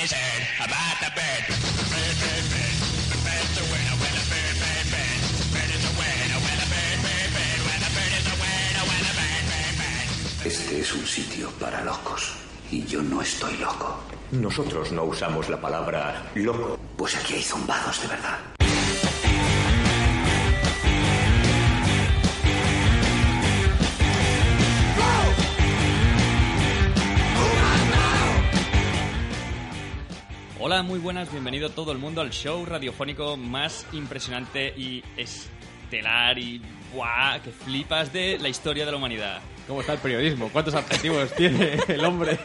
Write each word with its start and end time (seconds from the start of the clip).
Everybody's 0.00 0.16
heard 0.16 0.64
about 0.64 0.96
the 1.04 1.10
bird. 1.12 1.44
Bird, 1.92 2.16
bird, 2.24 2.44
bird. 2.48 2.76
Bird's 3.20 3.56
a 3.60 3.64
winner 3.68 3.96
when 4.00 4.14
a 4.16 4.24
bird, 4.32 4.56
bird, 4.56 4.86
bird. 4.88 5.20
Bird 5.52 5.70
is 5.76 5.84
a 5.84 5.92
winner 6.00 6.40
when 6.40 6.56
a 6.56 6.68
bird, 6.72 6.98
bird, 7.04 7.30
bird. 7.36 7.60
When 7.68 7.80
a 7.84 7.90
bird 7.92 8.12
is 8.16 8.26
a 8.32 8.36
winner 8.40 8.84
when 8.88 9.02
a 9.04 9.12
bird, 9.20 9.44
bird, 9.52 9.74
bird. 9.76 10.46
Este 10.46 10.80
es 10.80 10.92
un 10.94 11.06
sitio 11.06 11.50
para 11.60 11.84
locos. 11.84 12.32
Y 12.70 12.82
yo 12.86 13.02
no 13.02 13.20
estoy 13.20 13.58
loco. 13.58 14.00
Nosotros 14.30 14.90
no 14.90 15.04
usamos 15.04 15.50
la 15.50 15.60
palabra 15.60 16.30
loco. 16.34 16.78
Pues 16.96 17.16
aquí 17.16 17.34
hay 17.34 17.42
zumbados 17.42 18.00
de 18.00 18.08
verdad. 18.08 18.59
Hola, 30.70 30.84
muy 30.84 31.00
buenas, 31.00 31.32
bienvenido 31.32 31.70
todo 31.70 31.90
el 31.90 31.98
mundo 31.98 32.20
al 32.20 32.30
show 32.30 32.64
radiofónico 32.64 33.36
más 33.36 33.84
impresionante 33.92 34.72
y 34.76 35.02
estelar 35.16 36.38
y 36.38 36.62
¡buah! 36.94 37.40
que 37.42 37.50
flipas 37.50 38.12
de 38.12 38.38
la 38.38 38.48
historia 38.48 38.86
de 38.86 38.92
la 38.92 38.96
humanidad. 38.96 39.42
¿Cómo 39.66 39.80
está 39.80 39.92
el 39.94 39.98
periodismo? 40.00 40.48
¿Cuántos 40.52 40.74
adjetivos 40.74 41.32
tiene 41.36 41.78
el 41.88 42.04
hombre, 42.04 42.38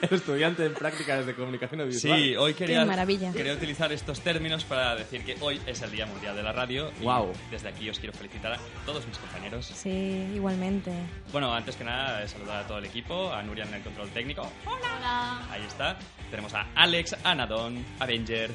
el 0.00 0.14
estudiante 0.14 0.64
en 0.64 0.72
prácticas 0.74 1.26
de 1.26 1.34
comunicación 1.34 1.80
audiovisual? 1.80 2.18
Sí, 2.18 2.36
hoy 2.36 2.54
quería, 2.54 2.84
maravilla. 2.84 3.32
quería 3.32 3.52
utilizar 3.52 3.92
estos 3.92 4.20
términos 4.20 4.64
para 4.64 4.94
decir 4.96 5.24
que 5.24 5.36
hoy 5.40 5.60
es 5.66 5.82
el 5.82 5.90
Día 5.90 6.06
Mundial 6.06 6.34
de 6.36 6.42
la 6.42 6.52
Radio 6.52 6.90
y 7.00 7.04
Guau. 7.04 7.32
desde 7.50 7.68
aquí 7.68 7.90
os 7.90 7.98
quiero 7.98 8.16
felicitar 8.16 8.52
a 8.54 8.58
todos 8.86 9.06
mis 9.06 9.18
compañeros. 9.18 9.66
Sí, 9.66 10.26
igualmente. 10.34 10.92
Bueno, 11.32 11.52
antes 11.52 11.76
que 11.76 11.84
nada, 11.84 12.26
saludar 12.26 12.64
a 12.64 12.66
todo 12.66 12.78
el 12.78 12.86
equipo, 12.86 13.32
a 13.32 13.42
Nuria 13.42 13.64
en 13.64 13.74
el 13.74 13.82
control 13.82 14.08
técnico. 14.10 14.42
Hola. 14.64 15.46
Ahí 15.50 15.62
está. 15.66 15.98
Tenemos 16.30 16.54
a 16.54 16.66
Alex, 16.74 17.16
Anadon, 17.24 17.84
Avenger. 17.98 18.50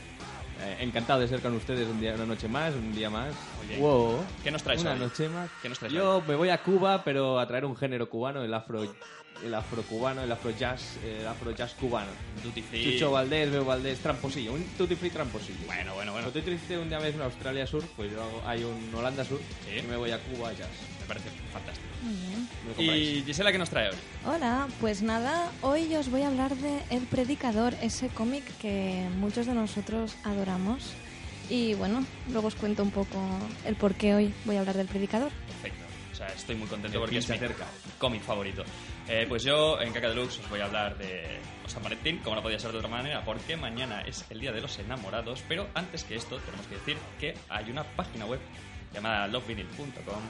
Eh, 0.62 0.78
encantado 0.80 1.20
de 1.20 1.28
ser 1.28 1.42
con 1.42 1.54
ustedes 1.54 1.88
un 1.88 2.00
día, 2.00 2.14
una 2.16 2.26
noche 2.26 2.48
más, 2.48 2.74
un 2.74 2.94
día 2.96 3.10
más. 3.10 3.34
Oye, 3.62 3.78
wow. 3.78 4.24
¿qué 4.44 4.52
nos 4.52 4.64
traes 4.64 4.82
Una 4.82 4.94
hoy? 4.94 5.00
noche 5.00 5.28
más. 5.30 5.50
¿Qué 5.62 5.68
nos 5.70 5.78
traes 5.80 5.94
Yo 5.94 6.24
me 6.28 6.36
voy 6.36 6.50
a 6.50 6.64
Cuba, 6.64 7.04
pero 7.04 7.40
a 7.40 7.48
traer 7.48 7.66
un 7.66 7.76
género 7.76 8.10
cubano, 8.10 8.42
el 8.42 8.54
afro, 8.54 8.82
el 9.44 9.54
afro 9.54 9.82
cubano, 9.84 10.22
el 10.24 10.32
afro 10.32 10.52
jazz, 10.52 10.98
el 11.04 11.28
afro 11.28 11.52
jazz 11.52 11.74
cubano. 11.74 12.10
Duty 12.42 12.62
Free. 12.62 12.84
Chucho 12.94 13.12
Valdés, 13.12 13.52
Bebo 13.52 13.66
Valdés, 13.66 14.00
tramposillo, 14.00 14.54
un 14.54 14.64
tutti 14.78 14.96
free 14.96 15.10
tramposillo. 15.10 15.66
Bueno, 15.66 15.94
bueno, 15.94 16.14
bueno. 16.14 16.30
Tutti 16.30 16.58
free 16.58 16.78
un 16.78 16.88
día 16.88 17.00
me 17.02 17.10
en 17.10 17.22
Australia 17.22 17.68
Sur, 17.68 17.84
pues 17.98 18.12
yo 18.14 18.22
hago- 18.24 18.42
hay 18.48 18.64
un 18.64 18.96
Holanda 18.96 19.26
Sur 19.26 19.40
Sí. 19.66 19.80
y 19.80 19.82
me 19.84 19.98
voy 19.98 20.12
a 20.12 20.20
Cuba 20.20 20.54
jazz. 20.54 20.70
Me 21.02 21.06
parece 21.06 21.30
fantástico. 21.52 21.88
Y 22.78 23.24
Gisela, 23.26 23.52
¿qué 23.52 23.58
nos 23.58 23.70
trae 23.70 23.90
hoy? 23.90 23.96
Hola, 24.26 24.68
pues 24.80 25.02
nada, 25.02 25.52
hoy 25.62 25.96
os 25.96 26.10
voy 26.10 26.22
a 26.24 26.28
hablar 26.28 26.56
de 26.56 26.80
El 26.90 27.04
Predicador, 27.04 27.74
ese 27.82 28.10
cómic 28.10 28.44
que 28.60 29.08
muchos 29.18 29.46
de 29.46 29.54
nosotros 29.54 30.16
adoramos. 30.24 30.94
Y 31.50 31.74
bueno, 31.76 32.04
luego 32.32 32.48
os 32.48 32.56
cuento 32.56 32.82
un 32.84 32.92
poco 32.92 33.20
el 33.66 33.76
por 33.76 33.94
qué 33.96 34.16
hoy 34.16 34.34
voy 34.46 34.56
a 34.58 34.62
hablar 34.62 34.76
del 34.78 34.88
Predicador. 34.88 35.32
Perfecto. 35.48 35.86
O 36.12 36.16
sea, 36.16 36.28
estoy 36.28 36.56
muy 36.56 36.68
contento 36.68 36.98
El 36.98 37.02
porque 37.02 37.18
es 37.18 37.26
se 37.26 37.34
mi 37.34 37.38
acerca. 37.38 37.66
cómic 38.00 38.22
favorito. 38.24 38.64
Eh, 39.08 39.26
pues 39.28 39.44
yo 39.44 39.80
en 39.82 39.92
Caca 39.94 40.10
Deluxe 40.10 40.40
os 40.40 40.50
voy 40.50 40.62
a 40.62 40.66
hablar 40.66 40.98
de 40.98 41.40
San 41.68 41.84
Valentín, 41.84 42.20
como 42.20 42.38
no 42.38 42.42
podía 42.42 42.58
ser 42.58 42.72
de 42.72 42.78
otra 42.78 42.90
manera, 42.90 43.24
porque 43.26 43.58
mañana 43.58 44.02
es 44.02 44.26
el 44.30 44.40
Día 44.40 44.52
de 44.52 44.62
los 44.62 44.80
Enamorados. 44.80 45.44
Pero 45.48 45.68
antes 45.76 46.04
que 46.04 46.16
esto, 46.16 46.38
tenemos 46.40 46.66
que 46.68 46.76
decir 46.76 46.98
que 47.20 47.36
hay 47.50 47.70
una 47.70 47.84
página 47.84 48.26
web 48.26 48.40
llamada 48.94 49.28
lovevinyl.com 49.28 50.24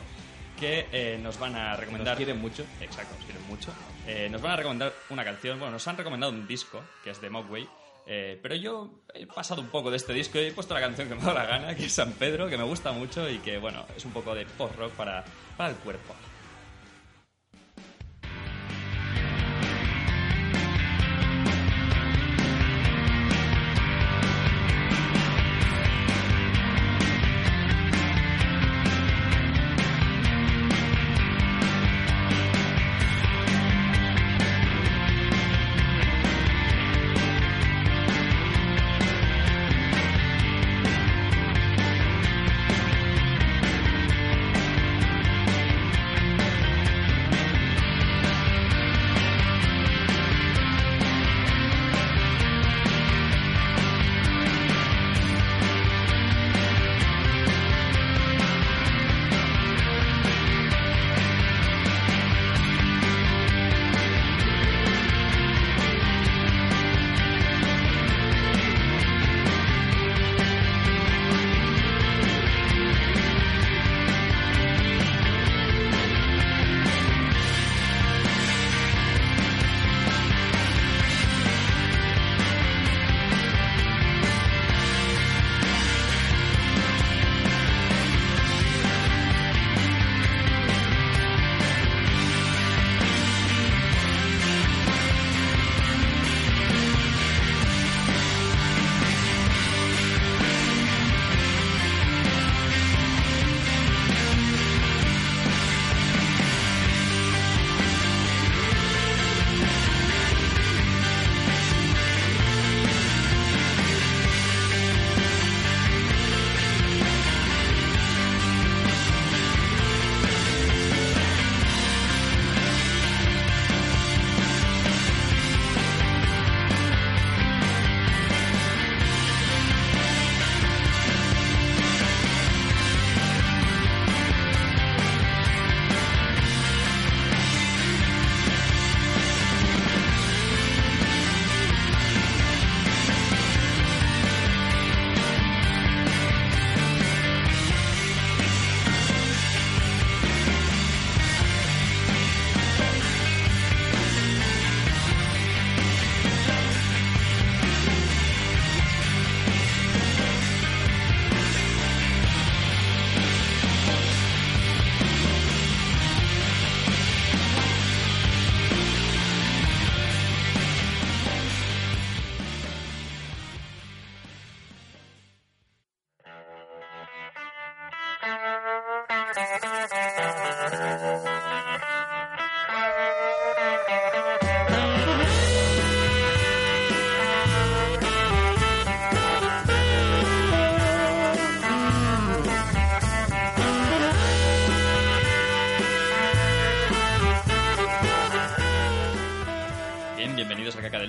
que 0.60 0.88
eh, 0.92 1.20
nos 1.22 1.40
van 1.40 1.56
a 1.56 1.76
recomendar... 1.76 2.14
Nos 2.14 2.18
quieren 2.18 2.42
mucho. 2.42 2.66
Exacto, 2.82 3.16
nos 3.16 3.26
quieren 3.26 3.48
mucho. 3.48 3.72
Eh, 4.08 4.30
nos 4.30 4.42
van 4.42 4.52
a 4.54 4.56
recomendar 4.56 4.94
una 5.10 5.24
canción, 5.24 5.60
bueno, 5.60 5.74
nos 5.74 5.88
han 5.88 5.98
recomendado 5.98 6.32
un 6.32 6.48
disco, 6.48 6.84
que 7.04 7.10
es 7.12 7.22
de 7.22 7.30
Mogwai, 7.30 7.68
eh, 8.08 8.40
pero 8.42 8.56
yo 8.56 9.02
he 9.14 9.26
pasado 9.26 9.62
un 9.62 9.70
poco 9.70 9.90
de 9.90 9.98
este 9.98 10.14
disco 10.14 10.40
y 10.40 10.46
he 10.46 10.52
puesto 10.52 10.74
la 10.74 10.80
canción 10.80 11.08
que 11.08 11.16
me 11.16 11.22
ha 11.22 11.26
dado 11.26 11.40
la 11.40 11.46
gana, 11.46 11.76
que 11.76 11.86
es 11.86 11.94
San 11.94 12.12
Pedro, 12.14 12.48
que 12.48 12.58
me 12.58 12.64
gusta 12.64 12.92
mucho 12.92 13.28
y 13.30 13.40
que, 13.40 13.58
bueno, 13.58 13.86
es 13.96 14.06
un 14.06 14.12
poco 14.12 14.36
de 14.36 14.46
post-rock 14.46 14.92
para, 14.92 15.24
para 15.58 15.70
el 15.72 15.76
cuerpo. 15.78 16.14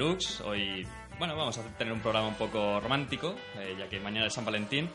Hoy, 0.06 0.87
bueno, 1.19 1.35
vamos 1.35 1.58
a 1.58 1.62
tener 1.76 1.93
un 1.93 1.99
programa 1.99 2.29
un 2.29 2.37
poco 2.37 2.79
romántico, 2.79 3.35
eh, 3.56 3.75
ya 3.76 3.88
que 3.88 3.99
mañana 3.99 4.29
es 4.29 4.35
San 4.35 4.44
Valentín. 4.44 4.88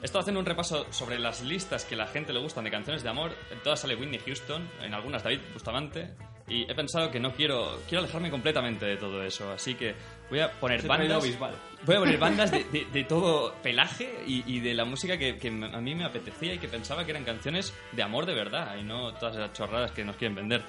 He 0.00 0.06
estado 0.06 0.20
haciendo 0.20 0.40
un 0.40 0.46
repaso 0.46 0.90
sobre 0.90 1.18
las 1.18 1.42
listas 1.42 1.84
que 1.84 1.96
la 1.96 2.06
gente 2.06 2.32
le 2.32 2.40
gustan 2.40 2.64
de 2.64 2.70
canciones 2.70 3.02
de 3.02 3.10
amor. 3.10 3.32
En 3.50 3.62
todas 3.62 3.80
sale 3.80 3.94
Whitney 3.94 4.20
Houston, 4.20 4.66
en 4.80 4.94
algunas 4.94 5.22
David 5.22 5.40
Bustamante. 5.52 6.14
Y 6.48 6.62
he 6.70 6.74
pensado 6.74 7.10
que 7.10 7.20
no 7.20 7.32
quiero, 7.32 7.80
quiero 7.88 8.02
alejarme 8.04 8.30
completamente 8.30 8.86
de 8.86 8.96
todo 8.96 9.22
eso. 9.22 9.50
Así 9.52 9.74
que 9.74 9.94
voy 10.30 10.40
a 10.40 10.50
poner 10.52 10.80
traído 10.96 11.14
bandas. 11.20 11.38
Voy 11.84 11.96
a 11.96 11.98
poner 11.98 12.18
bandas 12.18 12.50
de, 12.50 12.64
de- 12.72 12.86
de 12.86 13.04
todo 13.04 13.54
pelaje 13.62 14.24
y, 14.26 14.42
y 14.56 14.60
de 14.60 14.74
la 14.74 14.84
música 14.84 15.18
que, 15.18 15.36
que 15.36 15.48
a 15.48 15.80
mí 15.80 15.94
me 15.94 16.04
apetecía 16.04 16.54
y 16.54 16.58
que 16.58 16.68
pensaba 16.68 17.04
que 17.04 17.10
eran 17.10 17.24
canciones 17.24 17.74
de 17.92 18.02
amor 18.02 18.24
de 18.26 18.34
verdad 18.34 18.76
y 18.78 18.82
no 18.82 19.12
todas 19.14 19.36
esas 19.36 19.52
chorradas 19.52 19.92
que 19.92 20.04
nos 20.04 20.16
quieren 20.16 20.34
vender. 20.34 20.62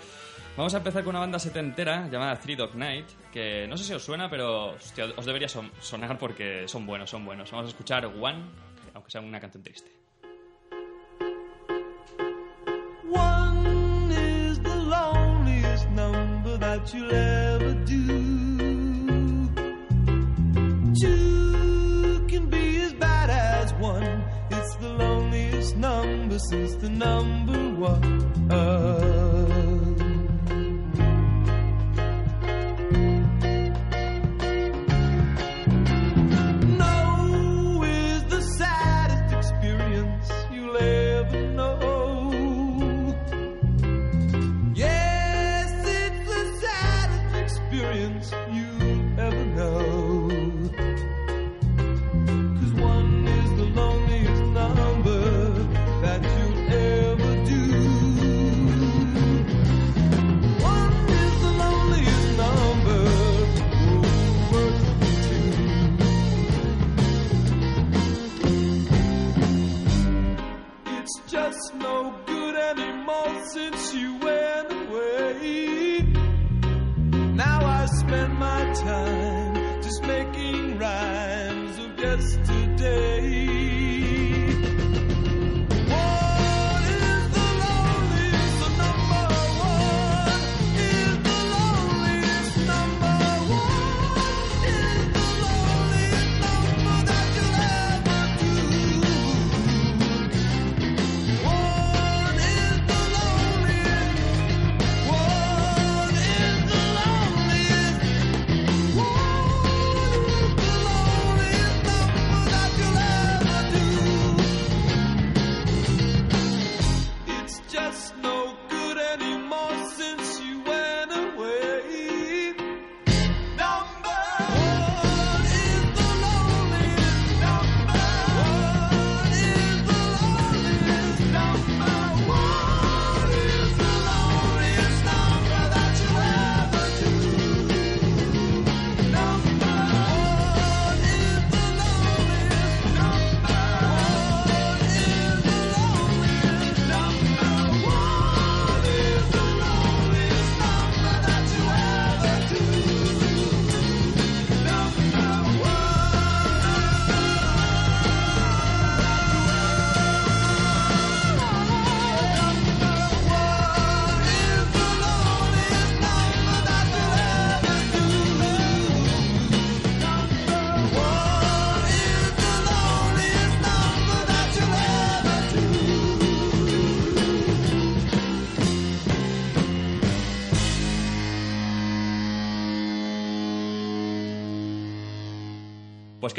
Vamos 0.57 0.73
a 0.73 0.77
empezar 0.79 1.03
con 1.03 1.11
una 1.11 1.19
banda 1.21 1.39
setentera 1.39 2.09
llamada 2.09 2.35
Three 2.37 2.55
Dog 2.57 2.75
Night, 2.75 3.05
que 3.31 3.65
no 3.67 3.77
sé 3.77 3.85
si 3.85 3.93
os 3.93 4.03
suena, 4.03 4.29
pero 4.29 4.71
hostia, 4.71 5.05
os 5.15 5.25
debería 5.25 5.47
son- 5.47 5.71
sonar 5.79 6.17
porque 6.17 6.67
son 6.67 6.85
buenos, 6.85 7.09
son 7.09 7.23
buenos. 7.23 7.49
Vamos 7.51 7.67
a 7.67 7.69
escuchar 7.69 8.05
One, 8.07 8.43
aunque 8.93 9.09
sea 9.11 9.21
una 9.21 9.39
canción 9.39 9.63
triste. 9.63 9.89
You'll 16.93 17.13
ever 17.13 17.73
do. 17.85 18.07
Two 21.01 22.25
can 22.27 22.45
be 22.49 22.77
as 22.81 22.93
bad 22.93 23.29
as 23.29 23.73
one. 23.73 24.23
It's 24.49 24.75
the 24.77 24.89
loneliest 24.89 25.77
number 25.77 26.39
since 26.49 26.75
the 26.75 26.89
number 26.89 27.59
one. 27.75 28.49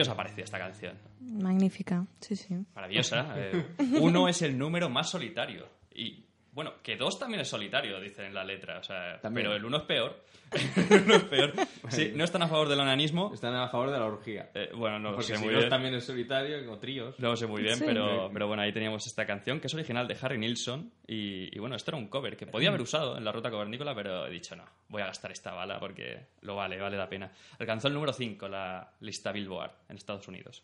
¿Qué 0.00 0.02
os 0.02 0.09
ha 0.09 0.16
parecido 0.16 0.45
esta 0.45 0.59
canción? 0.59 0.97
Magnífica, 1.21 2.07
sí, 2.21 2.35
sí. 2.35 2.57
Maravillosa. 2.75 3.35
eh. 3.37 3.66
uno 4.00 4.28
es 4.28 4.40
el 4.40 4.57
número 4.57 4.88
más 4.88 5.11
solitario. 5.11 5.69
Y, 5.95 6.25
bueno, 6.52 6.75
que 6.83 6.97
dos 6.97 7.19
también 7.19 7.40
es 7.40 7.49
solitario, 7.49 8.00
dice 8.00 8.26
en 8.26 8.35
la 8.35 8.45
letra. 8.45 8.78
O 8.78 8.83
sea, 8.83 9.21
También. 9.21 9.47
pero 9.47 9.57
el 9.57 9.64
uno 9.64 9.78
es 9.78 9.83
peor. 9.85 10.25
el 10.90 11.02
uno 11.02 11.14
es 11.14 11.25
peor. 11.25 11.52
Sí, 11.90 12.12
no 12.14 12.23
están 12.25 12.42
a 12.42 12.49
favor 12.49 12.69
del 12.69 12.78
onanismo. 12.78 13.33
Están 13.35 13.54
a 13.57 13.69
favor 13.69 13.90
de 13.90 13.99
la 13.99 14.04
orgía. 14.07 14.50
Eh, 14.54 14.71
bueno, 14.75 14.99
no 15.00 15.11
lo 15.11 15.16
Porque 15.16 15.33
sé 15.33 15.37
si 15.38 15.45
muy 15.45 15.52
no, 15.52 15.59
bien. 15.59 15.71
también 15.71 15.95
es 15.95 16.04
solitario, 16.04 16.64
como 16.64 16.78
tríos. 16.78 17.19
No 17.19 17.30
lo 17.30 17.37
sé 17.37 17.47
muy 17.49 17.62
bien, 17.62 17.76
Sí. 17.76 17.85
pero, 17.87 18.30
pero 18.33 18.47
bueno, 18.47 18.62
ahí 18.62 18.73
teníamos 18.73 19.04
esta 19.07 19.26
canción 19.26 19.59
que 19.61 19.66
es 19.66 19.75
original 19.75 20.07
de 20.07 20.16
Harry 20.21 20.38
Nilsson. 20.38 20.92
Y, 21.07 21.54
y 21.57 21.59
bueno, 21.59 21.75
esto 21.76 21.90
era 21.90 21.99
un 21.99 22.09
cover 22.09 22.37
que 22.37 22.47
podía 22.47 22.69
haber 22.69 22.80
usado 22.83 23.16
en 23.16 23.25
la 23.25 23.33
ruta 23.33 23.50
cavernícola, 23.50 23.95
pero 23.95 24.26
he 24.26 24.30
dicho 24.30 24.54
no, 24.54 24.64
voy 24.88 25.02
a 25.02 25.07
gastar 25.07 25.33
esta 25.33 25.52
bala 25.52 25.80
porque 25.80 26.26
lo 26.42 26.54
vale, 26.57 26.78
vale 26.80 26.97
la 26.97 27.09
pena. 27.09 27.33
Alcanzó 27.59 27.88
el 27.88 27.95
número 27.95 28.12
5 28.12 28.49
la 28.49 28.92
lista 29.00 29.33
Billboard 29.33 29.73
en 29.88 29.97
Estados 29.97 30.28
Unidos. 30.28 30.62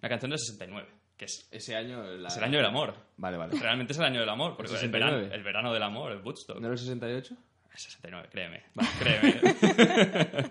Una 0.00 0.08
canción 0.10 0.30
del 0.30 0.38
69, 0.38 0.88
que 1.16 1.24
es, 1.26 1.48
Ese 1.50 1.76
año... 1.76 2.02
La... 2.02 2.28
es 2.28 2.36
el 2.36 2.44
año 2.44 2.58
del 2.58 2.66
amor. 2.66 2.94
Vale, 3.16 3.36
vale. 3.36 3.58
Realmente 3.58 3.92
es 3.92 3.98
el 3.98 4.04
año 4.04 4.20
del 4.20 4.28
amor, 4.28 4.56
porque 4.56 4.72
¿El 4.72 4.84
el 4.84 4.90
verano, 4.90 5.12
69? 5.12 5.34
el 5.34 5.44
verano 5.44 5.72
del 5.72 5.82
amor, 5.82 6.12
el 6.12 6.20
Woodstock. 6.22 6.58
¿No 6.58 6.66
era 6.66 6.72
el 6.72 6.78
68? 6.78 7.34
Es 7.74 7.82
69, 7.82 8.28
créeme. 8.30 8.62
créeme. 8.98 9.40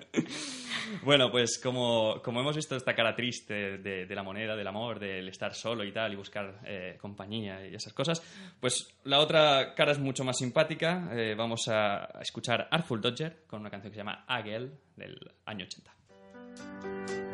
bueno, 1.04 1.32
pues 1.32 1.60
como, 1.60 2.22
como 2.24 2.42
hemos 2.42 2.56
visto 2.56 2.76
esta 2.76 2.94
cara 2.94 3.16
triste 3.16 3.78
de, 3.80 4.06
de 4.06 4.16
la 4.16 4.22
moneda, 4.22 4.56
del 4.56 4.68
amor, 4.68 5.00
del 5.00 5.28
estar 5.30 5.56
solo 5.56 5.84
y 5.84 5.92
tal, 5.92 6.14
y 6.14 6.16
buscar 6.16 6.60
eh, 6.66 6.98
compañía 7.00 7.68
y 7.68 7.74
esas 7.74 7.94
cosas, 7.94 8.22
pues 8.60 8.96
la 9.06 9.20
otra 9.20 9.74
cara 9.74 9.92
es 9.92 10.00
mucho 10.00 10.24
más 10.24 10.38
simpática. 10.38 11.10
Eh, 11.14 11.34
vamos 11.36 11.68
a, 11.68 12.06
a 12.06 12.22
escuchar 12.22 12.68
Artful 12.70 13.02
Dodger 13.02 13.44
con 13.48 13.62
una 13.62 13.72
canción 13.72 13.92
que 13.92 13.96
se 13.96 14.02
llama 14.02 14.26
Agel 14.28 14.78
del 14.96 15.18
año 15.46 15.66
80. 15.66 17.25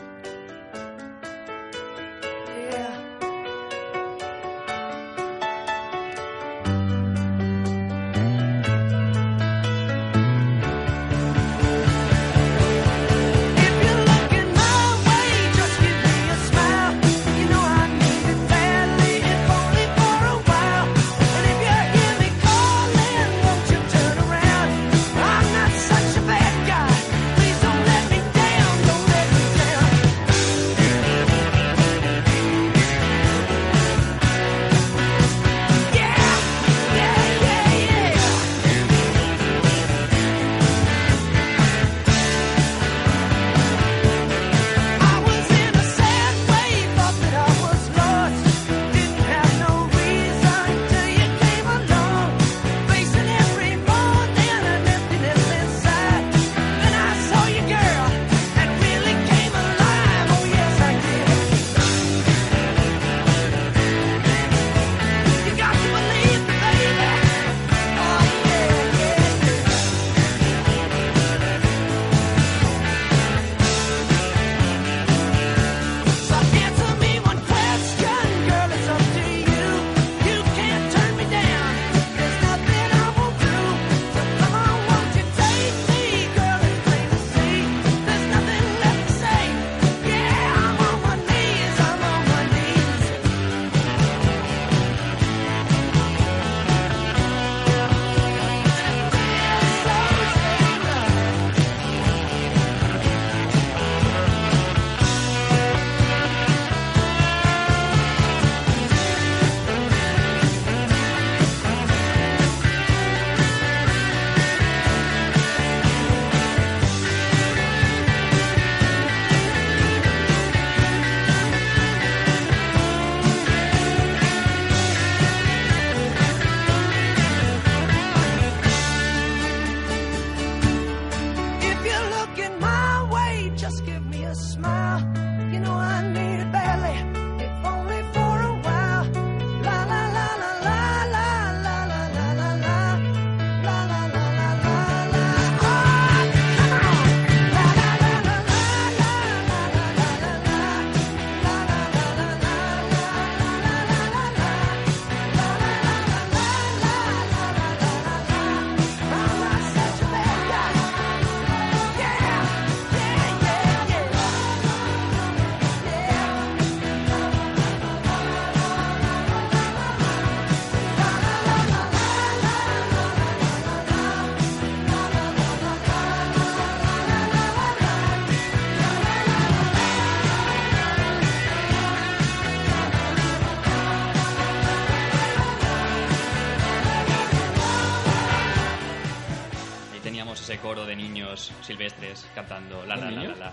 Cantando 192.34 192.86
la 192.86 192.96
¿De 192.96 193.02
la 193.02 193.12
la 193.12 193.24
la 193.24 193.36
la. 193.36 193.52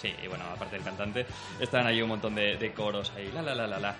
Sí, 0.00 0.14
y 0.22 0.26
bueno, 0.28 0.44
aparte 0.44 0.76
del 0.76 0.84
cantante, 0.84 1.26
están 1.58 1.86
ahí 1.86 2.00
un 2.02 2.08
montón 2.08 2.34
de, 2.34 2.56
de 2.56 2.72
coros 2.72 3.12
ahí, 3.16 3.30
la 3.32 3.42
la 3.42 3.54
la 3.54 3.66
la 3.66 3.78
la. 3.78 3.96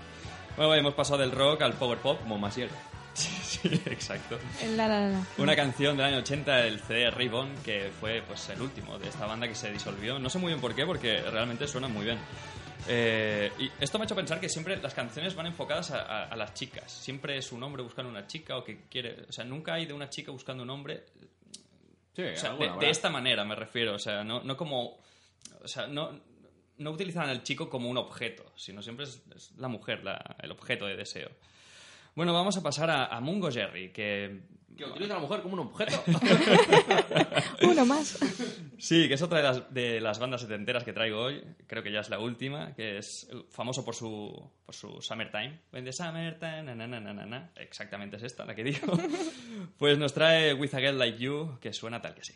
Bueno, 0.57 0.75
hemos 0.75 0.95
pasado 0.95 1.19
del 1.21 1.31
rock 1.33 1.63
al 1.63 1.75
power 1.75 1.99
pop. 1.99 2.21
Como 2.21 2.39
Masier. 2.39 2.69
Sí, 3.13 3.69
exacto. 3.87 4.39
El 4.63 4.77
La 4.77 4.87
La 4.87 5.09
La. 5.09 5.23
Una 5.39 5.57
canción 5.57 5.97
del 5.97 6.07
año 6.07 6.19
80 6.19 6.57
del 6.57 6.81
CD 6.81 7.11
Raybon, 7.11 7.55
que 7.65 7.91
fue 8.01 8.23
pues 8.27 8.49
el 8.51 8.63
último 8.63 8.99
de 8.99 9.09
esta 9.09 9.27
banda 9.27 9.49
que 9.49 9.55
se 9.55 9.71
disolvió. 9.73 10.19
No 10.19 10.31
sé 10.31 10.39
muy 10.39 10.49
bien 10.53 10.61
por 10.61 10.75
qué, 10.75 10.87
porque 10.87 11.21
realmente 11.23 11.67
suena 11.67 11.89
muy 11.89 12.05
bien. 12.05 12.19
Eh, 12.89 13.51
y 13.59 13.71
esto 13.81 13.99
me 13.99 14.05
ha 14.05 14.07
hecho 14.07 14.15
pensar 14.17 14.41
que 14.41 14.49
siempre 14.49 14.77
las 14.79 14.95
canciones 14.95 15.35
van 15.35 15.47
enfocadas 15.47 15.91
a, 15.91 16.01
a- 16.03 16.25
a 16.27 16.37
las 16.37 16.55
chicas. 16.55 16.91
Siempre 16.91 17.37
es 17.37 17.53
un 17.53 17.63
hombre 17.63 17.83
buscando 17.83 18.11
una 18.11 18.27
chica 18.27 18.57
o 18.57 18.65
que 18.65 18.83
quiere... 18.89 19.25
O 19.29 19.33
sea, 19.33 19.45
nunca 19.45 19.75
hay 19.75 19.87
de 19.87 19.93
una 19.93 20.09
chica 20.09 20.31
buscando 20.33 20.63
un 20.63 20.71
hombre 20.71 21.05
Sí, 22.15 22.23
o 22.23 22.37
sea, 22.37 22.55
de, 22.55 22.91
esta 22.91 23.09
manera 23.11 23.45
me 23.45 23.55
refiero, 23.55 23.95
o 23.95 23.99
sea, 23.99 24.25
no, 24.25 24.43
no 24.43 24.57
como... 24.57 24.99
O 25.63 25.69
sea, 25.69 25.87
no, 25.87 26.19
no 26.79 26.91
utilizan 26.91 27.29
al 27.29 27.43
chico 27.43 27.69
como 27.69 27.89
un 27.89 27.97
objeto, 27.99 28.45
sino 28.57 28.83
siempre 28.83 29.05
es, 29.05 29.23
es 29.35 29.53
la 29.59 29.69
mujer 29.69 30.03
la- 30.05 30.37
el 30.43 30.51
objeto 30.51 30.87
de 30.87 30.97
deseo. 30.97 31.31
Bueno, 32.15 32.33
vamos 32.33 32.57
a 32.57 32.63
pasar 32.63 32.91
a, 32.91 33.07
a 33.07 33.21
Mungo 33.21 33.51
Jerry, 33.51 33.91
que... 33.93 34.41
Que 34.81 34.87
utiliza 34.87 35.13
a 35.13 35.17
la 35.17 35.23
mujer 35.23 35.43
como 35.43 35.55
un 35.55 35.61
objeto. 35.61 36.03
Uno 37.63 37.85
más. 37.85 38.19
Sí, 38.79 39.09
que 39.09 39.15
es 39.15 39.21
otra 39.21 39.39
de 39.39 39.45
las, 39.45 39.75
de 39.75 40.01
las 40.01 40.19
bandas 40.19 40.41
setenteras 40.41 40.85
que 40.85 40.95
traigo 40.95 41.21
hoy, 41.21 41.45
creo 41.67 41.83
que 41.83 41.93
ya 41.93 42.01
es 42.01 42.09
la 42.09 42.19
última, 42.19 42.75
que 42.75 42.97
es 42.97 43.29
famoso 43.51 43.85
por 43.85 43.95
su, 43.95 44.51
por 44.65 44.75
su 44.75 45.03
Summertime. 45.03 45.61
When 45.71 45.85
the 45.85 45.93
Summertime, 45.93 46.63
na, 46.63 46.75
na, 46.75 46.87
na, 46.87 46.99
na, 46.99 47.13
na, 47.13 47.27
na. 47.27 47.51
Exactamente 47.57 48.17
es 48.17 48.23
esta 48.23 48.47
la 48.47 48.55
que 48.55 48.65
digo. 48.65 48.99
Pues 49.77 49.99
nos 49.99 50.15
trae 50.15 50.55
With 50.55 50.75
a 50.75 50.79
Girl 50.79 50.99
Like 50.99 51.19
You, 51.19 51.59
que 51.61 51.75
suena 51.75 52.01
tal 52.01 52.15
que 52.15 52.25
sí. 52.25 52.33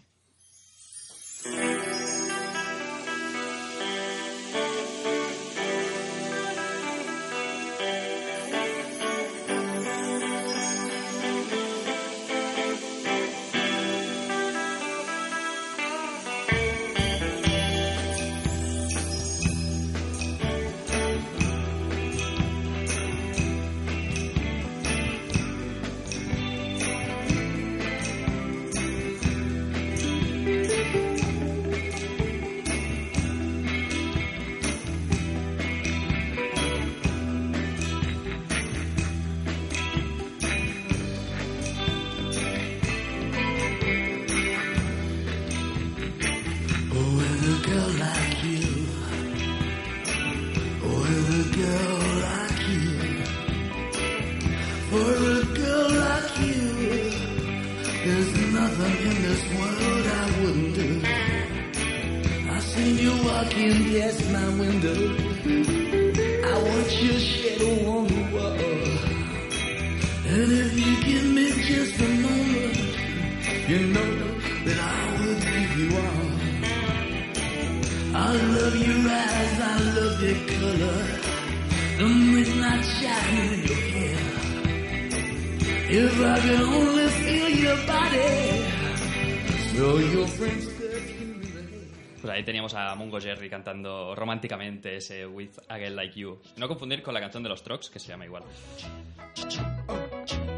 With 95.11 95.59
a 95.69 95.79
Girl 95.79 95.97
Like 95.97 96.19
You. 96.19 96.39
No 96.57 96.69
confundir 96.69 97.03
con 97.03 97.15
la 97.15 97.21
canción 97.21 97.43
de 97.43 97.49
los 97.49 97.63
Trucks, 97.63 97.91
que 97.91 97.99
se 97.99 98.09
llama 98.09 98.25
igual. 98.25 98.43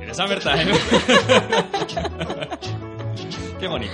De 0.01 0.15
Summertime. 0.15 0.67
Qué 3.59 3.67
bonito. 3.69 3.93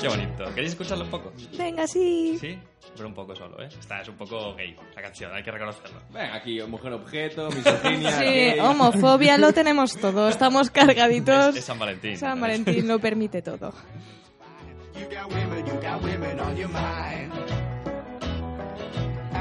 Qué 0.00 0.08
bonito. 0.08 0.44
¿Queréis 0.54 0.72
escucharlo 0.72 1.04
un 1.04 1.10
poco? 1.10 1.32
Venga, 1.56 1.86
sí. 1.86 2.36
Sí, 2.40 2.58
pero 2.96 3.08
un 3.08 3.14
poco 3.14 3.36
solo, 3.36 3.62
¿eh? 3.62 3.68
Esta 3.68 4.00
es 4.00 4.08
un 4.08 4.16
poco 4.16 4.54
gay, 4.54 4.74
la 4.96 5.02
canción, 5.02 5.32
hay 5.34 5.42
que 5.42 5.50
reconocerlo. 5.50 6.00
Venga, 6.10 6.34
aquí 6.34 6.60
mujer 6.62 6.92
objeto, 6.94 7.50
misoginia. 7.50 8.10
Sí, 8.12 8.24
gay. 8.24 8.60
homofobia 8.60 9.38
lo 9.38 9.52
tenemos 9.52 9.96
todo. 9.96 10.28
Estamos 10.28 10.70
cargaditos. 10.70 11.50
Es, 11.50 11.56
es 11.56 11.64
San 11.64 11.78
Valentín. 11.78 12.16
San 12.18 12.40
Valentín 12.40 12.88
lo 12.88 12.98
permite 12.98 13.42
todo. 13.42 13.72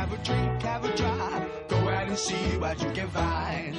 Have 0.09 0.19
a 0.19 0.23
drink, 0.23 0.61
have 0.63 0.85
a 0.85 0.97
drive. 0.97 1.67
Go 1.67 1.77
out 1.77 2.07
and 2.07 2.17
see 2.17 2.57
what 2.57 2.81
you 2.81 2.89
can 2.93 3.07
find. 3.09 3.77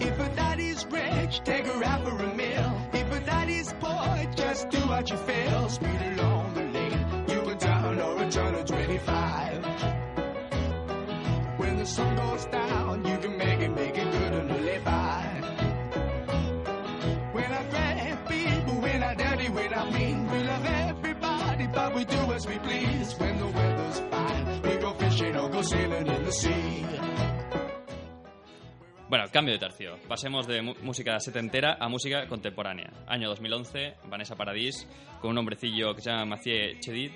If 0.00 0.18
a 0.18 0.28
daddy's 0.34 0.84
rich, 0.86 1.42
take 1.44 1.64
her 1.66 1.84
out 1.84 2.02
for 2.02 2.16
a 2.20 2.34
meal. 2.34 2.88
If 2.92 3.12
a 3.12 3.20
daddy's 3.20 3.72
poor, 3.78 4.26
just 4.34 4.68
do 4.70 4.78
what 4.78 5.08
you 5.10 5.16
feel. 5.16 5.68
Speed 5.68 6.02
along 6.18 6.54
the 6.54 6.64
lane. 6.64 7.24
You 7.28 7.42
can 7.42 7.58
down 7.58 8.00
or 8.00 8.30
turn 8.32 8.56
of 8.56 8.64
25. 8.64 9.64
When 11.58 11.76
the 11.76 11.86
sun 11.86 12.16
goes 12.16 12.44
down, 12.46 13.04
you 13.04 13.18
can 13.18 13.38
make 13.38 13.60
it, 13.60 13.68
make 13.68 13.96
it 13.96 14.10
good 14.10 14.32
and 14.32 14.64
live 14.64 14.84
by. 14.84 15.22
When 17.30 17.44
I 17.44 17.62
grab 17.70 18.28
people, 18.28 18.74
when 18.80 19.04
I 19.04 19.14
dirty, 19.14 19.48
when 19.50 19.72
I 19.72 19.88
mean, 19.96 20.28
we 20.28 20.42
love 20.42 20.66
everybody, 20.66 21.68
but 21.68 21.94
we 21.94 22.04
do 22.04 22.32
as 22.32 22.44
we 22.48 22.58
please. 22.58 23.16
When 23.20 23.38
the 23.38 23.71
Bueno, 29.08 29.24
cambio 29.30 29.52
de 29.52 29.58
tercio. 29.58 29.96
Pasemos 30.08 30.46
de 30.46 30.62
música 30.62 31.18
setentera 31.20 31.76
a 31.78 31.88
música 31.88 32.26
contemporánea. 32.26 32.90
Año 33.06 33.28
2011, 33.28 33.94
Vanessa 34.08 34.36
Paradis, 34.36 34.88
con 35.20 35.32
un 35.32 35.38
hombrecillo 35.38 35.94
que 35.94 36.00
se 36.00 36.10
llama 36.10 36.24
Mathieu 36.24 36.78
Chedid, 36.80 37.10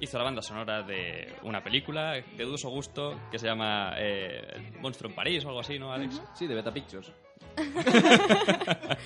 hizo 0.00 0.16
la 0.18 0.24
banda 0.24 0.40
sonora 0.42 0.82
de 0.82 1.34
una 1.42 1.62
película 1.62 2.12
de 2.12 2.44
dudoso 2.44 2.70
gusto 2.70 3.20
que 3.30 3.38
se 3.38 3.46
llama 3.46 3.92
eh, 3.98 4.40
El 4.54 4.80
Monstruo 4.80 5.10
en 5.10 5.16
París 5.16 5.44
o 5.44 5.48
algo 5.48 5.60
así, 5.60 5.78
¿no, 5.78 5.92
Alex? 5.92 6.22
Sí, 6.34 6.46
de 6.46 6.54
Beta 6.54 6.72
Pictures. 6.72 7.12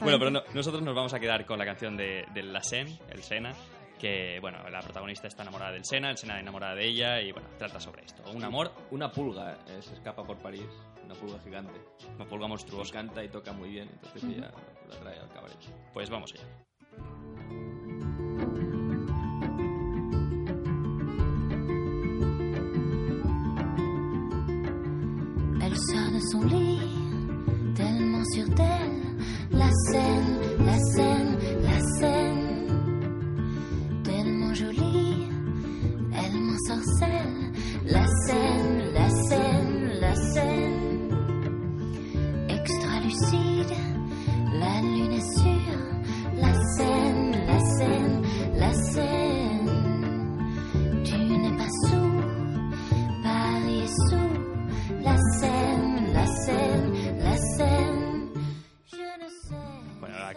Bueno, 0.00 0.18
pero 0.18 0.30
no- 0.30 0.42
nosotros 0.54 0.82
nos 0.82 0.94
vamos 0.94 1.12
a 1.14 1.20
quedar 1.20 1.44
con 1.46 1.58
la 1.58 1.64
canción 1.64 1.96
de, 1.96 2.24
de 2.32 2.42
La 2.42 2.62
Seine, 2.62 2.98
el 3.10 3.22
Sena, 3.22 3.52
que, 4.04 4.38
bueno, 4.38 4.58
la 4.68 4.82
protagonista 4.82 5.28
está 5.28 5.44
enamorada 5.44 5.72
del 5.72 5.82
Sena, 5.86 6.10
el 6.10 6.18
Sena 6.18 6.38
enamorada 6.38 6.74
de 6.74 6.86
ella 6.86 7.22
y, 7.22 7.32
bueno, 7.32 7.48
trata 7.56 7.80
sobre 7.80 8.04
esto. 8.04 8.22
Un 8.34 8.44
amor, 8.44 8.70
Una 8.90 9.10
pulga 9.10 9.56
eh, 9.66 9.80
se 9.80 9.94
escapa 9.94 10.22
por 10.22 10.36
París, 10.36 10.66
una 11.02 11.14
pulga 11.14 11.38
gigante. 11.38 11.80
una 12.14 12.26
pulga 12.26 12.46
monstruosa. 12.46 12.92
canta 12.92 13.24
y 13.24 13.30
toca 13.30 13.54
muy 13.54 13.70
bien, 13.70 13.88
entonces 13.90 14.24
ella 14.24 14.52
la 14.90 14.96
trae 15.00 15.18
al 15.20 15.28
cabaret. 15.30 15.56
Pues 15.94 16.10
vamos 16.10 16.34
allá. 16.34 16.44
Elle 25.62 25.76
sort 25.78 26.12
de 26.12 26.20
son 26.30 26.42
lit, 26.42 27.74
tellement 27.74 28.24
sûre 28.34 28.48
d'elle. 28.50 29.00
La 29.50 29.70
scène, 29.88 30.13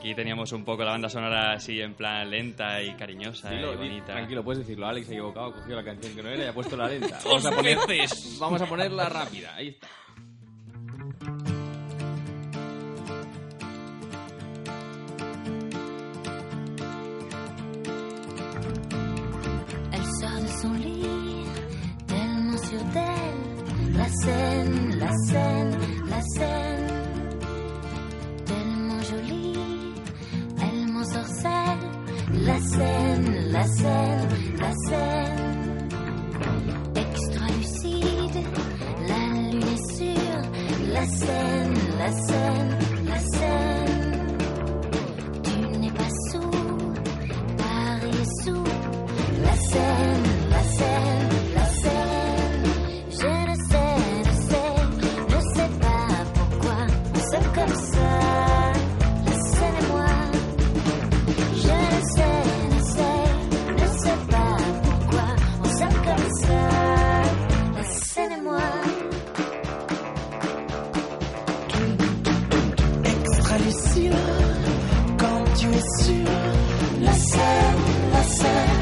aquí 0.08 0.16
teníamos 0.16 0.54
un 0.54 0.64
poco 0.64 0.86
la 0.86 0.92
banda 0.92 1.10
sonora 1.10 1.52
así 1.52 1.82
en 1.82 1.94
plan 1.94 2.30
lenta 2.30 2.82
y 2.82 2.94
cariñosa 2.94 3.50
Dilo, 3.50 3.74
y 3.74 3.76
bonita. 3.76 4.14
tranquilo, 4.14 4.42
puedes 4.42 4.60
decirlo. 4.60 4.88
Alex 4.88 5.06
se 5.08 5.12
ha 5.14 5.16
equivocado, 5.18 5.48
ha 5.48 5.54
cogido 5.54 5.76
la 5.76 5.84
canción 5.84 6.16
que 6.16 6.24
no 6.24 6.30
era 6.30 6.46
y 6.46 6.48
ha 6.48 6.54
puesto 6.54 6.78
la 6.78 6.88
lenta. 6.88 7.20
Vamos 7.26 7.46
a, 7.46 7.52
poner, 7.52 7.78
vamos 8.40 8.62
a 8.62 8.66
ponerla 8.68 9.10
rápida. 9.10 9.54
Ahí 9.56 9.68
está. 9.70 9.88
Elle 19.92 20.06
sort 20.22 20.42
de 20.42 20.62
son 20.62 20.74
lit, 20.74 21.48
tellement 22.08 22.58
sûre 22.58 22.86
d'elle. 22.94 23.98
La 23.98 24.08
scène, 24.10 25.00
la 25.00 25.12
scène, 25.26 25.80
la 25.80 25.82
scène. 25.82 25.97
La 32.48 32.58
scène, 32.60 33.52
la 33.52 33.66
scène, 33.66 34.30
la 34.58 34.72
scène. 34.88 35.90
Extra 36.96 37.46
lucide, 37.58 38.40
la 39.06 39.22
lune 39.34 39.64
est 39.64 39.86
sûre. 39.98 40.42
La 40.94 41.06
scène, 41.06 41.67
La 77.08 77.14
scène, 77.14 78.77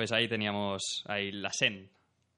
Pues 0.00 0.12
ahí 0.12 0.26
teníamos 0.28 1.02
ahí 1.04 1.30
la 1.30 1.50
Sen. 1.52 1.90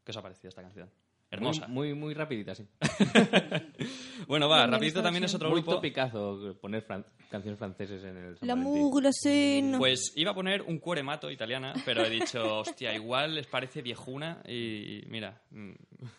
¿Qué 0.04 0.10
os 0.10 0.16
ha 0.16 0.20
parecido 0.22 0.48
esta 0.48 0.62
canción? 0.62 0.90
Hermosa. 1.30 1.68
Muy, 1.68 1.90
muy, 1.90 1.94
muy 1.94 2.14
rapidita, 2.14 2.56
sí. 2.56 2.66
Bueno, 4.26 4.48
va, 4.48 4.66
rapidito 4.66 5.00
también 5.00 5.22
es 5.24 5.34
otro 5.36 5.48
Muy 5.50 5.60
grupo. 5.60 5.76
topicazo 5.76 6.56
poner 6.60 6.84
fran- 6.84 7.04
canciones 7.30 7.58
franceses 7.60 8.02
en 8.02 8.16
el 8.16 8.36
San 8.36 8.48
La 8.48 8.54
Valentín. 8.56 8.82
mugla 8.82 9.10
scène. 9.12 9.78
Pues 9.78 10.12
iba 10.16 10.32
a 10.32 10.34
poner 10.34 10.62
un 10.62 10.80
cuoremato 10.80 11.30
italiana, 11.30 11.72
pero 11.84 12.04
he 12.04 12.10
dicho, 12.10 12.58
hostia, 12.58 12.92
igual 12.96 13.36
les 13.36 13.46
parece 13.46 13.80
viejuna 13.80 14.42
y 14.44 15.04
mira, 15.06 15.40
mm, 15.50 15.72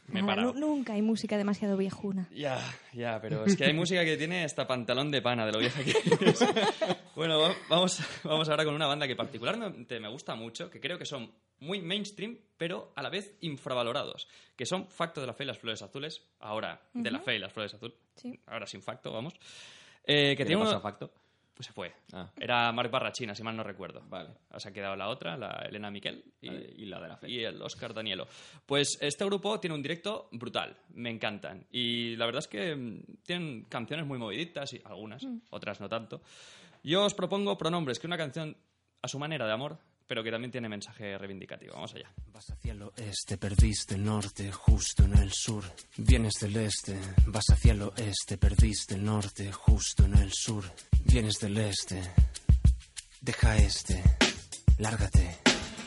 me 0.08 0.20
he 0.20 0.22
Nada, 0.24 0.36
parado. 0.36 0.54
nu- 0.54 0.60
nunca 0.76 0.94
hay 0.94 1.02
música 1.02 1.38
demasiado 1.38 1.78
viejuna. 1.78 2.28
Ya, 2.32 2.60
ya, 2.94 3.20
pero 3.22 3.46
es 3.46 3.56
que 3.56 3.66
hay 3.66 3.74
música 3.74 4.04
que 4.06 4.18
tiene 4.18 4.44
hasta 4.44 4.66
pantalón 4.68 5.12
de 5.12 5.22
pana 5.22 5.46
de 5.46 5.52
lo 5.52 5.60
vieja 5.60 5.84
que 5.84 5.92
es. 5.92 6.40
Bueno, 7.16 7.40
va- 7.40 7.54
vamos, 7.70 8.00
vamos 8.24 8.50
ahora 8.50 8.66
con 8.66 8.74
una 8.74 8.88
banda 8.88 9.08
que 9.08 9.16
particularmente 9.16 10.00
me 10.00 10.08
gusta 10.10 10.34
mucho, 10.34 10.70
que 10.72 10.80
creo 10.80 10.98
que 10.98 11.06
son 11.06 11.32
muy 11.60 11.80
mainstream, 11.80 12.40
pero 12.58 12.92
a 12.96 13.04
la 13.04 13.10
vez 13.12 13.38
infravalorados, 13.42 14.28
que 14.56 14.66
son 14.66 14.88
Facto 14.88 15.22
de 15.22 15.28
la 15.28 15.34
Fe 15.36 15.44
y 15.44 15.48
las 15.48 15.60
Flores 15.60 15.84
Azules, 15.84 16.24
ahora 16.40 16.82
de 16.94 17.12
la 17.12 17.20
Fe 17.20 17.36
y 17.36 17.40
las 17.40 17.54
Flores 17.54 17.74
Azules, 17.76 17.96
Sí. 18.16 18.40
ahora 18.48 18.66
sin 18.66 18.82
Facto, 18.82 19.12
vamos. 19.12 19.36
Eh, 20.06 20.32
que 20.32 20.38
¿Qué 20.38 20.46
tiene 20.46 20.50
le 20.50 20.56
uno- 20.58 20.66
pasa 20.66 20.78
a 20.78 20.82
Facto? 20.82 21.14
Pues 21.54 21.68
se 21.68 21.74
fue. 21.74 21.94
Ah. 22.14 22.32
Era 22.40 22.72
Marc 22.72 22.90
Barrachina, 22.90 23.36
si 23.36 23.44
mal 23.44 23.56
no 23.56 23.64
recuerdo. 23.64 24.02
Vale. 24.10 24.32
O 24.52 24.60
sea, 24.60 24.72
ha 24.72 24.74
quedado 24.74 24.96
la 24.96 25.10
otra, 25.10 25.38
la 25.38 25.64
Elena 25.68 25.92
Miquel 25.92 26.24
y, 26.42 26.48
Vale, 26.48 26.74
y 26.76 26.86
la 26.86 27.00
de 27.00 27.08
la 27.08 27.18
fe. 27.18 27.30
y 27.30 27.44
el 27.44 27.62
Oscar 27.62 27.94
Danielo. 27.94 28.28
Pues 28.66 28.98
este 29.02 29.24
grupo 29.26 29.60
tiene 29.60 29.76
un 29.76 29.82
directo 29.84 30.30
brutal, 30.32 30.76
me 30.96 31.12
encantan. 31.12 31.66
Y 31.72 32.16
la 32.16 32.26
verdad 32.26 32.40
es 32.40 32.48
que 32.48 32.76
mm, 32.76 33.04
tienen 33.24 33.64
canciones 33.66 34.06
muy 34.08 34.18
moviditas, 34.18 34.74
y 34.74 34.82
algunas, 34.86 35.28
otras 35.52 35.80
no 35.80 35.88
tanto. 35.88 36.22
Yo 36.84 37.06
os 37.06 37.14
propongo 37.14 37.58
Pronombres, 37.58 38.00
que 38.00 38.08
una 38.08 38.18
canción 38.18 38.58
a 39.02 39.08
su 39.08 39.20
manera 39.20 39.46
de 39.46 39.54
amor, 39.54 39.78
pero 40.08 40.24
que 40.24 40.32
también 40.32 40.52
tiene 40.52 40.70
mensaje 40.70 41.18
reivindicativo. 41.18 41.74
Vamos 41.74 41.94
allá. 41.96 42.12
Vas 42.32 42.50
hacia 42.52 42.74
el 42.74 42.82
oeste, 42.84 43.38
perdiste 43.38 43.96
el 43.96 44.04
norte, 44.04 44.52
justo 44.52 45.04
en 45.04 45.18
el 45.18 45.32
sur. 45.32 45.64
Vienes 45.98 46.34
del 46.40 46.56
este, 46.58 46.98
vas 47.28 47.46
hacia 47.50 47.74
el 47.74 47.82
oeste, 47.82 48.38
perdiste 48.38 48.96
el 48.96 49.06
norte, 49.06 49.52
justo 49.52 50.06
en 50.06 50.18
el 50.18 50.32
sur. 50.34 50.64
Vienes 51.06 51.40
del 51.40 51.58
este, 51.58 52.02
deja 53.22 53.58
este, 53.58 54.04
lárgate. 54.78 55.38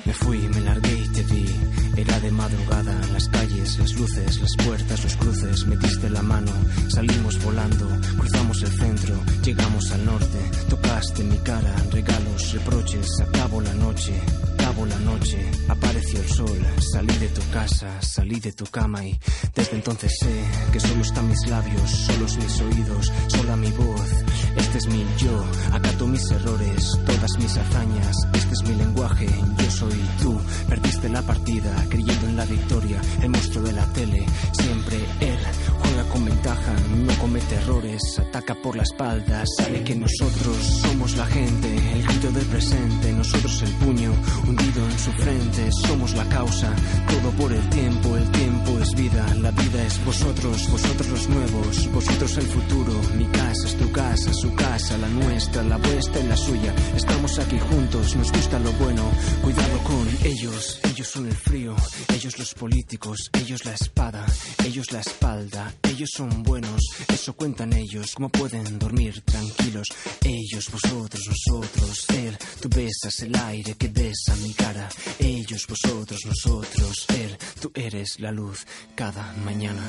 Me 0.05 0.13
fui, 0.13 0.39
me 0.39 0.61
largué 0.61 0.93
y 0.93 1.13
te 1.13 1.23
vi. 1.23 1.86
Era 1.97 2.21
de 2.21 2.31
madrugada, 2.31 2.95
las 3.13 3.29
calles, 3.29 3.79
las 3.79 3.95
luces, 3.95 4.41
las 4.41 4.57
puertas, 4.65 5.03
los 5.03 5.17
cruces. 5.17 5.67
Me 5.67 5.77
diste 5.77 6.11
la 6.11 6.23
mano, 6.23 6.53
salimos 6.89 7.43
volando, 7.43 7.89
cruzamos 8.19 8.63
el 8.63 8.73
centro, 8.73 9.15
llegamos 9.43 9.91
al 9.93 10.05
norte. 10.05 10.39
Tocaste 10.69 11.25
mi 11.25 11.39
cara, 11.39 11.75
regalos, 11.91 12.53
reproches. 12.53 13.21
Acabo 13.21 13.61
la 13.63 13.73
noche, 13.75 14.13
acabo 14.59 14.85
la 14.85 14.99
noche. 14.99 15.39
Apareció 15.69 16.21
el 16.21 16.29
sol, 16.29 16.67
salí 16.93 17.17
de 17.17 17.29
tu 17.29 17.41
casa, 17.51 18.03
salí 18.03 18.41
de 18.41 18.53
tu 18.53 18.67
cama 18.67 19.05
y 19.05 19.19
desde 19.55 19.77
entonces 19.77 20.13
sé 20.21 20.45
que 20.73 20.81
solo 20.81 21.01
están 21.01 21.29
mis 21.29 21.47
labios, 21.47 21.91
solos 21.91 22.37
mis 22.37 22.61
oídos, 22.61 23.13
sola 23.29 23.57
mi 23.57 23.71
voz. 23.71 24.11
Este 24.57 24.79
es 24.79 24.87
mi 24.89 25.05
yo, 25.19 25.45
acato 25.73 26.07
mis 26.07 26.31
errores, 26.31 26.99
todas 27.07 27.39
mis 27.39 27.57
hazañas. 27.57 28.17
Este 28.35 28.53
es 28.53 28.63
mi 28.65 28.75
lenguaje, 28.75 29.29
yo 29.59 29.71
soy 29.71 30.01
tú. 30.21 30.41
Perdiste 30.69 31.09
la 31.09 31.23
partida, 31.23 31.86
creyendo 31.89 32.29
en 32.29 32.37
la 32.37 32.45
victoria. 32.45 33.01
El 33.23 33.31
monstruo 33.31 33.65
de 33.65 33.73
la 33.73 33.87
tele, 33.93 34.25
siempre 34.53 34.97
él. 35.21 35.39
Juega 35.79 36.09
con 36.09 36.25
ventaja, 36.25 36.75
no 37.07 37.19
comete 37.19 37.55
errores. 37.57 38.19
Ataca 38.19 38.55
por 38.55 38.77
la 38.77 38.83
espalda, 38.83 39.45
sabe 39.57 39.83
que 39.83 39.95
nosotros 39.95 40.57
somos 40.83 41.17
la 41.17 41.27
gente. 41.27 41.75
El 41.95 42.03
grito 42.03 42.31
del 42.31 42.47
presente, 42.47 43.13
nosotros 43.13 43.63
el 43.63 43.73
puño 43.73 44.13
hundido 44.47 44.85
en 44.85 44.99
su 44.99 45.13
frente. 45.13 45.71
Somos 45.87 46.15
la 46.15 46.29
causa, 46.29 46.75
todo 47.09 47.31
por 47.33 47.53
el 47.53 47.69
tiempo. 47.71 48.17
El 48.17 48.31
tiempo 48.31 48.79
es 48.79 48.95
vida, 48.95 49.35
la 49.37 49.51
vida 49.51 49.85
es 49.85 50.05
vosotros, 50.05 50.71
vosotros 50.71 51.09
los 51.09 51.29
nuevos, 51.29 51.93
vosotros 51.93 52.37
el 52.39 52.47
futuro. 52.47 52.93
Mi 53.17 53.27
casa 53.27 53.67
es 53.67 53.77
tu 53.77 53.91
casa, 53.93 54.33
su 54.33 54.55
casa, 54.55 54.99
la 54.99 55.09
nuestra, 55.09 55.63
la 55.63 55.77
vuestra 55.77 56.21
y 56.21 56.27
la 56.29 56.37
suya. 56.37 56.75
Estamos 56.97 57.39
aquí 57.39 57.59
juntos, 57.59 58.17
nos 58.17 58.33
gusta 58.33 58.59
lo 58.59 58.73
bueno. 58.73 59.03
Cuidado 59.43 59.79
con 59.85 60.09
ellos, 60.25 60.81
ellos 60.85 61.09
son 61.09 61.27
el 61.27 61.35
frío, 61.35 61.76
ellos 62.15 62.39
los 62.39 62.55
políticos, 62.55 63.31
ellos 63.33 63.65
la 63.65 63.75
espada, 63.75 64.27
ellos 64.65 64.93
la 64.93 65.01
espalda, 65.01 65.75
ellos 65.83 66.11
son 66.15 66.43
buenos, 66.43 66.81
eso 67.09 67.35
cuentan 67.35 67.73
ellos. 67.73 68.15
¿Cómo 68.15 68.29
pueden 68.29 68.79
dormir 68.79 69.23
tranquilos? 69.23 69.89
Ellos, 70.23 70.71
vosotros, 70.71 71.21
nosotros, 71.27 72.07
él, 72.11 72.37
tú 72.61 72.69
besas 72.69 73.21
el 73.21 73.37
aire 73.37 73.75
que 73.75 73.89
besa 73.89 74.37
mi 74.37 74.53
cara. 74.55 74.89
Ellos, 75.19 75.67
vosotros, 75.67 76.21
nosotros, 76.27 77.07
él, 77.09 77.37
tú 77.61 77.71
eres 77.75 78.21
la 78.21 78.31
luz 78.31 78.67
cada 78.95 79.33
mañana. 79.45 79.83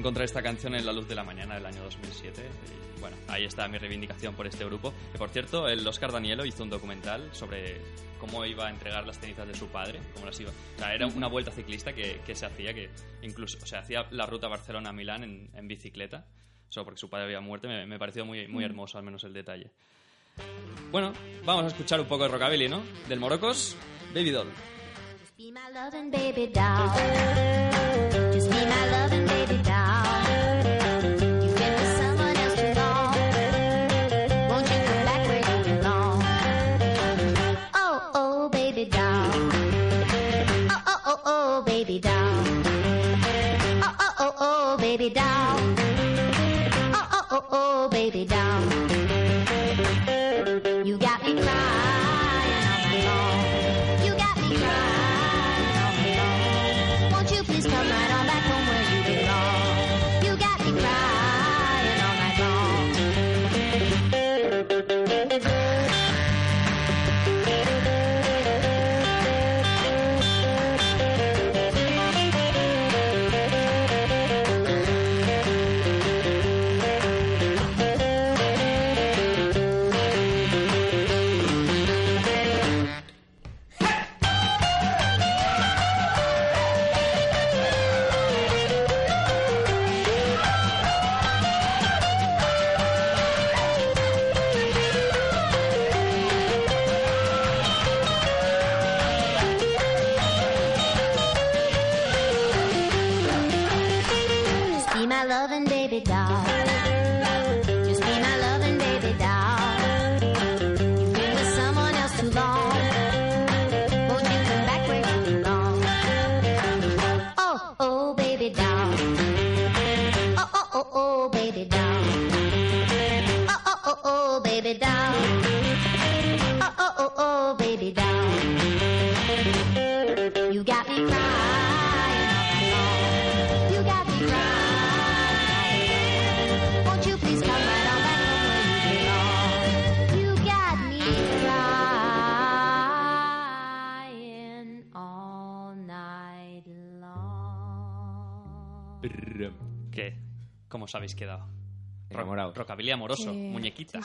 Encontrar 0.00 0.24
esta 0.24 0.42
canción 0.42 0.74
en 0.74 0.86
La 0.86 0.94
Luz 0.94 1.06
de 1.08 1.14
la 1.14 1.24
Mañana 1.24 1.56
del 1.56 1.66
año 1.66 1.82
2007. 1.82 2.42
Y 2.96 3.00
bueno, 3.00 3.18
ahí 3.28 3.44
está 3.44 3.68
mi 3.68 3.76
reivindicación 3.76 4.34
por 4.34 4.46
este 4.46 4.64
grupo. 4.64 4.94
Que 5.12 5.18
por 5.18 5.28
cierto, 5.28 5.68
el 5.68 5.86
Oscar 5.86 6.10
Danielo 6.10 6.46
hizo 6.46 6.62
un 6.62 6.70
documental 6.70 7.28
sobre 7.32 7.82
cómo 8.18 8.46
iba 8.46 8.66
a 8.66 8.70
entregar 8.70 9.06
las 9.06 9.20
cenizas 9.20 9.46
de 9.46 9.52
su 9.54 9.66
padre. 9.68 10.00
Cómo 10.14 10.24
las 10.24 10.40
iba. 10.40 10.52
O 10.52 10.78
sea, 10.78 10.94
era 10.94 11.06
una 11.06 11.26
vuelta 11.26 11.50
ciclista 11.50 11.92
que, 11.92 12.22
que 12.24 12.34
se 12.34 12.46
hacía, 12.46 12.72
que 12.72 12.88
incluso, 13.20 13.58
o 13.62 13.66
sea, 13.66 13.80
hacía 13.80 14.06
la 14.10 14.24
ruta 14.24 14.48
Barcelona-Milán 14.48 15.22
en, 15.22 15.50
en 15.52 15.68
bicicleta. 15.68 16.24
Solo 16.70 16.86
porque 16.86 17.00
su 17.00 17.10
padre 17.10 17.26
había 17.26 17.42
muerto. 17.42 17.68
Me, 17.68 17.84
me 17.84 17.98
pareció 17.98 18.24
muy, 18.24 18.48
muy 18.48 18.64
hermoso, 18.64 18.96
al 18.96 19.04
menos 19.04 19.22
el 19.24 19.34
detalle. 19.34 19.70
Bueno, 20.90 21.12
vamos 21.44 21.64
a 21.64 21.66
escuchar 21.66 22.00
un 22.00 22.06
poco 22.06 22.22
de 22.22 22.30
rockabilly, 22.30 22.70
¿no? 22.70 22.82
Del 23.06 23.20
Morocos, 23.20 23.76
Baby 24.14 24.30
Doll. 24.30 24.48
Be 25.36 25.52
my 25.52 25.70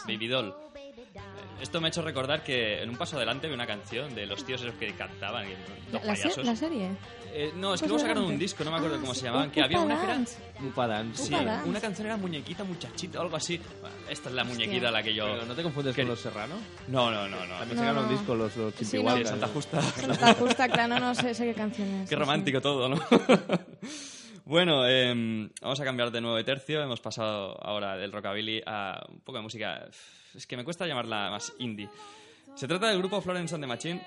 baby 0.07 0.27
doll. 0.27 0.53
Eh, 1.15 1.21
Esto 1.61 1.79
me 1.79 1.87
ha 1.87 1.89
hecho 1.89 2.01
recordar 2.01 2.43
que 2.43 2.81
en 2.83 2.89
un 2.89 2.97
paso 2.97 3.15
adelante 3.15 3.47
vi 3.47 3.53
una 3.53 3.65
canción 3.65 4.13
de 4.13 4.25
los 4.25 4.43
tíos 4.45 4.61
esos 4.61 4.75
que 4.75 4.91
cantaban, 4.93 5.45
La, 5.91 5.99
los 5.99 6.05
la 6.05 6.15
se- 6.15 6.43
la 6.43 6.55
serie. 6.55 6.89
Eh, 7.37 7.51
no, 7.55 7.73
es 7.73 7.81
que 7.81 7.85
Paso 7.85 7.95
luego 7.95 7.99
sacaron 7.99 8.25
un 8.25 8.39
disco, 8.39 8.63
no 8.63 8.71
me 8.71 8.77
acuerdo 8.77 8.95
Ah, 8.95 8.99
cómo 9.01 9.13
sí. 9.13 9.19
se 9.21 9.25
llamaban, 9.25 9.47
Un 9.47 9.51
que 9.53 9.61
había 9.61 9.79
una 9.81 9.97
que 9.99 10.03
era... 10.05 10.13
Upa 10.65 10.87
Dance. 10.87 11.23
Sí, 11.23 11.33
Upa 11.33 11.43
Dance. 11.43 11.69
una 11.69 11.81
canción 11.81 12.07
era 12.07 12.17
muñequita, 12.17 12.63
muchachita, 12.63 13.19
algo 13.19 13.35
así. 13.35 13.59
Esta 14.09 14.29
es 14.29 14.35
la 14.35 14.43
muñequita 14.45 14.87
a 14.87 14.91
la 14.91 15.03
que 15.03 15.13
yo... 15.13 15.25
Pero, 15.25 15.45
¿No 15.45 15.53
te 15.53 15.63
confundes 15.63 15.95
que- 15.95 16.01
con 16.03 16.11
los 16.11 16.19
Serrano? 16.21 16.55
No, 16.87 17.11
no, 17.11 17.27
no, 17.27 17.45
no. 17.45 17.55
También 17.57 17.75
No, 17.77 17.81
sacaron 17.83 17.97
un 18.05 18.11
no. 18.11 18.17
disco 18.17 18.35
los, 18.35 18.55
los 18.55 18.73
Sí, 18.75 19.03
no. 19.03 19.25
Santa 19.25 19.47
Justa. 19.47 19.81
Santa 19.81 20.33
Justa, 20.35 20.69
claro, 20.69 20.99
no 20.99 21.13
sé, 21.15 21.33
sé 21.33 21.45
qué 21.45 21.53
canciones. 21.53 22.07
Qué 22.09 22.15
romántico 22.15 22.61
todo, 22.61 22.87
¿no? 22.89 22.95
bueno, 24.45 24.87
em, 24.87 25.49
vamos 25.61 25.79
a 25.79 25.83
cambiar 25.83 26.11
de 26.11 26.21
nuevo 26.21 26.37
de 26.37 26.43
tercio. 26.43 26.81
Hemos 26.81 27.01
pasado 27.01 27.57
ahora 27.61 27.97
del 27.97 28.11
rockabilly 28.11 28.61
a 28.65 29.05
un 29.09 29.19
poco 29.21 29.39
de 29.39 29.43
música. 29.43 29.87
Es 30.33 30.47
que 30.47 30.55
me 30.55 30.63
cuesta 30.63 30.87
llamarla 30.87 31.29
más 31.29 31.53
indie. 31.59 31.89
Se 32.55 32.67
trata 32.67 32.87
del 32.89 32.99
grupo 32.99 33.19
Florence 33.21 33.53
and 33.55 33.63
the 33.63 33.67
Machine, 33.67 34.01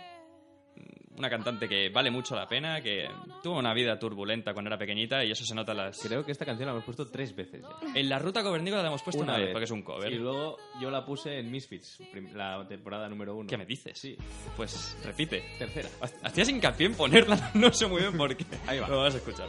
una 1.18 1.28
cantante 1.28 1.68
que 1.68 1.90
vale 1.90 2.10
mucho 2.10 2.34
la 2.36 2.46
pena, 2.46 2.80
que 2.80 3.08
tuvo 3.42 3.58
una 3.58 3.74
vida 3.74 3.98
turbulenta 3.98 4.52
cuando 4.52 4.68
era 4.68 4.78
pequeñita 4.78 5.24
y 5.24 5.32
eso 5.32 5.44
se 5.44 5.54
nota 5.54 5.72
en 5.72 5.78
las... 5.78 5.98
Creo 5.98 6.24
que 6.24 6.32
esta 6.32 6.46
canción 6.46 6.66
la 6.66 6.72
hemos 6.72 6.84
puesto 6.84 7.06
tres 7.08 7.34
veces 7.34 7.62
ya. 7.62 7.76
En 7.94 8.08
la 8.08 8.18
ruta 8.18 8.42
covernícola 8.42 8.82
la 8.82 8.88
hemos 8.88 9.02
puesto 9.02 9.22
una, 9.22 9.36
vez, 9.36 9.50
porque 9.50 9.64
es 9.64 9.70
un 9.70 9.82
cover. 9.82 10.12
Y 10.12 10.16
luego 10.16 10.56
yo 10.80 10.90
la 10.90 11.04
puse 11.04 11.38
en 11.38 11.50
Misfits, 11.50 11.98
la 12.34 12.64
temporada 12.68 13.08
número 13.08 13.34
uno. 13.34 13.48
¿Qué 13.48 13.58
me 13.58 13.66
dices? 13.66 13.98
Sí. 13.98 14.16
Pues 14.56 14.96
repite. 15.04 15.42
Tercera. 15.58 15.88
Hacías 16.22 16.48
hincapié 16.48 16.86
en 16.86 16.94
ponerla, 16.94 17.50
no 17.54 17.72
sé 17.72 17.86
muy 17.86 18.00
bien 18.00 18.16
por 18.16 18.34
qué. 18.36 18.46
Ahí 18.66 18.78
va. 18.78 18.88
Lo 18.88 19.00
vas 19.00 19.14
a 19.14 19.18
escuchar. 19.18 19.48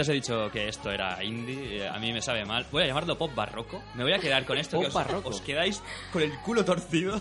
Antes 0.00 0.08
he 0.08 0.14
dicho 0.14 0.50
que 0.50 0.66
esto 0.66 0.90
era 0.90 1.22
indie, 1.22 1.76
eh, 1.76 1.86
a 1.86 1.98
mí 1.98 2.10
me 2.10 2.22
sabe 2.22 2.46
mal. 2.46 2.66
Voy 2.72 2.84
a 2.84 2.86
llamarlo 2.86 3.18
pop 3.18 3.34
barroco. 3.34 3.82
Me 3.94 4.02
voy 4.02 4.14
a 4.14 4.18
quedar 4.18 4.46
con 4.46 4.56
esto. 4.56 4.78
Pop 4.78 4.84
que 4.84 4.88
os, 4.88 4.94
barroco. 4.94 5.28
os 5.28 5.42
quedáis 5.42 5.82
con 6.10 6.22
el 6.22 6.32
culo 6.38 6.64
torcido. 6.64 7.20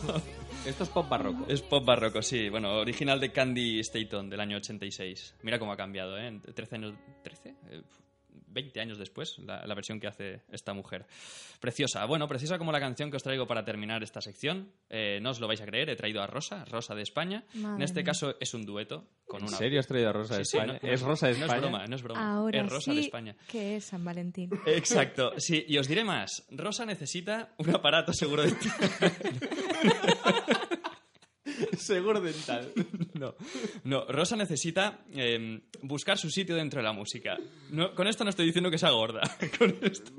Esto 0.66 0.84
es 0.84 0.90
pop 0.90 1.10
barroco. 1.10 1.46
es 1.50 1.62
pop 1.62 1.84
barroco, 1.84 2.22
sí. 2.22 2.48
Bueno, 2.48 2.76
original 2.78 3.20
de 3.20 3.34
Candy 3.34 3.82
Staton 3.82 4.30
del 4.30 4.40
año 4.40 4.56
86. 4.58 5.36
Mira 5.44 5.60
cómo 5.60 5.74
ha 5.74 5.78
cambiado, 5.78 6.18
¿eh? 6.18 6.28
En 6.28 6.42
13 6.42 6.76
años... 6.76 6.94
¿13? 7.22 7.84
Eh, 8.50 8.52
20 8.52 8.82
años 8.82 8.98
después, 8.98 9.38
la, 9.40 9.66
la 9.66 9.76
versión 9.76 10.00
que 10.00 10.08
hace 10.08 10.42
esta 10.52 10.74
mujer. 10.74 11.06
Preciosa. 11.60 12.06
Bueno, 12.06 12.28
preciosa 12.28 12.58
como 12.58 12.72
la 12.72 12.80
canción 12.80 13.10
que 13.12 13.18
os 13.18 13.24
traigo 13.24 13.46
para 13.48 13.64
terminar 13.64 14.02
esta 14.04 14.22
sección. 14.22 14.72
Eh, 14.90 15.20
no 15.22 15.30
os 15.32 15.40
lo 15.40 15.48
vais 15.48 15.62
a 15.62 15.66
creer, 15.66 15.90
he 15.90 15.96
traído 15.96 16.22
a 16.22 16.28
Rosa, 16.28 16.66
Rosa 16.66 16.96
de 16.96 17.02
España. 17.04 17.44
Madre 17.56 17.76
en 17.78 17.82
este 17.84 18.00
mía. 18.00 18.06
caso 18.06 18.36
es 18.40 18.54
un 18.54 18.66
dueto 18.66 19.08
con 19.26 19.42
¿En 19.42 19.48
una... 19.50 19.58
serio 19.58 19.80
has 19.80 19.88
traído 19.88 20.10
a 20.10 20.14
Rosa 20.14 20.38
de 20.38 20.46
Sí, 20.46 20.58
España? 20.58 20.80
no- 20.82 20.88
no 20.88 20.94
¿Es 20.94 21.02
Rosa 21.02 21.28
de 21.28 21.34
No 21.34 21.46
España? 21.46 21.56
es 21.58 21.62
broma, 21.62 21.86
no 21.86 21.96
es 21.96 22.02
broma. 22.04 22.34
Ahora 22.36 22.62
es 22.62 22.70
Rosa 22.70 22.92
sí 22.92 22.96
de 22.96 23.02
España. 23.02 23.36
que 23.48 23.76
es 23.78 23.86
San 23.86 24.04
Valentín. 24.04 24.50
Exacto, 24.66 25.34
sí, 25.38 25.64
y 25.68 25.78
os 25.78 25.88
diré 25.88 26.04
más. 26.04 26.46
Rosa 26.50 26.86
necesita 26.86 27.54
un 27.58 27.70
aparato 27.70 28.12
seguro 28.14 28.44
de 28.44 28.50
Seguro 31.94 32.22
dental. 32.22 32.72
No, 33.20 33.36
no, 33.84 34.06
Rosa 34.08 34.38
necesita 34.38 35.00
eh, 35.14 35.60
buscar 35.82 36.18
su 36.18 36.30
sitio 36.30 36.56
dentro 36.56 36.80
de 36.80 36.84
la 36.86 36.94
música. 36.94 37.38
No, 37.72 37.94
con 37.94 38.08
esto 38.08 38.24
no 38.24 38.30
estoy 38.30 38.46
diciendo 38.46 38.72
que 38.72 38.78
sea 38.78 38.92
gorda. 38.92 39.22
Con 39.58 39.76
esto 39.82 40.14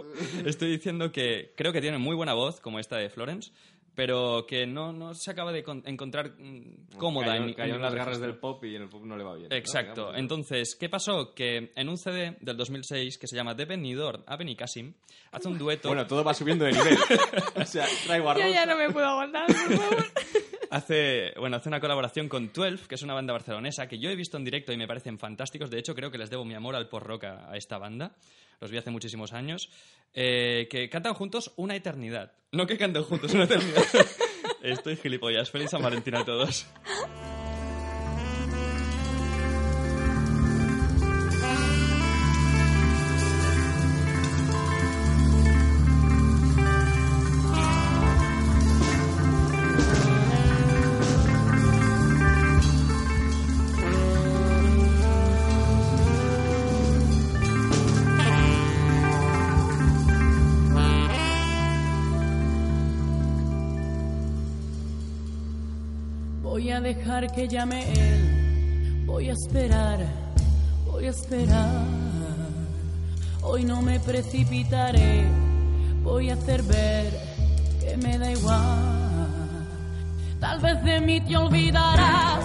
estoy 0.44 0.70
diciendo 0.72 1.10
que 1.10 1.54
creo 1.56 1.72
que 1.72 1.80
tiene 1.80 1.96
muy 1.98 2.14
buena 2.14 2.34
voz, 2.34 2.60
como 2.60 2.78
esta 2.78 2.96
de 2.98 3.08
Florence, 3.08 3.52
pero 3.94 4.44
que 4.46 4.66
no, 4.66 4.92
no 4.92 5.14
se 5.14 5.30
acaba 5.30 5.50
de 5.52 5.62
con- 5.62 5.82
encontrar 5.86 6.32
mm, 6.38 6.96
cómoda 6.98 7.28
Cayó, 7.28 7.44
en, 7.44 7.54
cayó 7.54 7.74
en 7.76 7.80
las 7.82 7.94
garras 7.94 8.06
registro. 8.18 8.26
del 8.32 8.38
pop 8.38 8.64
y 8.64 8.76
en 8.76 8.82
el 8.82 8.88
pop 8.88 9.04
no 9.04 9.16
le 9.16 9.24
va 9.24 9.36
bien. 9.36 9.52
Exacto. 9.52 10.14
Entonces, 10.14 10.76
¿qué 10.78 10.88
pasó? 10.90 11.32
Que 11.34 11.72
en 11.74 11.88
un 11.88 11.96
CD 11.96 12.36
del 12.40 12.56
2006 12.56 13.16
que 13.18 13.26
se 13.26 13.36
llama 13.36 13.54
De 13.54 13.64
Benidorm 13.64 14.22
a 14.26 14.36
Benicassim 14.36 14.92
hace 15.32 15.48
un 15.48 15.56
dueto. 15.58 15.88
Bueno, 15.88 16.06
todo 16.06 16.22
va 16.22 16.34
subiendo 16.34 16.64
de 16.66 16.72
nivel. 16.72 16.98
o 17.56 17.64
sea, 17.64 17.86
traigo 18.06 18.30
a 18.30 18.34
Yo 18.34 18.42
Rosa. 18.42 18.54
ya 18.54 18.66
no 18.66 18.76
me 18.76 18.90
puedo 18.90 19.06
aguantar, 19.06 19.46
por 19.46 19.56
favor. 19.76 20.04
Hace, 20.70 21.32
bueno, 21.38 21.56
hace 21.56 21.68
una 21.68 21.80
colaboración 21.80 22.28
con 22.28 22.52
12, 22.52 22.86
que 22.88 22.94
es 22.94 23.02
una 23.02 23.14
banda 23.14 23.32
barcelonesa 23.32 23.86
que 23.86 23.98
yo 23.98 24.10
he 24.10 24.16
visto 24.16 24.36
en 24.36 24.44
directo 24.44 24.72
y 24.72 24.76
me 24.76 24.86
parecen 24.86 25.18
fantásticos. 25.18 25.70
De 25.70 25.78
hecho, 25.78 25.94
creo 25.94 26.10
que 26.10 26.18
les 26.18 26.30
debo 26.30 26.44
mi 26.44 26.54
amor 26.54 26.74
al 26.76 26.88
pop 26.88 27.02
rock 27.02 27.24
a, 27.24 27.50
a 27.50 27.56
esta 27.56 27.78
banda. 27.78 28.16
Los 28.60 28.70
vi 28.70 28.78
hace 28.78 28.90
muchísimos 28.90 29.32
años. 29.32 29.70
Eh, 30.12 30.68
que 30.70 30.88
cantan 30.88 31.14
juntos 31.14 31.52
una 31.56 31.76
eternidad. 31.76 32.32
No 32.52 32.66
que 32.66 32.76
canten 32.76 33.02
juntos 33.04 33.32
una 33.32 33.44
eternidad. 33.44 33.84
Estoy 34.62 34.96
gilipollas. 34.96 35.50
Feliz 35.50 35.70
San 35.70 35.82
Valentín 35.82 36.14
a 36.14 36.24
todos. 36.24 36.66
que 67.40 67.48
llame 67.48 67.90
él, 67.90 69.04
voy 69.06 69.30
a 69.30 69.32
esperar, 69.32 69.98
voy 70.84 71.06
a 71.06 71.10
esperar. 71.10 71.86
Hoy 73.40 73.64
no 73.64 73.80
me 73.80 73.98
precipitaré. 73.98 75.24
Voy 76.02 76.28
a 76.28 76.34
hacer 76.34 76.62
ver 76.62 77.18
que 77.80 77.96
me 77.96 78.18
da 78.18 78.30
igual. 78.30 79.66
Tal 80.38 80.60
vez 80.60 80.84
de 80.84 81.00
mí 81.00 81.20
te 81.22 81.34
olvidarás 81.38 82.44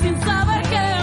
sin 0.00 0.20
saber 0.20 0.62
que 0.68 0.97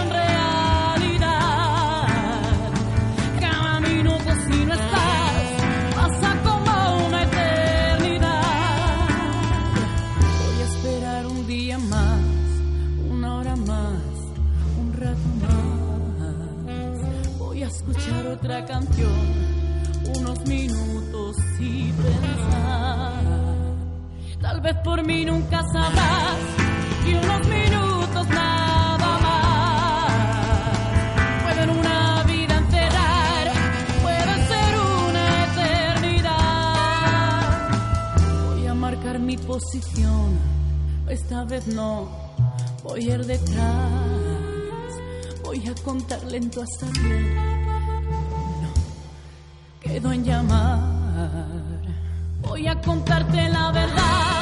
otra 18.26 18.64
canción, 18.66 19.12
unos 20.16 20.46
minutos 20.46 21.36
y 21.60 21.92
pensar. 21.92 23.22
Tal 24.40 24.60
vez 24.60 24.76
por 24.84 25.04
mí 25.04 25.24
nunca 25.24 25.62
sabrás 25.72 26.36
y 27.06 27.14
unos 27.14 27.48
minutos 27.48 28.28
nada 28.28 29.18
más. 29.26 30.12
Pueden 31.44 31.70
una 31.70 32.22
vida 32.24 32.58
encerrar, 32.58 33.52
puede 34.02 34.46
ser 34.46 34.78
una 35.08 35.44
eternidad. 35.44 36.48
Voy 38.50 38.66
a 38.66 38.74
marcar 38.74 39.18
mi 39.18 39.36
posición, 39.36 40.38
esta 41.08 41.44
vez 41.44 41.66
no 41.68 42.08
voy 42.82 43.10
a 43.10 43.14
ir 43.14 43.24
detrás. 43.24 44.16
Voy 45.44 45.66
a 45.68 45.74
contar 45.84 46.22
lento 46.24 46.62
hasta 46.62 46.86
diez. 47.00 47.55
Quedo 49.96 50.12
en 50.12 50.24
llamar. 50.24 50.78
Voy 52.42 52.66
a 52.66 52.78
contarte 52.82 53.48
la 53.48 53.72
verdad, 53.72 54.35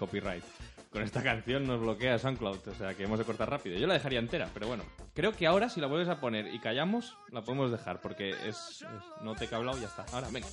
copyright. 0.00 0.42
Con 0.90 1.02
esta 1.02 1.22
canción 1.22 1.68
nos 1.68 1.78
bloquea 1.80 2.18
SoundCloud, 2.18 2.66
o 2.66 2.74
sea 2.74 2.94
que 2.94 3.04
hemos 3.04 3.16
de 3.18 3.24
cortar 3.24 3.48
rápido. 3.48 3.78
Yo 3.78 3.86
la 3.86 3.94
dejaría 3.94 4.18
entera, 4.18 4.48
pero 4.52 4.66
bueno. 4.66 4.82
Creo 5.14 5.30
que 5.32 5.46
ahora 5.46 5.68
si 5.68 5.80
la 5.80 5.86
vuelves 5.86 6.08
a 6.08 6.18
poner 6.18 6.52
y 6.52 6.58
callamos, 6.58 7.16
la 7.30 7.42
podemos 7.42 7.70
dejar, 7.70 8.00
porque 8.00 8.30
es... 8.30 8.82
es- 8.82 8.84
no 9.22 9.36
te 9.36 9.44
he 9.44 9.54
hablado 9.54 9.78
y 9.78 9.82
ya 9.82 9.86
está. 9.86 10.04
Ahora, 10.12 10.28
venga. 10.32 10.48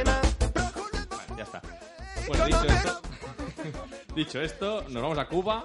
Vale, 0.00 1.36
ya 1.36 1.42
está. 1.42 1.62
Bueno, 2.28 2.46
dicho 2.46 2.64
esto... 2.64 3.00
dicho 4.14 4.40
esto, 4.40 4.82
nos 4.88 5.02
vamos 5.02 5.18
a 5.18 5.26
Cuba 5.26 5.64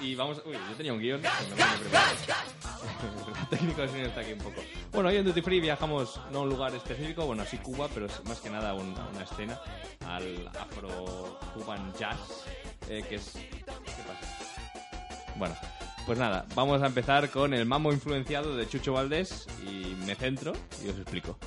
y 0.00 0.14
vamos... 0.14 0.42
Uy, 0.44 0.52
yo 0.52 0.76
tenía 0.76 0.92
un 0.92 1.00
guion. 1.00 1.22
El 1.24 1.32
técnico 3.50 3.82
de 3.82 3.88
sonido 3.88 4.08
está 4.08 4.20
aquí 4.20 4.32
un 4.32 4.38
poco. 4.38 4.62
Bueno, 4.92 5.08
hoy 5.08 5.16
en 5.16 5.24
Duty 5.24 5.42
Free 5.42 5.60
viajamos 5.60 6.20
no 6.30 6.40
a 6.40 6.42
un 6.42 6.48
lugar 6.48 6.74
específico, 6.74 7.26
bueno, 7.26 7.44
sí 7.44 7.58
Cuba, 7.58 7.88
pero 7.92 8.06
más 8.26 8.40
que 8.40 8.50
nada 8.50 8.70
a 8.70 8.74
una 8.74 9.22
escena, 9.22 9.60
al 10.06 10.48
Afro-Cuban 10.48 11.92
Jazz, 11.98 12.44
eh, 12.88 13.04
que 13.08 13.16
es... 13.16 13.32
¿Qué 13.32 13.64
pasa? 13.64 14.34
Bueno, 15.36 15.56
pues 16.06 16.18
nada, 16.18 16.46
vamos 16.54 16.82
a 16.82 16.86
empezar 16.86 17.30
con 17.30 17.54
el 17.54 17.66
mambo 17.66 17.92
influenciado 17.92 18.56
de 18.56 18.68
Chucho 18.68 18.92
Valdés 18.92 19.46
y 19.66 19.94
me 20.06 20.14
centro 20.14 20.52
y 20.84 20.88
os 20.88 20.96
explico. 20.96 21.38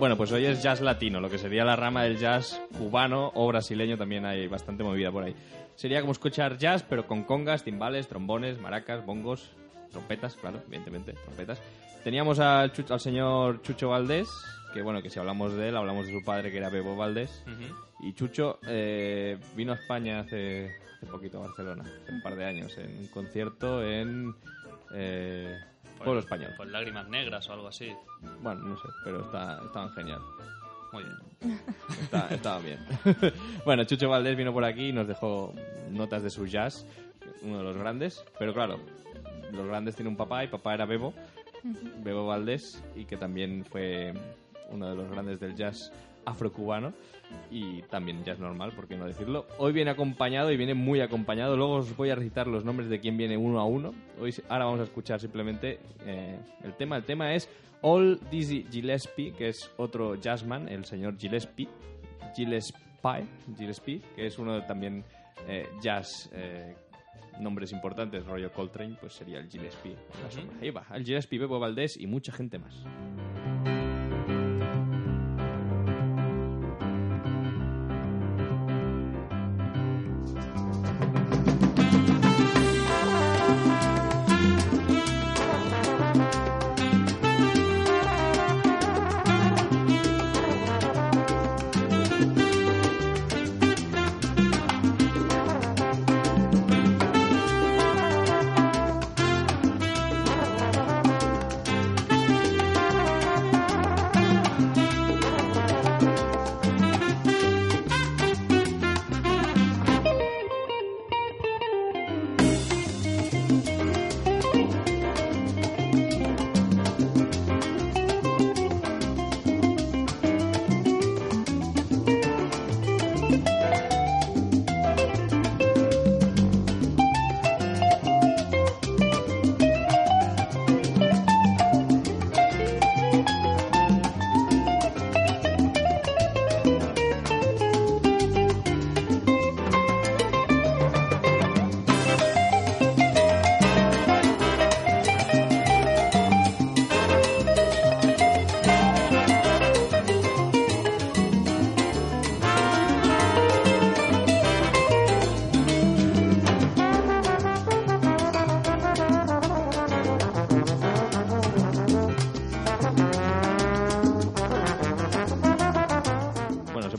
Bueno, 0.00 0.16
pues 0.16 0.32
hoy 0.32 0.46
es 0.46 0.62
jazz 0.62 0.80
latino, 0.80 1.20
lo 1.20 1.28
que 1.28 1.36
sería 1.36 1.62
la 1.62 1.76
rama 1.76 2.02
del 2.04 2.16
jazz 2.18 2.58
cubano 2.78 3.30
o 3.34 3.46
brasileño, 3.48 3.98
también 3.98 4.24
hay 4.24 4.46
bastante 4.48 4.82
movida 4.82 5.12
por 5.12 5.24
ahí. 5.24 5.34
Sería 5.76 6.00
como 6.00 6.12
escuchar 6.12 6.56
jazz, 6.56 6.82
pero 6.82 7.06
con 7.06 7.22
congas, 7.24 7.64
timbales, 7.64 8.08
trombones, 8.08 8.58
maracas, 8.58 9.04
bongos, 9.04 9.50
trompetas, 9.92 10.36
claro, 10.36 10.58
evidentemente, 10.66 11.12
trompetas. 11.12 11.60
Teníamos 12.02 12.38
al, 12.38 12.72
Chu- 12.72 12.90
al 12.90 13.00
señor 13.00 13.60
Chucho 13.60 13.90
Valdés, 13.90 14.28
que 14.72 14.80
bueno, 14.80 15.02
que 15.02 15.10
si 15.10 15.18
hablamos 15.18 15.52
de 15.54 15.68
él, 15.68 15.76
hablamos 15.76 16.06
de 16.06 16.12
su 16.12 16.24
padre, 16.24 16.50
que 16.50 16.56
era 16.56 16.70
Bebo 16.70 16.96
Valdés. 16.96 17.44
Y 18.02 18.14
Chucho 18.14 18.58
eh, 18.66 19.36
vino 19.54 19.72
a 19.72 19.74
España 19.76 20.20
hace, 20.20 20.76
hace 20.96 21.06
poquito, 21.06 21.38
a 21.42 21.46
Barcelona, 21.48 21.84
hace 22.02 22.12
un 22.12 22.22
par 22.22 22.36
de 22.36 22.46
años, 22.46 22.76
en 22.78 22.86
un 23.00 23.06
concierto 23.08 23.84
en 23.84 24.34
eh, 24.94 25.58
Pueblo 26.04 26.20
Español. 26.20 26.52
Pues 26.56 26.68
lágrimas 26.70 27.08
negras 27.08 27.48
o 27.48 27.52
algo 27.52 27.68
así. 27.68 27.92
Bueno, 28.42 28.60
no 28.62 28.76
sé, 28.76 28.88
pero 29.04 29.20
está, 29.24 29.60
estaban 29.64 29.90
genial. 29.92 30.20
Muy 30.92 31.04
bien. 31.04 31.58
Está- 32.02 32.28
estaban 32.34 32.62
bien. 32.64 32.78
bueno, 33.64 33.84
Chucho 33.84 34.08
Valdés 34.08 34.36
vino 34.36 34.52
por 34.52 34.64
aquí 34.64 34.88
y 34.88 34.92
nos 34.92 35.06
dejó 35.06 35.54
notas 35.90 36.22
de 36.22 36.30
su 36.30 36.46
jazz, 36.46 36.84
uno 37.42 37.58
de 37.58 37.64
los 37.64 37.76
grandes. 37.76 38.24
Pero 38.38 38.52
claro, 38.52 38.78
los 39.52 39.66
grandes 39.66 39.94
tienen 39.94 40.12
un 40.12 40.16
papá 40.16 40.42
y 40.44 40.48
papá 40.48 40.74
era 40.74 40.86
Bebo, 40.86 41.14
Bebo 42.02 42.26
Valdés, 42.26 42.82
y 42.96 43.04
que 43.04 43.16
también 43.16 43.64
fue 43.64 44.12
uno 44.70 44.88
de 44.90 44.96
los 44.96 45.10
grandes 45.10 45.38
del 45.40 45.54
jazz 45.54 45.92
afrocubano 46.24 46.92
y 47.50 47.82
también 47.82 48.24
jazz 48.24 48.38
normal, 48.38 48.72
por 48.72 48.86
qué 48.88 48.96
no 48.96 49.06
decirlo. 49.06 49.46
Hoy 49.58 49.72
viene 49.72 49.90
acompañado 49.90 50.50
y 50.50 50.56
viene 50.56 50.74
muy 50.74 51.00
acompañado. 51.00 51.56
Luego 51.56 51.76
os 51.76 51.96
voy 51.96 52.10
a 52.10 52.14
recitar 52.14 52.46
los 52.46 52.64
nombres 52.64 52.88
de 52.88 53.00
quién 53.00 53.16
viene 53.16 53.36
uno 53.36 53.60
a 53.60 53.64
uno. 53.64 53.94
Hoy, 54.20 54.34
ahora 54.48 54.66
vamos 54.66 54.80
a 54.80 54.84
escuchar 54.84 55.20
simplemente 55.20 55.80
eh, 56.04 56.38
el 56.64 56.74
tema. 56.74 56.96
El 56.96 57.04
tema 57.04 57.34
es 57.34 57.48
All 57.82 58.20
Dizzy 58.30 58.66
Gillespie, 58.70 59.32
que 59.32 59.48
es 59.48 59.70
otro 59.76 60.16
jazzman, 60.16 60.68
el 60.68 60.84
señor 60.84 61.16
Gillespie. 61.18 61.68
Gillespie, 62.34 63.26
Gillespie 63.56 64.00
que 64.14 64.26
es 64.26 64.38
uno 64.38 64.54
de 64.54 64.62
también 64.62 65.04
eh, 65.46 65.68
jazz. 65.82 66.30
eh, 66.32 66.74
nombres 67.40 67.72
importantes, 67.72 68.24
rollo 68.26 68.52
Coltrane, 68.52 68.96
pues 69.00 69.14
sería 69.14 69.38
el 69.38 69.48
Gillespie. 69.48 69.96
la 70.22 70.30
sombra. 70.30 70.56
Ahí 70.60 70.70
va, 70.70 70.86
el 70.94 71.04
Gillespie, 71.04 71.38
Bebo 71.38 71.58
Valdés 71.58 71.96
y 71.98 72.06
mucha 72.06 72.32
gente 72.32 72.58
más. 72.58 72.84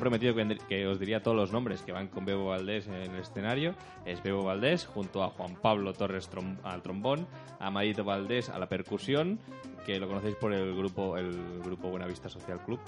Prometido 0.02 0.36
que, 0.36 0.58
que 0.68 0.86
os 0.88 1.00
diría 1.00 1.24
todos 1.24 1.38
los 1.38 1.54
nombres 1.54 1.82
que 1.82 1.94
van 1.94 2.08
con 2.10 2.26
Bebo 2.26 2.48
Valdés 2.48 2.88
en 2.88 2.96
el 2.96 3.16
escenario. 3.16 3.74
Es 4.06 4.22
Bebo 4.22 4.44
Valdés 4.44 4.86
junto 4.86 5.24
a 5.24 5.30
Juan 5.30 5.56
Pablo 5.56 5.94
Torres 5.94 6.30
trom- 6.30 6.58
al 6.64 6.82
trombón, 6.82 7.26
a 7.60 7.68
Amadito 7.68 8.04
Valdés 8.04 8.50
a 8.50 8.60
la 8.60 8.68
percusión, 8.68 9.40
que 9.86 9.98
lo 10.00 10.08
conocéis 10.10 10.36
por 10.36 10.52
el 10.54 10.76
grupo 10.76 11.18
el 11.18 11.62
grupo 11.64 11.88
Buenavista 11.90 12.28
Social 12.28 12.60
Club 12.66 12.80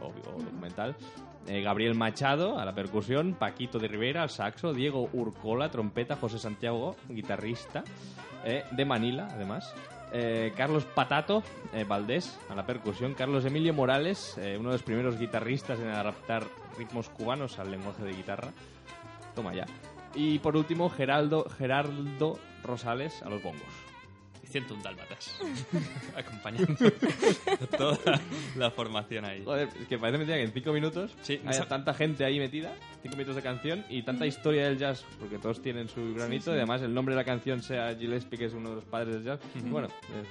o, 0.00 0.06
o- 0.06 0.34
o 0.36 0.42
documental. 0.42 0.96
Eh, 1.46 1.60
Gabriel 1.60 1.94
Machado 1.96 2.58
a 2.58 2.64
la 2.64 2.72
percusión, 2.74 3.34
Paquito 3.34 3.78
de 3.80 3.88
Rivera 3.88 4.22
al 4.22 4.30
saxo, 4.30 4.72
Diego 4.72 5.08
Urcola 5.12 5.70
trompeta, 5.70 6.14
José 6.16 6.38
Santiago 6.38 6.94
guitarrista 7.08 7.82
eh, 8.44 8.62
de 8.70 8.84
Manila 8.84 9.28
además. 9.32 9.74
Eh, 10.14 10.52
Carlos 10.54 10.84
Patato 10.84 11.42
eh, 11.72 11.84
Valdés 11.84 12.38
a 12.50 12.54
la 12.54 12.66
percusión, 12.66 13.14
Carlos 13.14 13.46
Emilio 13.46 13.72
Morales, 13.72 14.36
eh, 14.36 14.56
uno 14.58 14.68
de 14.68 14.74
los 14.74 14.82
primeros 14.82 15.18
guitarristas 15.18 15.80
en 15.80 15.88
adaptar 15.88 16.44
ritmos 16.76 17.08
cubanos 17.08 17.58
al 17.58 17.70
lenguaje 17.70 18.04
de 18.04 18.12
guitarra. 18.12 18.52
Toma 19.34 19.54
ya. 19.54 19.64
Y 20.14 20.38
por 20.40 20.54
último, 20.56 20.90
Geraldo, 20.90 21.46
Gerardo 21.56 22.38
Rosales 22.62 23.22
a 23.22 23.30
los 23.30 23.42
bongos. 23.42 23.91
Y 24.52 24.60
101 24.60 24.82
dálmatas. 24.82 25.38
Acompañando 26.16 26.74
toda 27.78 28.20
la 28.56 28.70
formación 28.70 29.24
ahí. 29.24 29.42
Joder, 29.44 29.68
es 29.80 29.88
que 29.88 29.98
parece 29.98 30.18
mentira 30.18 30.36
que 30.36 30.44
en 30.44 30.52
cinco 30.52 30.72
minutos 30.72 31.10
Sí, 31.22 31.40
haya 31.42 31.50
esa- 31.50 31.68
tanta 31.68 31.94
gente 31.94 32.24
ahí 32.24 32.38
metida, 32.38 32.74
cinco 33.02 33.16
minutos 33.16 33.36
de 33.36 33.42
canción 33.42 33.84
y 33.88 34.02
tanta 34.02 34.26
historia 34.26 34.64
del 34.66 34.78
jazz, 34.78 35.04
porque 35.18 35.38
todos 35.38 35.62
tienen 35.62 35.88
su 35.88 36.14
granito 36.14 36.46
sí. 36.46 36.50
y 36.50 36.54
además 36.54 36.82
el 36.82 36.92
nombre 36.92 37.14
de 37.14 37.20
la 37.20 37.24
canción 37.24 37.62
sea 37.62 37.94
Gillespie, 37.96 38.38
que 38.38 38.44
es 38.46 38.52
uno 38.52 38.70
de 38.70 38.74
los 38.76 38.84
padres 38.84 39.14
del 39.14 39.24
jazz. 39.24 39.40
Bueno, 39.64 39.88
eh, 39.88 40.24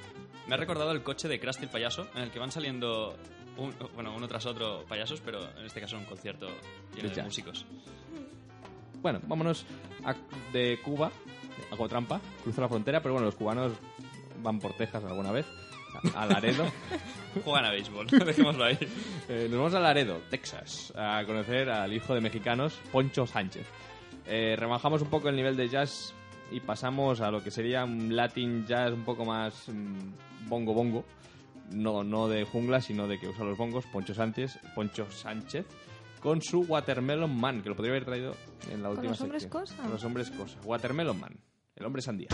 Me 0.47 0.53
ha 0.55 0.57
recordado 0.57 0.91
el 0.91 1.01
coche 1.03 1.27
de 1.27 1.39
Krusty 1.39 1.63
el 1.63 1.69
payaso, 1.69 2.07
en 2.15 2.23
el 2.23 2.31
que 2.31 2.39
van 2.39 2.51
saliendo 2.51 3.15
un- 3.57 3.73
bueno, 3.95 4.13
uno 4.15 4.27
tras 4.27 4.45
otro 4.45 4.85
payasos, 4.87 5.19
pero 5.21 5.39
en 5.57 5.65
este 5.65 5.81
caso 5.81 5.97
un 5.97 6.05
concierto 6.05 6.47
lleno 6.95 7.09
De 7.09 7.15
de 7.15 7.23
músicos. 7.23 7.65
Bueno, 9.01 9.19
vámonos 9.27 9.65
a- 10.05 10.15
de 10.53 10.79
Cuba, 10.83 11.11
hago 11.71 11.87
trampa, 11.89 12.21
cruzo 12.43 12.61
la 12.61 12.67
frontera, 12.69 13.01
pero 13.01 13.13
bueno, 13.13 13.25
los 13.25 13.35
cubanos 13.35 13.73
van 14.41 14.59
por 14.59 14.73
Texas 14.73 15.03
alguna 15.03 15.31
vez, 15.31 15.45
a, 16.15 16.23
a 16.23 16.25
Laredo. 16.25 16.65
Juegan 17.45 17.65
a 17.65 17.71
béisbol, 17.71 18.07
dejémoslo 18.25 18.63
ahí. 18.65 18.77
Eh, 19.29 19.47
nos 19.49 19.57
vamos 19.59 19.73
a 19.73 19.79
Laredo, 19.79 20.21
Texas, 20.29 20.91
a 20.95 21.23
conocer 21.25 21.69
al 21.69 21.93
hijo 21.93 22.13
de 22.13 22.21
mexicanos, 22.21 22.79
Poncho 22.91 23.25
Sánchez. 23.25 23.65
Eh, 24.25 24.55
rebajamos 24.57 25.01
un 25.01 25.09
poco 25.09 25.29
el 25.29 25.35
nivel 25.35 25.55
de 25.55 25.67
jazz 25.69 26.13
y 26.51 26.59
pasamos 26.59 27.21
a 27.21 27.31
lo 27.31 27.41
que 27.43 27.49
sería 27.51 27.83
un 27.85 28.15
Latin 28.15 28.65
jazz 28.67 28.91
un 28.91 29.03
poco 29.05 29.23
más 29.25 29.69
mm, 29.69 30.47
bongo 30.49 30.73
bongo. 30.73 31.05
No, 31.71 32.03
no 32.03 32.27
de 32.27 32.43
jungla, 32.43 32.81
sino 32.81 33.07
de 33.07 33.17
que 33.17 33.29
usa 33.29 33.45
los 33.45 33.57
bongos, 33.57 33.85
Poncho 33.85 34.13
Sánchez, 34.13 34.59
Poncho 34.75 35.09
Sánchez, 35.09 35.65
con 36.19 36.41
su 36.41 36.63
Watermelon 36.63 37.33
Man, 37.39 37.61
que 37.61 37.69
lo 37.69 37.75
podría 37.77 37.93
haber 37.93 38.03
traído 38.03 38.35
en 38.69 38.83
la 38.83 38.89
¿Con 38.89 38.97
última 38.97 39.11
los 39.11 39.21
hombres 39.21 39.43
sección. 39.43 39.61
cosa? 39.63 39.81
Con 39.81 39.91
los 39.91 40.03
hombres 40.03 40.29
cosa. 40.31 40.59
Watermelon 40.65 41.17
Man, 41.17 41.33
el 41.77 41.85
hombre 41.85 42.01
sandía. 42.01 42.27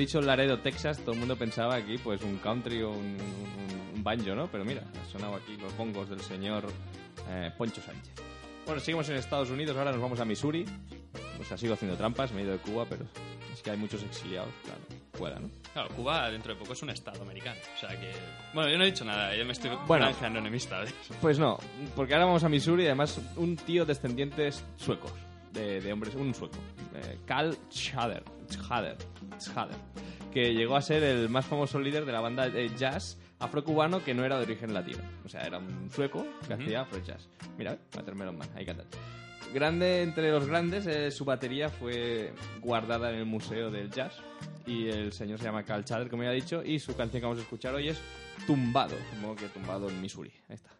Dicho 0.00 0.20
Laredo, 0.20 0.58
Texas, 0.58 0.98
todo 0.98 1.12
el 1.12 1.18
mundo 1.20 1.36
pensaba 1.36 1.76
aquí 1.76 1.98
pues 1.98 2.22
un 2.22 2.38
country 2.38 2.82
o 2.82 2.90
un, 2.90 2.98
un- 2.98 3.90
un 3.96 4.04
banjo, 4.04 4.34
¿no? 4.34 4.50
Pero 4.50 4.64
mira, 4.64 4.82
ha 5.02 5.10
sonado 5.12 5.34
aquí 5.36 5.56
los 5.56 5.76
bongos 5.76 6.08
del 6.08 6.20
señor 6.20 6.64
eh, 7.28 7.50
Poncho 7.56 7.80
Sánchez. 7.82 8.12
Bueno, 8.66 8.80
seguimos 8.80 9.08
en 9.08 9.16
Estados 9.16 9.50
Unidos, 9.50 9.76
ahora 9.76 9.90
nos 9.92 10.00
vamos 10.00 10.20
a 10.20 10.24
Missouri. 10.24 10.64
O 11.40 11.44
sea, 11.44 11.56
sigo 11.56 11.74
haciendo 11.74 11.96
trampas, 11.96 12.32
me 12.32 12.40
he 12.40 12.44
ido 12.44 12.52
de 12.52 12.58
Cuba, 12.58 12.84
pero 12.88 13.04
es 13.52 13.62
que 13.62 13.70
hay 13.70 13.76
muchos 13.76 14.02
exiliados, 14.02 14.50
claro, 14.62 14.80
fuera, 15.14 15.40
¿no? 15.40 15.50
Claro, 15.72 15.88
Cuba 15.96 16.30
dentro 16.30 16.52
de 16.54 16.60
poco 16.60 16.74
es 16.74 16.82
un 16.82 16.90
estado 16.90 17.22
americano. 17.22 17.58
O 17.74 17.80
sea 17.80 17.88
que. 17.98 18.12
Bueno, 18.54 18.70
yo 18.70 18.76
no 18.78 18.84
he 18.84 18.86
dicho 18.90 19.04
nada, 19.04 19.34
yo 19.34 19.44
me 19.44 19.52
estoy 19.52 19.70
Bueno. 19.86 20.08
enemistad. 20.22 20.86
Pues 21.20 21.38
no, 21.38 21.58
porque 21.96 22.12
ahora 22.14 22.26
vamos 22.26 22.44
a 22.44 22.48
Missouri 22.48 22.84
y 22.84 22.86
además 22.86 23.20
un 23.36 23.56
tío 23.56 23.84
descendientes 23.86 24.62
suecos, 24.76 25.12
de, 25.52 25.80
de 25.80 25.92
hombres, 25.92 26.14
un 26.14 26.34
sueco, 26.34 26.56
eh, 26.94 27.18
Carl 27.26 27.56
Schader, 27.70 28.22
Schader, 28.50 28.96
Schader, 29.38 29.76
que 30.32 30.54
llegó 30.54 30.76
a 30.76 30.82
ser 30.82 31.02
el 31.02 31.28
más 31.28 31.46
famoso 31.46 31.78
líder 31.80 32.04
de 32.04 32.12
la 32.12 32.20
banda 32.20 32.48
de 32.48 32.68
jazz 32.76 33.18
afrocubano 33.38 34.04
que 34.04 34.14
no 34.14 34.24
era 34.24 34.36
de 34.38 34.44
origen 34.44 34.74
latino. 34.74 34.98
O 35.24 35.28
sea, 35.28 35.42
era 35.42 35.58
un 35.58 35.90
sueco 35.90 36.26
que 36.46 36.54
Ujú. 36.54 36.62
hacía 36.62 36.80
afro 36.82 37.02
jazz. 37.02 37.28
Mira, 37.56 37.78
Watermelon 37.96 38.36
Man, 38.38 38.48
ahí 38.54 38.64
cantan. 38.66 38.86
Grande 39.54 40.02
entre 40.02 40.30
los 40.30 40.46
grandes, 40.46 40.86
eh, 40.86 41.10
su 41.10 41.24
batería 41.24 41.68
fue 41.68 42.32
guardada 42.60 43.10
en 43.10 43.16
el 43.16 43.26
Museo 43.26 43.70
del 43.70 43.90
Jazz 43.90 44.12
y 44.64 44.86
el 44.88 45.12
señor 45.12 45.38
se 45.38 45.46
llama 45.46 45.64
Carl 45.64 45.82
Schader, 45.82 46.08
como 46.08 46.22
ya 46.22 46.30
he 46.30 46.36
dicho, 46.36 46.62
y 46.64 46.78
su 46.78 46.94
canción 46.94 47.20
que 47.20 47.26
vamos 47.26 47.38
a 47.38 47.42
escuchar 47.42 47.74
hoy 47.74 47.88
es 47.88 47.98
Tumbado, 48.46 48.94
supongo 49.12 49.36
que 49.36 49.46
tumbado 49.48 49.88
en 49.90 50.00
Missouri. 50.00 50.30
Ahí 50.48 50.54
está. 50.54 50.70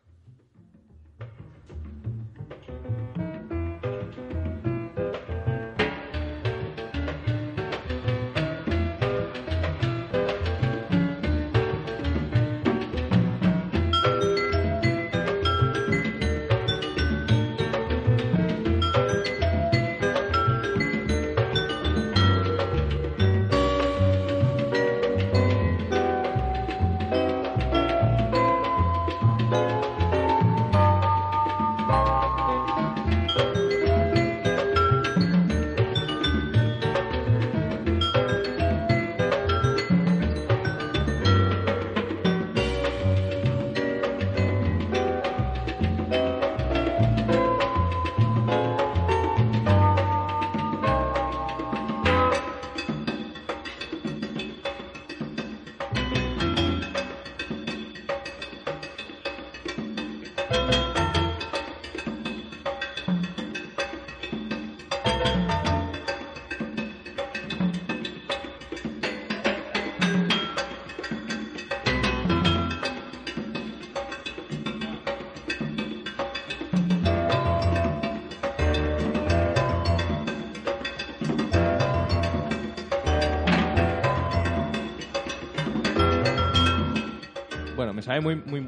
Me 88.01 88.05
sabe 88.05 88.21
muy, 88.23 88.37
muy, 88.37 88.67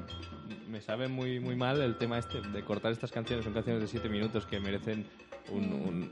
me 0.69 0.81
sabe 0.83 1.09
muy, 1.09 1.41
muy 1.41 1.57
mal 1.57 1.81
el 1.81 1.97
tema 1.97 2.19
este 2.19 2.43
de 2.43 2.63
cortar 2.63 2.93
estas 2.93 3.11
canciones. 3.11 3.47
Son 3.47 3.55
canciones 3.55 3.81
de 3.81 3.89
7 3.89 4.11
minutos 4.11 4.45
que 4.45 4.61
merecen 4.61 5.07
un, 5.51 5.73
un- 5.73 6.11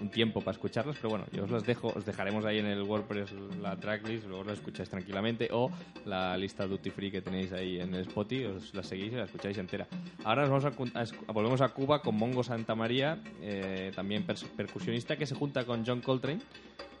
un 0.00 0.10
tiempo 0.10 0.40
para 0.40 0.52
escucharlas, 0.52 0.96
pero 0.96 1.10
bueno, 1.10 1.26
yo 1.32 1.44
os 1.44 1.50
las 1.50 1.64
dejo, 1.64 1.88
os 1.94 2.04
dejaremos 2.04 2.44
ahí 2.44 2.58
en 2.58 2.66
el 2.66 2.82
WordPress 2.82 3.32
la 3.60 3.76
tracklist, 3.76 4.26
luego 4.26 4.44
la 4.44 4.52
escucháis 4.54 4.88
tranquilamente, 4.88 5.48
o 5.52 5.70
la 6.06 6.36
lista 6.36 6.66
duty 6.66 6.90
free 6.90 7.10
que 7.10 7.20
tenéis 7.22 7.52
ahí 7.52 7.80
en 7.80 7.94
el 7.94 8.02
Spotify, 8.02 8.44
os 8.46 8.74
la 8.74 8.82
seguís 8.82 9.12
y 9.12 9.16
la 9.16 9.24
escucháis 9.24 9.58
entera. 9.58 9.86
Ahora 10.24 10.46
nos 10.46 10.64
vamos 10.64 10.94
a, 10.94 11.00
a 11.28 11.32
volvemos 11.32 11.60
a 11.60 11.68
Cuba 11.70 12.00
con 12.02 12.16
Mongo 12.16 12.42
Santa 12.42 12.74
María, 12.74 13.22
eh, 13.42 13.92
también 13.94 14.26
pers- 14.26 14.48
percusionista, 14.56 15.16
que 15.16 15.26
se 15.26 15.34
junta 15.34 15.64
con 15.64 15.84
John 15.86 16.00
Coltrane, 16.00 16.40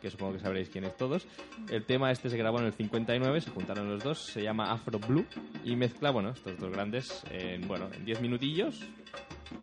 que 0.00 0.10
supongo 0.10 0.32
que 0.34 0.38
sabréis 0.40 0.68
quién 0.70 0.84
es 0.84 0.96
todos. 0.96 1.26
El 1.70 1.84
tema 1.84 2.10
este 2.10 2.30
se 2.30 2.36
grabó 2.38 2.58
en 2.60 2.66
el 2.66 2.72
59, 2.72 3.40
se 3.40 3.50
juntaron 3.50 3.88
los 3.88 4.02
dos, 4.02 4.18
se 4.18 4.42
llama 4.42 4.72
Afro 4.72 4.98
Blue 4.98 5.26
y 5.64 5.76
mezcla, 5.76 6.10
bueno, 6.10 6.30
estos 6.30 6.58
dos 6.58 6.70
grandes, 6.70 7.22
en, 7.30 7.66
bueno, 7.68 7.88
en 7.94 8.04
10 8.04 8.20
minutillos 8.22 8.80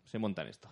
se 0.04 0.18
montan 0.18 0.46
esto. 0.48 0.68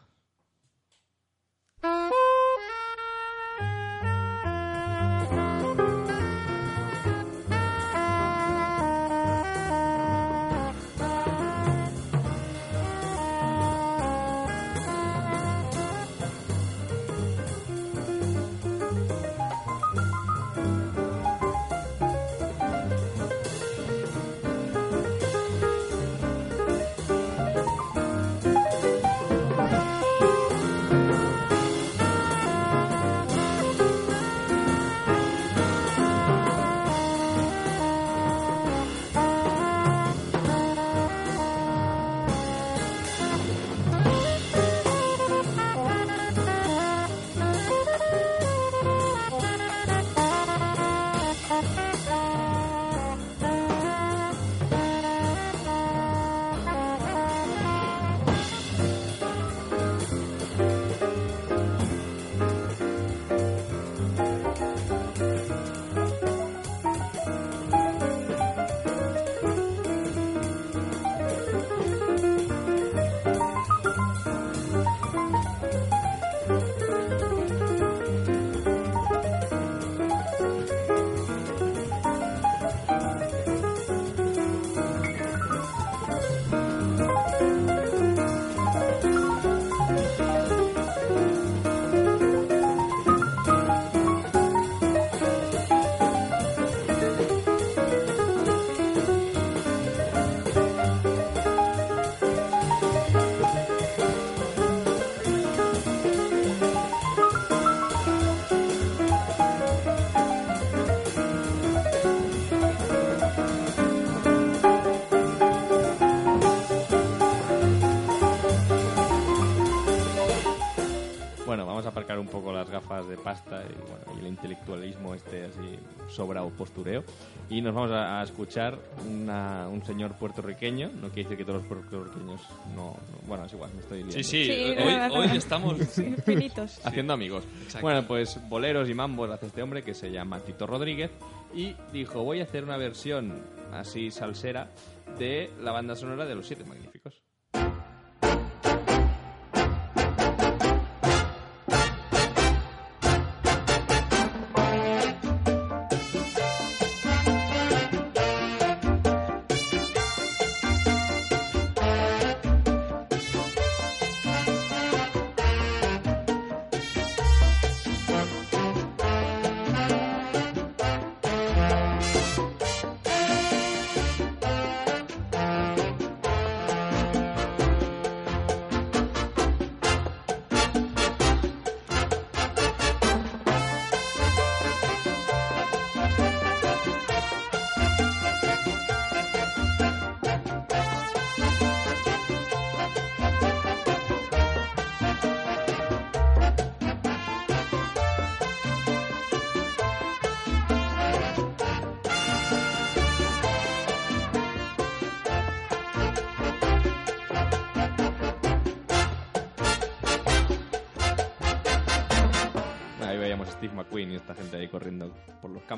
Poco 122.40 122.52
las 122.52 122.68
gafas 122.70 123.08
de 123.08 123.16
pasta 123.16 123.62
y, 123.64 123.72
bueno, 123.90 124.04
y 124.16 124.20
el 124.20 124.26
intelectualismo 124.26 125.14
este 125.14 125.44
así 125.44 125.78
sobrado 126.08 126.50
postureo 126.50 127.02
y 127.50 127.60
nos 127.62 127.74
vamos 127.74 127.90
a, 127.92 128.20
a 128.20 128.22
escuchar 128.24 128.78
una- 129.08 129.68
un 129.68 129.84
señor 129.84 130.14
puertorriqueño. 130.18 130.88
No 131.00 131.08
quiere 131.08 131.24
decir 131.24 131.36
que 131.38 131.44
todos 131.44 131.58
los 131.62 131.66
puertorriqueños 131.66 132.40
no, 132.74 132.92
no- 132.92 132.96
bueno, 133.26 133.44
es 133.46 133.52
igual, 133.52 133.70
me 133.74 133.80
estoy 133.80 133.98
liando. 133.98 134.12
Sí, 134.16 134.24
sí, 134.24 134.44
Sí, 134.44 134.74
hoy, 134.78 134.94
hoy 135.30 135.36
estamos... 135.36 135.76
Finitos. 136.24 136.80
haciendo 136.84 137.12
amigos. 137.12 137.44
Exacto. 137.64 137.86
Bueno, 137.86 138.06
pues 138.06 138.38
boleros 138.48 138.88
y 138.88 138.94
mambos 138.94 139.30
hace 139.30 139.46
este 139.46 139.62
hombre 139.62 139.82
que 139.82 139.94
se 139.94 140.10
llama 140.10 140.40
Tito 140.40 140.66
Rodríguez 140.66 141.10
y 141.54 141.74
dijo, 141.92 142.22
voy 142.22 142.40
a 142.40 142.44
hacer 142.44 142.64
una 142.64 142.76
versión 142.76 143.40
así 143.72 144.10
salsera 144.10 144.70
de 145.18 145.50
la 145.62 145.72
banda 145.72 145.94
sonora 145.94 146.26
de 146.26 146.34
Los 146.34 146.46
Siete 146.46 146.64
Magníficos. 146.64 147.22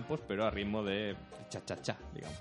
Campos, 0.09 0.21
pero 0.27 0.47
a 0.47 0.51
ritmo 0.51 0.83
de 0.83 1.15
cha-cha-cha, 1.51 1.97
digamos. 2.15 2.39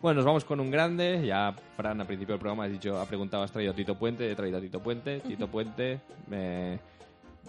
Bueno, 0.00 0.18
nos 0.18 0.26
vamos 0.26 0.44
con 0.44 0.60
un 0.60 0.70
grande. 0.70 1.26
Ya 1.26 1.54
Fran, 1.76 2.00
al 2.00 2.06
principio 2.06 2.34
del 2.34 2.40
programa, 2.40 2.64
has 2.64 2.70
dicho, 2.70 3.00
ha 3.00 3.06
preguntado, 3.06 3.42
¿has 3.42 3.50
traído 3.50 3.72
a 3.72 3.74
Tito 3.74 3.98
Puente? 3.98 4.30
He 4.30 4.34
traído 4.36 4.58
a 4.58 4.60
Tito 4.60 4.82
Puente. 4.82 5.20
Tito 5.20 5.48
Puente 5.48 6.00
eh, 6.30 6.78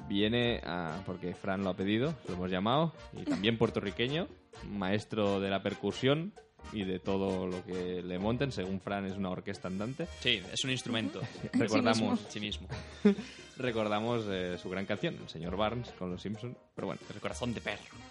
viene 0.07 0.61
a, 0.63 1.01
porque 1.05 1.33
Fran 1.33 1.63
lo 1.63 1.71
ha 1.71 1.73
pedido, 1.75 2.13
lo 2.27 2.35
hemos 2.35 2.49
llamado, 2.49 2.93
y 3.13 3.23
también 3.23 3.57
puertorriqueño, 3.59 4.27
maestro 4.69 5.41
de 5.41 5.49
la 5.49 5.61
percusión 5.61 6.33
y 6.71 6.83
de 6.83 6.99
todo 6.99 7.47
lo 7.47 7.63
que 7.65 8.01
le 8.01 8.17
monten. 8.19 8.51
Según 8.53 8.79
Fran, 8.79 9.05
es 9.05 9.17
una 9.17 9.29
orquesta 9.29 9.67
andante. 9.67 10.07
Sí, 10.21 10.41
es 10.51 10.63
un 10.63 10.71
instrumento. 10.71 11.21
Recordamos, 11.53 12.25
Sí 12.29 12.39
mismo. 12.39 12.67
recordamos 13.57 14.25
eh, 14.29 14.57
su 14.61 14.69
gran 14.69 14.85
canción, 14.85 15.15
El 15.21 15.29
señor 15.29 15.57
Barnes, 15.57 15.91
con 15.99 16.11
los 16.11 16.21
Simpsons. 16.21 16.55
Pero 16.75 16.87
bueno, 16.87 17.01
El 17.13 17.19
corazón 17.19 17.53
de 17.53 17.59
perro. 17.59 18.06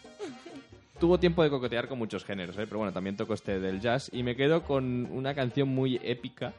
Tuvo 0.99 1.19
tiempo 1.19 1.43
de 1.43 1.51
coquetear 1.51 1.89
con 1.89 1.99
muchos 1.99 2.25
géneros, 2.25 2.57
¿eh? 2.57 2.65
pero 2.67 2.79
bueno, 2.79 2.93
también 2.93 3.17
tocó 3.17 3.35
este 3.35 3.61
del 3.61 3.81
jazz. 3.81 4.09
Y 4.13 4.23
me 4.23 4.35
quedo 4.35 4.63
con 4.63 5.07
una 5.13 5.35
canción 5.35 5.69
muy 5.69 6.01
épica 6.03 6.55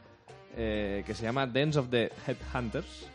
eh, 0.56 1.02
que 1.04 1.14
se 1.14 1.24
llama 1.24 1.46
Dance 1.46 1.78
of 1.78 1.90
the 1.90 2.10
Headhunters. 2.26 3.10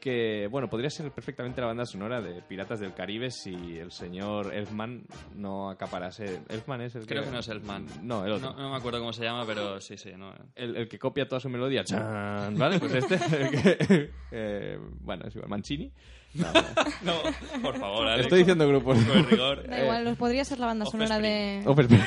Que, 0.00 0.48
bueno, 0.50 0.68
podría 0.68 0.90
ser 0.90 1.10
perfectamente 1.10 1.62
la 1.62 1.68
banda 1.68 1.86
sonora 1.86 2.20
de 2.20 2.42
Piratas 2.42 2.78
del 2.78 2.92
Caribe 2.92 3.30
si 3.30 3.78
el 3.78 3.90
señor 3.90 4.52
Elfman 4.54 5.02
no 5.34 5.70
acaparase. 5.70 6.40
¿Elfman 6.50 6.82
es 6.82 6.94
el 6.94 7.06
Creo 7.06 7.24
que 7.24 7.30
no 7.30 7.38
es 7.38 7.48
Elfman. 7.48 7.86
No, 8.02 8.24
el 8.26 8.32
otro. 8.32 8.52
No, 8.52 8.62
no 8.62 8.70
me 8.70 8.76
acuerdo 8.76 8.98
cómo 8.98 9.14
se 9.14 9.24
llama, 9.24 9.44
pero 9.46 9.80
sí, 9.80 9.96
sí. 9.96 10.10
No. 10.16 10.34
El, 10.54 10.76
el 10.76 10.88
que 10.88 10.98
copia 10.98 11.26
toda 11.26 11.40
su 11.40 11.48
melodía. 11.48 11.84
¡Chan! 11.84 12.54
¿Vale? 12.58 12.78
Pues 12.78 12.92
este. 12.94 13.14
el 13.14 13.50
que- 13.88 14.10
eh, 14.30 14.78
bueno, 15.00 15.24
es 15.26 15.34
igual. 15.34 15.48
Mancini. 15.48 15.90
No, 16.34 16.46
no. 16.52 17.12
No, 17.22 17.62
por 17.62 17.78
favor, 17.78 18.06
Alex. 18.08 18.24
Estoy 18.24 18.40
diciendo 18.40 18.66
grupos. 18.68 18.98
Con 18.98 19.18
el 19.18 19.26
rigor. 19.26 19.68
Da 19.68 19.82
igual, 19.82 20.04
los 20.04 20.16
podría 20.16 20.44
ser 20.44 20.58
la 20.58 20.66
banda 20.66 20.86
sonora 20.86 21.18
de... 21.18 21.62
Offspring. 21.64 22.04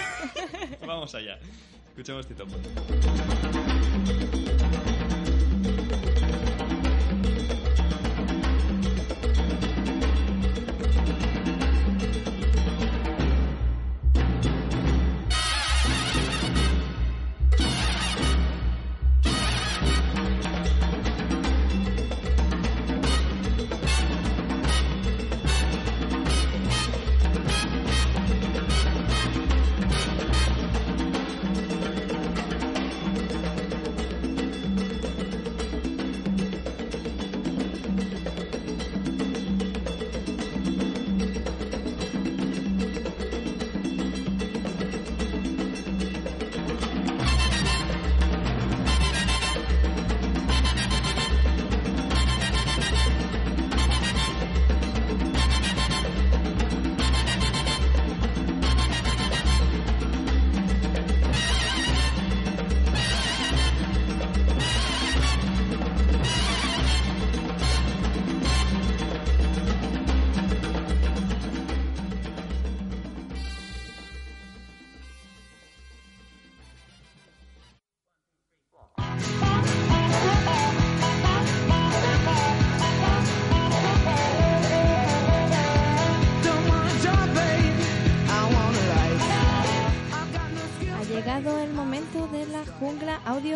Vamos 0.85 1.15
allá. 1.15 1.39
Escuchemos 1.89 2.27
Tito. 2.27 2.45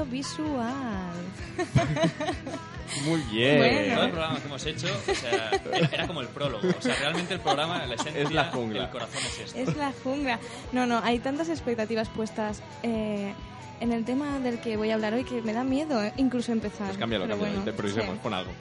Audiovisual. 0.02 1.14
Muy 3.06 3.22
bien. 3.32 3.58
Bueno. 3.58 3.95
Todo 3.95 4.04
el 4.06 4.12
programa 4.12 4.39
que 4.39 4.47
hemos 4.47 4.66
hecho, 4.66 4.88
o 5.10 5.16
sea, 5.16 5.52
era, 5.93 6.08
como 6.08 6.22
el 6.22 6.28
prólogo. 6.28 6.68
O 6.78 6.82
sea, 6.82 6.95
realmente 6.95 7.36
el 7.36 7.39
programa, 7.39 7.86
la 7.86 7.95
esencia, 7.95 8.22
Es 8.24 8.32
la 8.32 8.45
jungla. 8.45 8.84
el 8.84 8.89
corazón 8.89 9.22
es 9.26 9.39
esto. 9.39 9.60
Es 9.60 9.78
la 9.78 9.93
jungla. 10.04 10.39
No, 10.74 10.86
no, 10.86 10.99
hay 11.04 11.20
tantas 11.20 11.47
expectativas 11.49 12.10
puestas 12.10 12.62
eh, 12.84 13.34
en 13.80 13.91
el 13.93 14.04
tema 14.04 14.39
del 14.39 14.60
que 14.60 14.76
voy 14.76 14.91
a 14.91 14.95
hablar 14.95 15.14
hoy 15.14 15.24
que 15.24 15.41
me 15.41 15.54
da 15.54 15.64
miedo 15.64 16.04
eh, 16.04 16.12
incluso 16.18 16.52
empezar. 16.52 16.88
Pues 16.88 16.97
cámbialo, 16.97 17.26
Pero 17.26 17.36
cámbialo. 17.38 17.58
bueno, 17.60 17.72
Improvisemos, 17.72 18.16
sí. 18.16 18.20
pon 18.22 18.34
algo. 18.34 18.52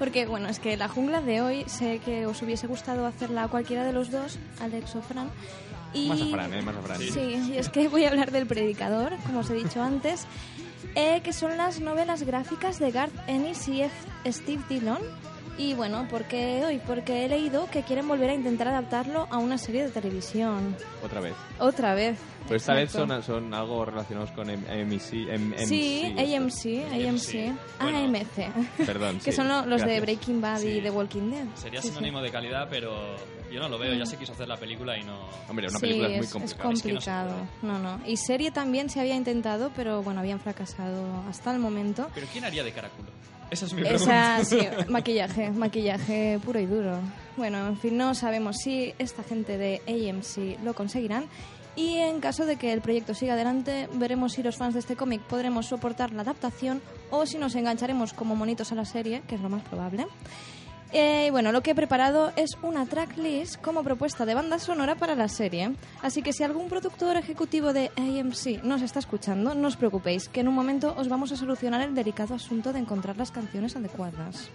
Porque, 0.00 0.26
bueno, 0.26 0.48
es 0.48 0.58
que 0.58 0.76
la 0.76 0.88
jungla 0.88 1.20
de 1.20 1.40
hoy 1.40 1.64
sé 1.68 2.00
que 2.04 2.26
os 2.26 2.40
hubiese 2.42 2.66
gustado 2.66 3.06
hacerla 3.06 3.44
a 3.44 3.48
cualquiera 3.48 3.84
de 3.84 3.92
los 3.92 4.10
dos, 4.10 4.38
Alex 4.60 4.94
o 4.96 5.02
Fran. 5.02 5.30
Y... 5.94 6.08
Más 6.08 6.20
a 6.20 6.26
Fran, 6.26 6.54
¿eh? 6.54 6.62
Más 6.62 6.76
a 6.76 6.82
Fran. 6.82 6.98
Sí, 7.00 7.50
y 7.52 7.56
es 7.58 7.68
que 7.68 7.88
voy 7.88 8.04
a 8.04 8.10
hablar 8.10 8.30
del 8.30 8.46
Predicador, 8.46 9.12
como 9.24 9.40
os 9.40 9.50
he 9.50 9.54
dicho 9.54 9.82
antes, 9.82 10.26
eh, 10.98 11.20
que 11.22 11.32
son 11.32 11.56
las 11.56 11.80
novelas 11.80 12.24
gráficas 12.24 12.78
de 12.78 12.90
Garth 12.90 13.14
Ennis 13.28 13.68
y 13.68 13.82
F- 13.82 14.32
Steve 14.32 14.62
Dillon, 14.68 14.98
Y 15.60 15.74
bueno, 15.74 16.06
¿por 16.08 16.22
qué 16.24 16.62
hoy? 16.64 16.80
Porque 16.86 17.24
he 17.24 17.28
leído 17.28 17.68
que 17.70 17.82
quieren 17.82 18.06
volver 18.06 18.30
a 18.30 18.34
intentar 18.34 18.68
adaptarlo 18.68 19.26
a 19.28 19.38
una 19.38 19.58
serie 19.58 19.82
de 19.84 19.90
televisión. 19.90 20.76
Otra 21.04 21.20
vez. 21.20 21.34
Otra 21.58 21.94
vez. 21.94 22.16
Pero 22.44 22.56
esta 22.58 22.74
vez 22.74 22.92
son, 22.92 23.22
son 23.24 23.52
algo 23.52 23.84
relacionados 23.84 24.30
con 24.30 24.48
AMC. 24.48 25.12
M- 25.28 25.58
Sí, 25.66 26.14
MC, 26.16 26.36
AMC, 26.36 27.08
AMC, 27.08 27.58
AMC. 27.80 28.86
Perdón, 28.86 29.18
que 29.24 29.32
sí, 29.32 29.36
son 29.36 29.48
lo- 29.48 29.66
los 29.66 29.84
de. 29.84 30.00
Breaking 30.00 30.40
Bad 30.40 30.60
y. 30.62 30.80
The 30.80 30.90
Walking 30.92 31.28
Dead. 31.30 31.46
Sería 31.56 31.82
Sí, 31.82 31.88
sí. 31.88 31.94
sinónimo 31.94 32.22
de 32.22 32.30
calidad, 32.30 32.68
pero 32.70 33.16
yo 33.52 33.60
no 33.60 33.68
lo 33.68 33.78
veo. 33.78 33.94
Ya 33.94 34.06
se 34.06 34.16
quiso 34.16 34.32
hacer 34.32 34.48
la 34.48 34.56
película 34.56 34.98
y 34.98 35.02
no... 35.02 35.18
Hombre, 35.48 35.68
Sí, 35.70 36.00
es, 36.02 36.34
es 36.34 36.54
complicado. 36.54 37.34
no, 37.62 37.78
no. 37.78 38.00
Y 38.06 38.16
serie 38.16 38.50
también 38.50 38.90
se 38.90 39.00
había 39.00 39.14
intentado, 39.16 39.70
pero 39.74 40.02
bueno, 40.02 40.20
habían 40.20 40.40
fracasado 40.40 41.22
hasta 41.28 41.52
el 41.52 41.58
momento. 41.58 42.08
¿Pero 42.14 42.26
quién 42.32 42.44
haría 42.44 42.62
de 42.64 42.72
caraculo? 42.72 43.08
Esa 43.50 43.64
es 43.66 43.72
mi 43.72 43.80
Esa, 43.82 44.40
pregunta. 44.42 44.44
sí, 44.44 44.58
maquillaje, 44.90 45.50
maquillaje 45.50 46.38
puro 46.44 46.60
y 46.60 46.66
duro. 46.66 46.98
Bueno, 47.38 47.66
en 47.68 47.78
fin, 47.78 47.96
no 47.96 48.14
sabemos 48.14 48.56
si 48.58 48.92
esta 48.98 49.22
gente 49.22 49.56
de 49.56 49.80
AMC 49.88 50.62
lo 50.64 50.74
conseguirán. 50.74 51.24
Y 51.74 51.96
en 51.98 52.18
caso 52.20 52.44
de 52.44 52.56
que 52.56 52.72
el 52.72 52.80
proyecto 52.80 53.14
siga 53.14 53.34
adelante, 53.34 53.88
veremos 53.94 54.32
si 54.32 54.42
los 54.42 54.56
fans 54.56 54.74
de 54.74 54.80
este 54.80 54.96
cómic 54.96 55.22
podremos 55.22 55.66
soportar 55.66 56.12
la 56.12 56.22
adaptación 56.22 56.82
o 57.10 57.24
si 57.24 57.38
nos 57.38 57.54
engancharemos 57.54 58.12
como 58.12 58.34
monitos 58.34 58.72
a 58.72 58.74
la 58.74 58.84
serie, 58.84 59.22
que 59.28 59.36
es 59.36 59.40
lo 59.40 59.48
más 59.48 59.62
probable. 59.62 60.06
Eh, 60.92 61.28
bueno, 61.32 61.52
lo 61.52 61.62
que 61.62 61.72
he 61.72 61.74
preparado 61.74 62.32
es 62.36 62.56
una 62.62 62.86
tracklist 62.86 63.60
como 63.60 63.82
propuesta 63.82 64.24
de 64.24 64.34
banda 64.34 64.58
sonora 64.58 64.94
para 64.94 65.14
la 65.14 65.28
serie. 65.28 65.74
Así 66.02 66.22
que 66.22 66.32
si 66.32 66.44
algún 66.44 66.68
productor 66.68 67.16
ejecutivo 67.18 67.74
de 67.74 67.90
AMC 67.96 68.64
nos 68.64 68.80
está 68.80 68.98
escuchando, 68.98 69.54
no 69.54 69.68
os 69.68 69.76
preocupéis, 69.76 70.28
que 70.28 70.40
en 70.40 70.48
un 70.48 70.54
momento 70.54 70.94
os 70.96 71.08
vamos 71.08 71.30
a 71.32 71.36
solucionar 71.36 71.82
el 71.82 71.94
delicado 71.94 72.34
asunto 72.34 72.72
de 72.72 72.78
encontrar 72.78 73.18
las 73.18 73.30
canciones 73.30 73.76
adecuadas. 73.76 74.48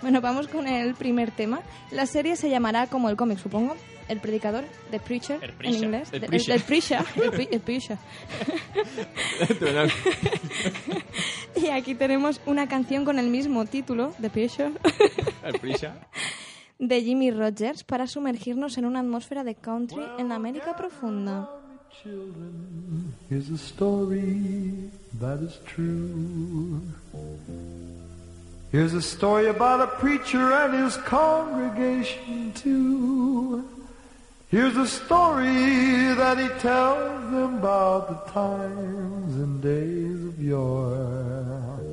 Bueno, 0.00 0.22
vamos 0.22 0.48
con 0.48 0.66
el 0.66 0.94
primer 0.94 1.30
tema. 1.30 1.60
La 1.90 2.06
serie 2.06 2.36
se 2.36 2.48
llamará, 2.48 2.86
como 2.86 3.10
el 3.10 3.16
cómic 3.16 3.38
supongo, 3.38 3.76
El 4.10 4.20
Predicador, 4.20 4.64
The 4.90 5.00
Preacher, 5.00 5.38
El 5.42 5.50
en 5.50 5.56
Preacher. 5.56 5.84
inglés. 5.84 6.08
El 6.12 6.20
The- 6.20 6.26
Preacher. 6.26 6.54
El, 6.56 6.62
Preacher. 6.62 7.04
El 7.16 7.30
Pre- 7.30 7.48
el 7.52 7.60
Preacher. 7.60 7.98
y 11.56 11.66
aquí 11.68 11.94
tenemos 11.94 12.40
una 12.46 12.68
canción 12.68 13.04
con 13.04 13.18
el 13.18 13.28
mismo 13.28 13.64
título, 13.66 14.12
The 14.20 14.30
Preacher. 14.30 14.72
El 15.44 15.58
Prisha. 15.60 15.94
de 16.78 17.02
Jimmy 17.02 17.30
Rogers 17.30 17.84
para 17.84 18.06
sumergirnos 18.06 18.78
en 18.78 18.86
una 18.86 19.00
atmósfera 19.00 19.44
de 19.44 19.54
country 19.54 20.02
en 20.18 20.28
la 20.28 20.34
América 20.36 20.74
profunda. 20.76 21.48
Here's 23.28 23.50
a 23.50 23.56
story 23.56 24.90
that 25.20 25.40
is 25.42 25.58
true. 25.74 26.80
Here's 28.72 28.94
a 28.94 29.02
story 29.02 29.48
about 29.48 29.80
a 29.82 29.88
preacher 29.98 30.52
and 30.52 30.84
his 30.86 30.96
congregation 30.98 32.52
too. 32.54 33.62
Here's 34.50 34.76
a 34.76 34.86
story 34.88 35.46
that 35.46 36.36
he 36.36 36.48
tells 36.58 37.30
them 37.30 37.58
about 37.58 38.08
the 38.08 38.32
times 38.32 39.36
and 39.36 39.62
days 39.62 40.24
of 40.24 40.42
yore. 40.42 41.86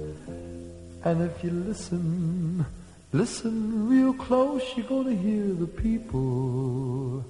And 1.04 1.22
if 1.22 1.44
you 1.44 1.52
listen, 1.52 2.66
listen 3.14 3.88
real 3.88 4.12
close, 4.12 4.64
you're 4.76 4.88
gonna 4.88 5.14
hear 5.14 5.54
the 5.54 5.68
people 5.68 7.24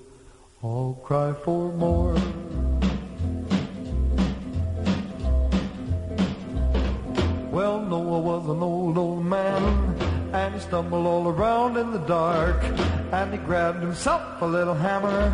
all 0.62 0.94
cry 1.04 1.34
for 1.44 1.74
more. 1.74 2.16
Well, 7.52 7.82
Noah 7.82 8.20
was 8.20 8.48
an 8.48 8.64
old, 8.64 8.98
old 8.98 9.26
man, 9.26 9.97
and 10.34 10.54
he 10.54 10.60
stumbled 10.60 11.06
all 11.06 11.28
around 11.28 11.78
in 11.78 11.92
the 11.92 12.00
dark. 12.00 12.64
And 13.12 13.32
he 13.32 13.38
grabbed 13.38 13.82
himself 13.82 14.42
a 14.42 14.46
little 14.46 14.74
hammer, 14.74 15.32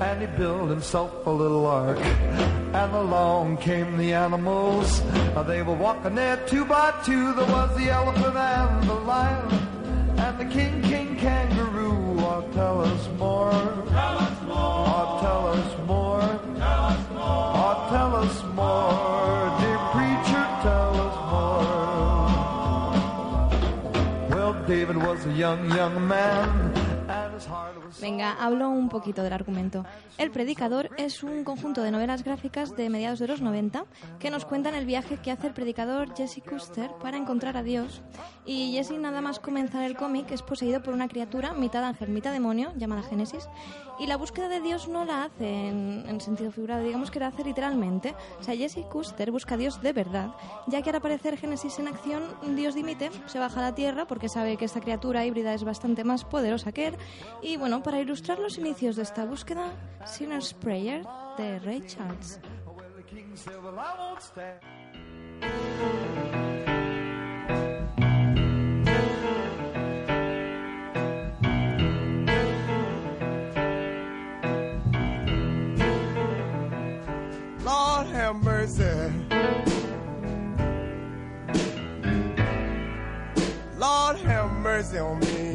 and 0.00 0.20
he 0.20 0.26
built 0.38 0.70
himself 0.70 1.26
a 1.26 1.30
little 1.30 1.66
ark. 1.66 1.98
And 1.98 2.94
along 2.94 3.58
came 3.58 3.96
the 3.96 4.12
animals. 4.14 5.02
They 5.46 5.62
were 5.62 5.74
walking 5.74 6.14
there 6.14 6.36
two 6.46 6.64
by 6.64 6.92
two. 7.04 7.34
There 7.34 7.46
was 7.46 7.76
the 7.76 7.90
elephant 7.90 8.36
and 8.36 8.88
the 8.88 8.94
lion, 8.94 9.50
and 10.18 10.38
the 10.38 10.46
king, 10.46 10.82
king 10.82 11.16
kangaroo. 11.16 12.16
Oh, 12.20 12.48
tell 12.52 12.80
us 12.82 13.08
more. 13.18 13.50
Tell 13.50 14.18
us 14.18 14.42
more. 14.42 14.56
Oh, 14.56 15.18
tell 15.20 15.46
us 15.48 15.86
more. 15.86 16.20
Tell 16.20 16.84
us 16.84 17.08
more. 17.10 17.20
Oh, 17.20 17.88
tell 17.90 18.14
us 18.16 18.42
more. 18.54 19.69
David 24.70 24.98
was 24.98 25.26
a 25.26 25.32
young, 25.32 25.68
young 25.74 26.06
man, 26.06 26.69
Venga, 28.00 28.32
hablo 28.40 28.70
un 28.70 28.88
poquito 28.88 29.22
del 29.22 29.32
argumento. 29.32 29.84
El 30.16 30.30
Predicador 30.30 30.90
es 30.96 31.22
un 31.22 31.44
conjunto 31.44 31.82
de 31.82 31.90
novelas 31.90 32.24
gráficas 32.24 32.74
de 32.74 32.88
mediados 32.88 33.18
de 33.18 33.28
los 33.28 33.42
90 33.42 33.84
que 34.18 34.30
nos 34.30 34.46
cuentan 34.46 34.74
el 34.74 34.86
viaje 34.86 35.18
que 35.18 35.30
hace 35.30 35.48
el 35.48 35.52
predicador 35.52 36.14
Jesse 36.14 36.42
Custer 36.42 36.90
para 37.02 37.18
encontrar 37.18 37.56
a 37.56 37.62
Dios. 37.62 38.02
Y 38.46 38.72
Jesse 38.72 38.98
nada 38.98 39.20
más 39.20 39.38
comenzar 39.38 39.82
el 39.82 39.96
cómic 39.96 40.30
es 40.30 40.42
poseído 40.42 40.82
por 40.82 40.94
una 40.94 41.08
criatura 41.08 41.52
mitad 41.52 41.84
ángel, 41.84 42.08
mitad 42.08 42.32
demonio, 42.32 42.72
llamada 42.76 43.02
Génesis. 43.02 43.48
Y 43.98 44.06
la 44.06 44.16
búsqueda 44.16 44.48
de 44.48 44.60
Dios 44.60 44.88
no 44.88 45.04
la 45.04 45.24
hace 45.24 45.68
en, 45.68 46.04
en 46.08 46.20
sentido 46.22 46.50
figurado, 46.50 46.82
digamos 46.82 47.10
que 47.10 47.20
la 47.20 47.26
hace 47.26 47.44
literalmente. 47.44 48.14
O 48.40 48.42
sea, 48.42 48.56
Jesse 48.56 48.86
Custer 48.90 49.30
busca 49.30 49.56
a 49.56 49.58
Dios 49.58 49.82
de 49.82 49.92
verdad, 49.92 50.30
ya 50.68 50.80
que 50.80 50.88
al 50.88 50.96
aparecer 50.96 51.36
Génesis 51.36 51.78
en 51.78 51.88
acción, 51.88 52.22
Dios 52.56 52.74
dimite, 52.74 53.10
se 53.26 53.38
baja 53.38 53.60
a 53.60 53.62
la 53.62 53.74
tierra 53.74 54.06
porque 54.06 54.30
sabe 54.30 54.56
que 54.56 54.64
esta 54.64 54.80
criatura 54.80 55.26
híbrida 55.26 55.52
es 55.52 55.64
bastante 55.64 56.02
más 56.02 56.24
poderosa 56.24 56.72
que 56.72 56.88
él. 56.88 56.96
Y 57.42 57.58
bueno, 57.58 57.82
para 57.90 58.02
ilustrar 58.02 58.38
los 58.38 58.56
inicios 58.56 58.94
de 58.94 59.02
esta 59.02 59.24
búsqueda, 59.24 59.72
Sinner's 60.06 60.54
Prayer 60.54 61.04
de 61.36 61.58
Ray 61.58 61.82
Charles. 61.88 62.38
Lord 77.64 78.06
have 78.14 78.36
mercy. 78.36 78.84
Lord 83.76 84.16
have 84.20 84.52
mercy 84.62 84.98
on 84.98 85.18
me. 85.18 85.49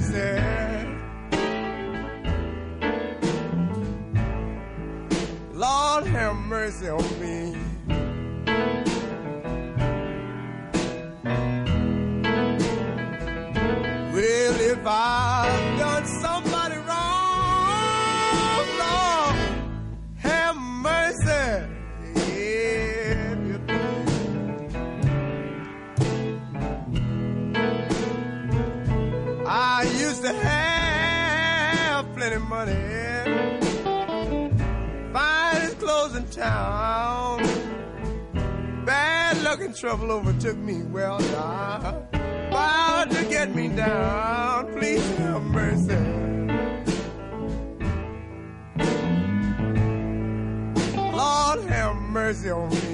Mercy. 0.00 0.42
Lord 5.54 6.06
have 6.06 6.36
mercy 6.36 6.88
on 6.88 7.20
me. 7.20 7.57
Money, 32.58 32.74
finest 35.12 35.78
clothes 35.78 36.16
in 36.16 36.26
town. 36.28 37.38
Bad 38.84 39.40
luck 39.44 39.60
and 39.60 39.76
trouble 39.76 40.10
overtook 40.10 40.56
me. 40.56 40.82
Well, 40.82 41.20
now, 41.20 42.02
about 42.48 43.10
to 43.12 43.24
get 43.26 43.54
me 43.54 43.68
down. 43.68 44.72
Please 44.76 45.06
have 45.18 45.42
mercy. 45.42 46.02
Lord, 51.20 51.60
have 51.68 51.94
mercy 51.96 52.50
on 52.50 52.70
me. 52.70 52.87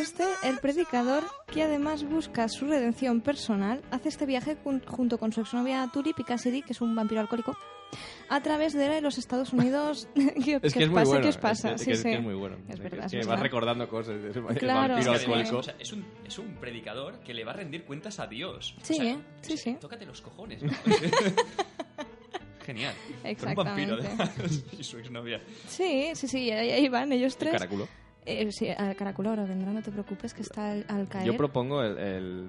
Custer, 0.00 0.28
el 0.44 0.58
predicador, 0.60 1.22
que 1.52 1.62
además 1.62 2.04
busca 2.04 2.48
su 2.48 2.66
redención 2.66 3.20
personal, 3.20 3.82
hace 3.90 4.08
este 4.08 4.24
viaje 4.24 4.56
jun- 4.64 4.82
junto 4.86 5.18
con 5.18 5.30
su 5.30 5.42
exnovia 5.42 5.88
Tulip 5.92 6.18
y 6.18 6.24
Cassidy, 6.24 6.62
que 6.62 6.72
es 6.72 6.80
un 6.80 6.94
vampiro 6.94 7.20
alcohólico, 7.20 7.54
a 8.30 8.40
través 8.42 8.72
de 8.72 9.02
los 9.02 9.18
Estados 9.18 9.52
Unidos. 9.52 10.08
¿Qué, 10.14 10.58
Es 10.62 10.72
que 10.72 10.84
es 10.84 10.84
os 10.84 10.90
muy 10.90 10.94
pasa? 10.94 11.04
bueno. 11.10 11.22
¿Qué 11.22 11.28
os 11.28 11.36
pasa? 11.36 11.72
Es, 11.72 11.80
que- 11.80 11.84
Sí, 11.84 11.90
es 11.90 11.98
sí. 11.98 12.08
que 12.08 12.14
es 12.14 12.22
muy 12.22 12.34
bueno. 12.34 12.56
Es 12.68 12.78
verdad, 12.78 13.04
es 13.04 13.10
que 13.10 13.16
verdad. 13.18 13.32
vas 13.32 13.40
recordando 13.42 13.88
cosas. 13.90 14.22
de 14.22 14.30
ese 14.30 14.40
Claro. 14.58 14.94
vampiro 14.94 15.14
Es 15.14 15.20
alcohólico. 15.20 15.56
O 15.58 15.62
sea, 15.62 15.74
es, 15.78 15.92
un, 15.92 16.04
es 16.24 16.38
un 16.38 16.46
predicador 16.54 17.18
que 17.20 17.34
le 17.34 17.44
va 17.44 17.52
a 17.52 17.56
rendir 17.56 17.84
cuentas 17.84 18.18
a 18.20 18.26
Dios. 18.26 18.74
Sí, 18.82 18.94
O 18.94 18.96
sea, 18.96 19.04
¿eh? 19.12 19.18
sí, 19.42 19.56
sí. 19.58 19.76
Tócate 19.80 20.06
los 20.06 20.22
cojones. 20.22 20.62
¿no? 20.62 20.72
Genial. 22.64 22.94
Con 23.38 23.48
un 23.50 23.54
vampiro, 23.54 23.98
Exactamente. 23.98 24.22
además, 24.38 24.64
y 24.78 24.82
su 24.84 24.98
exnovia. 24.98 25.40
Sí, 25.66 26.10
sí, 26.14 26.28
sí, 26.28 26.50
ahí, 26.52 26.70
ahí 26.70 26.88
van 26.88 27.10
ellos 27.12 27.36
tres. 27.36 27.52
Caraculo. 27.52 27.86
Eh, 28.26 28.52
sí, 28.52 28.68
al 28.68 28.94
caraculo 28.96 29.30
ahora 29.30 29.44
vendrá, 29.44 29.72
no 29.72 29.82
te 29.82 29.90
preocupes, 29.90 30.34
que 30.34 30.42
está 30.42 30.72
al, 30.72 30.84
al 30.88 31.08
caer. 31.08 31.26
Yo 31.26 31.36
propongo 31.36 31.82
el, 31.82 31.98
el- 31.98 32.48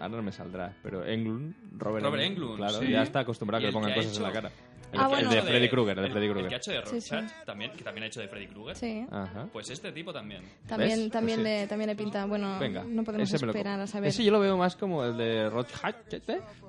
Ahora 0.00 0.16
no 0.18 0.22
me 0.22 0.30
saldrá, 0.30 0.72
pero 0.80 1.04
Englund, 1.04 1.54
Robert, 1.76 2.04
Robert 2.04 2.22
Englund, 2.22 2.56
Claro, 2.56 2.78
sí. 2.78 2.88
ya 2.88 3.02
está 3.02 3.20
acostumbrado 3.20 3.58
a 3.58 3.60
que 3.62 3.66
le 3.66 3.72
pongan 3.72 3.94
cosas 3.94 4.16
en 4.16 4.22
la 4.22 4.30
cara. 4.32 4.48
El, 4.92 5.00
Ah, 5.00 5.02
el 5.02 5.08
bueno. 5.08 5.30
de 5.30 5.42
Freddy 5.42 5.68
Krueger, 5.68 5.98
el 5.98 6.04
de 6.04 6.10
Freddy 6.10 6.26
El 6.26 6.32
Krueger. 6.32 6.48
que 6.48 6.54
ha 6.54 6.58
hecho 6.58 6.70
de 6.70 6.86
Sí, 6.86 7.00
sí. 7.00 7.14
Rorschach, 7.16 7.44
también, 7.44 7.72
que 7.72 7.82
también 7.84 8.04
ha 8.04 8.06
hecho 8.06 8.20
de 8.20 8.28
Freddy 8.28 8.46
Krueger. 8.46 8.76
Sí. 8.76 9.04
Ajá. 9.10 9.48
Pues 9.52 9.68
este 9.70 9.90
tipo 9.90 10.12
también. 10.12 10.44
También, 10.68 11.00
¿Ves? 11.00 11.10
también, 11.10 11.40
Pues 11.40 11.48
sí. 11.48 11.60
le, 11.62 11.66
también 11.66 11.88
le 11.90 11.96
pinta. 11.96 12.24
Bueno, 12.26 12.58
Venga, 12.60 12.84
no 12.84 13.02
podemos 13.02 13.32
esperar 13.34 13.80
a 13.80 13.86
saber. 13.88 14.08
Ese 14.08 14.22
yo 14.24 14.30
lo 14.30 14.38
veo 14.38 14.56
más 14.56 14.76
como 14.76 15.04
el 15.04 15.16
de 15.16 15.50
Rorschach, 15.50 15.96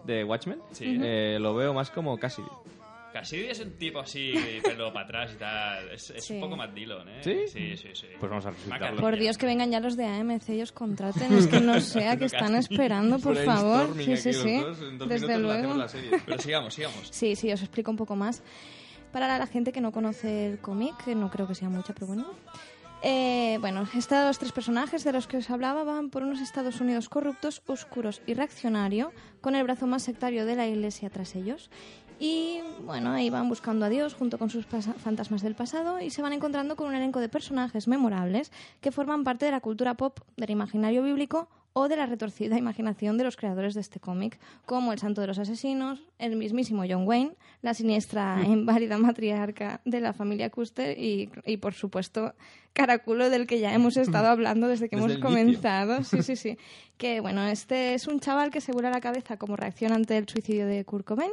de 0.06 0.24
Watchmen. 0.24 0.60
Sí. 0.72 0.98
Eh, 1.00 1.38
lo 1.40 1.54
veo 1.54 1.72
más 1.74 1.92
como 1.92 2.18
Cassidy. 2.18 2.48
Cassidy 3.14 3.48
es 3.48 3.60
un 3.60 3.72
tipo 3.78 4.00
así, 4.00 4.34
pelo 4.64 4.92
para 4.94 5.06
atrás 5.06 5.32
y 5.36 5.38
tal. 5.38 5.90
Es, 5.92 6.10
es 6.12 6.24
Sí. 6.26 6.34
un 6.36 6.42
poco 6.42 6.56
más 6.56 6.74
Dillon, 6.74 7.08
¿eh? 7.10 7.22
¿Sí? 7.24 7.36
Sí, 7.48 7.78
sí, 7.78 7.90
sí. 7.94 8.08
Pues 8.20 8.30
vamos 8.30 8.46
a 8.46 8.52
resucitarlo. 8.52 9.02
Por 9.02 9.18
Dios, 9.18 9.38
que 9.38 9.46
vengan 9.46 9.72
ya 9.72 9.80
los 9.80 9.98
de 9.98 10.06
AMC, 10.06 10.50
ellos 10.50 10.72
contraten. 10.72 11.34
Es 11.38 11.48
que 11.48 11.60
no 11.60 11.80
sé 11.82 12.08
a 12.08 12.18
qué 12.18 12.26
están 12.26 12.56
esperando, 12.56 13.20
por 13.20 13.36
favor. 13.44 13.96
Sí, 13.98 14.16
sí, 14.18 14.34
sí. 14.34 14.62
Desde 15.08 15.38
luego. 15.40 15.52
hacemos 15.52 15.78
la 15.78 15.88
serie. 15.88 16.12
Pero 16.26 16.38
sigamos, 16.40 16.74
sigamos. 16.74 17.08
Sí, 17.12 17.36
sí, 17.36 17.52
os 17.52 17.62
explico 17.62 17.92
un 17.92 17.98
poco 17.98 18.16
más. 18.16 18.44
Para 19.12 19.38
la 19.40 19.48
gente 19.48 19.72
que 19.72 19.82
no 19.82 19.92
conoce 19.92 20.46
el 20.48 20.60
cómic, 20.60 20.96
que 21.04 21.16
no 21.16 21.32
creo 21.32 21.48
que 21.48 21.56
sea 21.56 21.70
mucha, 21.70 21.94
pero 21.94 22.08
bueno. 22.08 22.28
Eh, 23.02 23.58
bueno, 23.62 23.88
estos 23.96 24.38
tres 24.40 24.52
personajes 24.52 25.04
de 25.06 25.14
los 25.14 25.26
que 25.26 25.38
os 25.38 25.50
hablaba 25.50 25.84
van 25.86 26.10
por 26.10 26.22
unos 26.24 26.42
Estados 26.42 26.82
Unidos 26.82 27.08
corruptos, 27.08 27.62
oscuros 27.66 28.22
y 28.28 28.34
reaccionario, 28.34 29.14
con 29.42 29.56
el 29.56 29.64
brazo 29.64 29.88
más 29.88 30.04
sectario 30.04 30.46
de 30.46 30.56
la 30.58 30.68
iglesia 30.68 31.10
tras 31.10 31.34
ellos. 31.36 31.70
Y 32.20 32.60
bueno, 32.86 33.12
ahí 33.12 33.30
van 33.30 33.48
buscando 33.48 33.86
a 33.86 33.90
Dios 33.90 34.14
junto 34.14 34.38
con 34.38 34.50
sus 34.50 34.66
fantasmas 34.66 35.42
del 35.42 35.56
pasado 35.56 36.02
y 36.02 36.10
se 36.10 36.22
van 36.22 36.34
encontrando 36.34 36.76
con 36.76 36.88
un 36.88 36.96
elenco 36.96 37.22
de 37.22 37.30
personajes 37.30 37.88
memorables 37.88 38.52
que 38.82 38.92
forman 38.92 39.24
parte 39.24 39.46
de 39.46 39.52
la 39.52 39.62
cultura 39.62 39.94
pop, 39.96 40.20
del 40.36 40.50
imaginario 40.50 41.02
bíblico 41.02 41.48
o 41.80 41.88
de 41.88 41.96
la 41.96 42.06
retorcida 42.06 42.58
imaginación 42.58 43.18
de 43.18 43.24
los 43.24 43.38
creadores 43.38 43.74
de 43.74 43.80
este 43.82 44.00
cómic, 44.02 44.38
como 44.66 44.92
el 44.92 45.00
Santo 45.00 45.22
de 45.22 45.28
los 45.28 45.40
Asesinos, 45.40 46.02
el 46.18 46.36
mismísimo 46.36 46.84
John 46.90 47.08
Wayne, 47.08 47.32
la 47.62 47.74
siniestra 47.74 48.42
e 48.42 48.48
inválida 48.50 48.98
matriarca 48.98 49.80
de 49.86 50.02
la 50.02 50.12
familia 50.14 50.50
Custer 50.50 50.98
y, 51.00 51.30
y, 51.46 51.58
por 51.58 51.74
supuesto, 51.74 52.34
Caraculo, 52.74 53.30
del 53.30 53.48
que 53.48 53.60
ya 53.60 53.74
hemos 53.74 53.96
estado 53.98 54.28
hablando 54.28 54.68
desde 54.68 54.90
que 54.90 54.96
Desde 54.98 55.14
hemos 55.14 55.22
comenzado. 55.26 56.04
Sí, 56.10 56.22
sí, 56.22 56.36
sí. 56.36 56.58
Que 56.98 57.22
bueno, 57.22 57.46
este 57.48 57.94
es 57.94 58.08
un 58.08 58.20
chaval 58.20 58.52
que 58.52 58.62
se 58.62 58.72
vuela 58.74 58.90
la 58.90 59.00
cabeza 59.02 59.38
como 59.38 59.56
reacción 59.56 59.92
ante 59.94 60.18
el 60.18 60.28
suicidio 60.28 60.66
de 60.68 60.84
Kurt 60.86 61.06
Cobain 61.06 61.32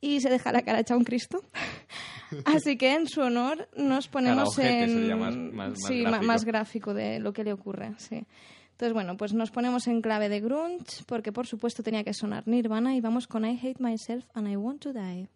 y 0.00 0.20
se 0.20 0.30
deja 0.30 0.52
la 0.52 0.62
cara 0.62 0.80
hecha 0.80 0.96
un 0.96 1.04
Cristo. 1.04 1.42
Así 2.46 2.76
que 2.78 2.94
en 2.94 3.06
su 3.06 3.20
honor 3.20 3.68
nos 3.76 4.08
ponemos 4.08 4.58
en 4.58 4.88
sería 4.88 5.16
más- 5.16 5.36
más- 5.36 5.52
más 5.70 5.78
sí, 5.86 6.00
gráfico. 6.02 6.26
más 6.26 6.44
gráfico 6.44 6.94
de 6.94 7.20
lo 7.20 7.32
que 7.32 7.44
le 7.44 7.52
ocurre, 7.52 7.92
sí. 7.98 8.24
Entonces, 8.82 8.94
bueno, 8.94 9.16
pues 9.16 9.32
nos 9.32 9.52
ponemos 9.52 9.86
en 9.86 10.02
clave 10.02 10.28
de 10.28 10.40
grunge, 10.40 11.04
porque 11.06 11.30
por 11.30 11.46
supuesto 11.46 11.84
tenía 11.84 12.02
que 12.02 12.12
sonar 12.12 12.48
Nirvana 12.48 12.96
y 12.96 13.00
vamos 13.00 13.28
con 13.28 13.44
I 13.44 13.56
Hate 13.56 13.78
Myself 13.78 14.24
and 14.34 14.48
I 14.48 14.56
Want 14.56 14.82
to 14.82 14.92
Die. 14.92 15.28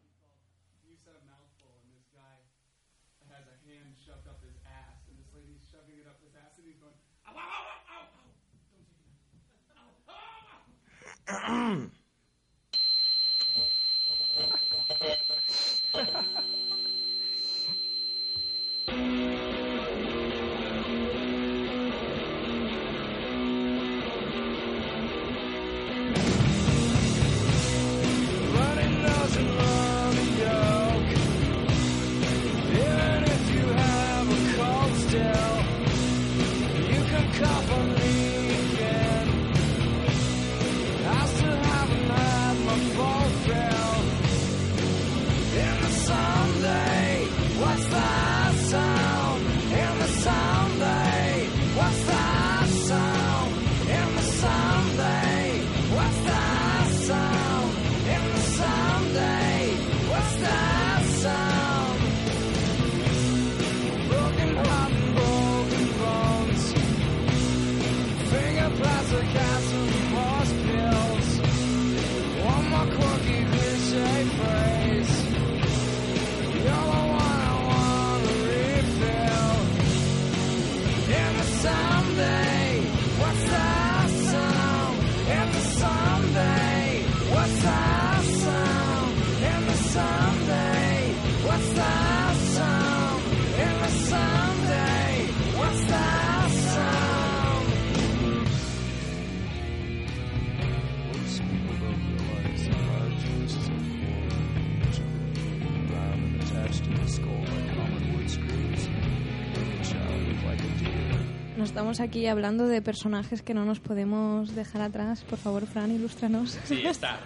Estamos 111.92 112.00
aquí 112.08 112.26
hablando 112.26 112.66
de 112.66 112.82
personajes 112.82 113.42
que 113.42 113.54
no 113.54 113.64
nos 113.64 113.78
podemos 113.78 114.54
dejar 114.56 114.82
atrás. 114.82 115.22
Por 115.22 115.38
favor, 115.38 115.66
Fran, 115.66 115.92
ilústranos. 115.92 116.58
Sí, 116.64 116.82
Star. 116.86 117.18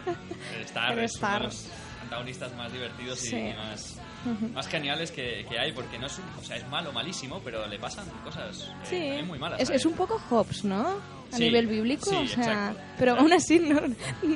El 0.54 0.62
Star 0.66 0.98
es 0.98 1.16
uno 1.16 1.30
de 1.32 1.38
los 1.44 1.66
antagonistas 2.02 2.54
más 2.56 2.70
divertidos 2.72 3.18
Sí. 3.20 3.36
y 3.36 4.52
más, 4.52 4.68
geniales 4.68 5.12
que, 5.12 5.46
que 5.48 5.58
hay, 5.58 5.72
porque 5.72 5.98
no 5.98 6.08
es 6.08 6.18
un, 6.18 6.24
o 6.38 6.44
sea, 6.44 6.56
es 6.56 6.68
malo, 6.68 6.92
malísimo, 6.92 7.40
pero 7.42 7.66
le 7.66 7.78
pasan 7.78 8.04
cosas 8.22 8.70
eh, 8.90 9.16
Sí, 9.22 9.26
muy 9.26 9.38
malas. 9.38 9.60
es, 9.60 9.70
es 9.70 9.86
un 9.86 9.94
poco 9.94 10.18
Hobbes, 10.28 10.62
¿no? 10.64 10.96
A 11.32 11.36
Sí, 11.36 11.44
nivel 11.44 11.66
bíblico, 11.68 12.10
sí, 12.10 12.16
o 12.16 12.26
sea, 12.26 12.42
exacto, 12.44 12.80
pero 12.98 13.12
exacto. 13.12 13.22
aún 13.22 13.32
así 13.32 13.58
no, 13.60 13.80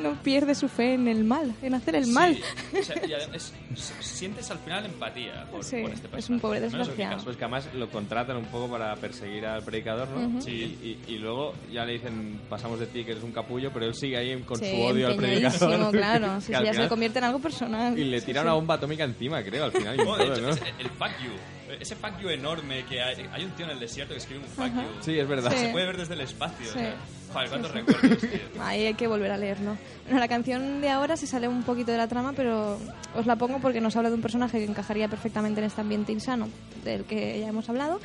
no 0.00 0.22
pierde 0.22 0.54
su 0.54 0.68
fe 0.68 0.94
en 0.94 1.08
el 1.08 1.24
mal, 1.24 1.52
en 1.60 1.74
hacer 1.74 1.96
el 1.96 2.06
mal. 2.06 2.36
Sí, 2.70 2.78
o 2.78 2.82
sea, 2.84 2.94
es- 3.34 3.52
sientes 4.00 4.48
al 4.50 4.58
final 4.60 4.86
empatía 4.86 5.46
por, 5.50 5.64
Sí, 5.64 5.82
por 5.82 5.90
este 5.90 6.06
es 6.06 6.12
personaje. 6.12 6.32
un 6.32 6.40
pobre 6.40 6.60
desgraciado. 6.60 7.24
Pues 7.24 7.36
que 7.36 7.44
además 7.44 7.68
lo 7.74 7.88
contratan 7.90 8.36
un 8.36 8.44
poco 8.46 8.70
para 8.70 8.94
perseguir 8.96 9.44
al 9.44 9.62
predicador, 9.64 10.08
¿no? 10.08 10.26
Ujú. 10.28 10.42
Sí. 10.42 10.78
Y, 10.82 10.86
y- 11.10 11.14
y 11.14 11.18
luego 11.18 11.54
ya 11.72 11.84
le 11.84 11.94
dicen, 11.94 12.40
pasamos 12.48 12.78
de 12.78 12.86
ti 12.86 13.04
que 13.04 13.10
eres 13.12 13.24
un 13.24 13.32
capullo, 13.32 13.70
pero 13.72 13.86
él 13.86 13.94
sigue 13.94 14.16
ahí 14.16 14.40
con 14.42 14.56
Sí, 14.58 14.70
su 14.70 14.80
odio 14.80 15.08
al 15.08 15.16
predicador. 15.16 15.90
claro. 15.90 16.28
Sí, 16.40 16.46
que 16.46 16.52
sí, 16.52 16.54
al 16.54 16.64
ya 16.64 16.74
se 16.74 16.88
convierte 16.88 17.18
en 17.18 17.24
algo 17.24 17.40
personal. 17.40 17.98
Y 17.98 18.04
le 18.04 18.20
tira 18.20 18.40
sí. 18.42 18.44
una 18.46 18.54
bomba 18.54 18.74
atómica 18.74 19.02
encima, 19.04 19.42
creo, 19.42 19.64
al 19.64 19.72
final. 19.72 19.96
todo, 19.96 20.20
hecho, 20.20 20.40
¿no? 20.42 20.50
es 20.50 20.62
el 20.78 20.88
fuck 20.90 21.10
you. 21.24 21.32
Ese 21.80 21.96
fuck 21.96 22.18
you 22.20 22.28
enorme 22.28 22.84
que 22.84 23.00
hay. 23.02 23.26
Hay 23.32 23.44
un 23.44 23.50
tío 23.52 23.64
en 23.66 23.72
el 23.72 23.80
desierto 23.80 24.14
que 24.14 24.18
escribe 24.18 24.40
un 24.42 24.46
fuck 24.48 24.64
Ajá. 24.66 24.82
you. 24.82 24.88
Sí, 25.02 25.18
es 25.18 25.28
verdad. 25.28 25.50
Sí. 25.52 25.58
Se 25.58 25.68
puede 25.70 25.86
ver 25.86 25.96
desde 25.96 26.14
el 26.14 26.20
espacio. 26.20 26.66
Sí. 26.66 26.72
o 26.78 26.80
sea, 26.80 26.96
joder, 27.32 27.48
cuántos 27.48 27.72
Sí, 27.72 27.78
sí. 27.78 27.84
recuerdos, 27.92 28.18
tío. 28.52 28.62
Ahí 28.62 28.86
hay 28.86 28.94
que 28.94 29.06
volver 29.06 29.30
a 29.30 29.36
leerlo. 29.38 29.76
Bueno, 30.04 30.20
la 30.20 30.28
canción 30.28 30.80
de 30.80 30.90
ahora 30.90 31.16
se 31.16 31.26
sale 31.26 31.48
un 31.48 31.62
poquito 31.62 31.92
de 31.92 31.98
la 31.98 32.08
trama, 32.08 32.32
pero 32.34 32.78
os 33.14 33.26
la 33.26 33.36
pongo 33.36 33.58
porque 33.60 33.80
nos 33.80 33.96
habla 33.96 34.08
de 34.10 34.14
un 34.16 34.22
personaje 34.22 34.58
que 34.58 34.64
encajaría 34.64 35.08
perfectamente 35.08 35.60
en 35.60 35.66
este 35.66 35.80
ambiente 35.80 36.12
insano 36.12 36.48
del 36.84 37.04
que 37.04 37.40
ya 37.40 37.48
hemos 37.48 37.68
hablado. 37.68 38.00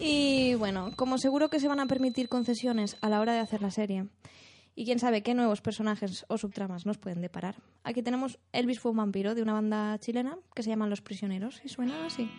Y 0.00 0.54
bueno, 0.54 0.92
como 0.96 1.18
seguro 1.18 1.48
que 1.50 1.58
se 1.60 1.66
van 1.68 1.80
a 1.80 1.86
permitir 1.86 2.28
concesiones 2.28 2.96
a 3.00 3.08
la 3.08 3.20
hora 3.20 3.32
de 3.32 3.40
hacer 3.40 3.62
la 3.62 3.70
serie, 3.70 4.06
y 4.76 4.84
quién 4.84 5.00
sabe 5.00 5.22
qué 5.24 5.34
nuevos 5.34 5.60
personajes 5.60 6.24
o 6.28 6.38
subtramas 6.38 6.86
nos 6.86 6.98
pueden 6.98 7.20
deparar. 7.20 7.56
Aquí 7.82 8.00
tenemos 8.00 8.38
Elvis 8.52 8.78
fue 8.78 8.92
un 8.92 8.98
vampiro 8.98 9.34
de 9.34 9.42
una 9.42 9.52
banda 9.54 9.98
chilena 9.98 10.36
que 10.54 10.62
se 10.62 10.70
llaman 10.70 10.88
Los 10.88 11.00
Prisioneros 11.00 11.60
y 11.64 11.68
suena 11.68 12.06
así. 12.06 12.30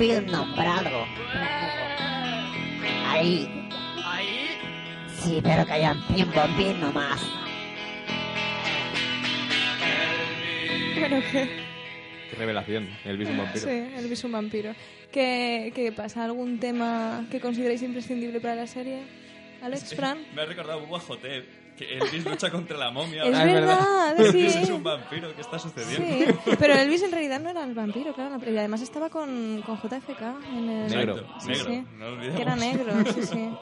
Film 0.00 0.24
nombrado. 0.32 1.04
Ahí. 3.06 3.68
Ahí. 4.02 4.48
Sí, 5.08 5.40
pero 5.42 5.66
que 5.66 5.72
hayan 5.74 6.00
pom 6.32 6.56
pim 6.56 6.80
nomás. 6.80 7.20
Bueno, 10.98 11.20
que... 11.30 11.50
Qué 12.30 12.36
revelación. 12.38 12.88
Elvis 13.04 13.28
un 13.28 13.36
vampiro. 13.36 13.66
Sí, 13.66 13.94
Elvis 13.98 14.24
un 14.24 14.32
vampiro. 14.32 14.74
¿Qué, 15.12 15.70
¿Qué 15.74 15.92
pasa? 15.92 16.24
¿Algún 16.24 16.58
tema 16.58 17.26
que 17.30 17.38
consideréis 17.38 17.82
imprescindible 17.82 18.40
para 18.40 18.54
la 18.54 18.66
serie? 18.66 19.02
Alex, 19.60 19.94
Fran. 19.94 20.16
Me 20.34 20.40
ha 20.40 20.46
recordado 20.46 20.80
Bubba 20.80 21.00
Jotep, 21.00 21.44
que 21.86 21.98
Elvis 21.98 22.24
lucha 22.24 22.50
contra 22.50 22.76
la 22.76 22.90
momia. 22.90 23.24
Es 23.24 23.34
Ah, 23.34 23.44
es 23.46 23.54
verdad, 23.54 24.14
verdad. 24.16 24.20
Elvis 24.34 24.52
sí. 24.52 24.58
es 24.62 24.70
un 24.70 24.82
vampiro, 24.82 25.34
¿qué 25.34 25.40
está 25.40 25.58
sucediendo? 25.58 26.34
Sí, 26.44 26.54
pero 26.58 26.74
Elvis 26.74 27.02
en 27.02 27.12
realidad 27.12 27.40
no 27.40 27.50
era 27.50 27.64
el 27.64 27.74
vampiro, 27.74 28.12
claro. 28.12 28.36
Y 28.44 28.56
además 28.56 28.82
estaba 28.82 29.08
con, 29.10 29.62
con 29.64 29.76
JFK 29.78 30.20
en 30.52 30.68
el... 30.68 30.90
Negro, 30.90 31.26
Sí, 31.40 31.48
negro, 31.48 31.64
sí. 31.66 31.84
no. 31.96 32.20
Que 32.36 32.42
era 32.42 32.56
negro, 32.56 32.92
sí, 33.14 33.22
sí. 33.22 33.50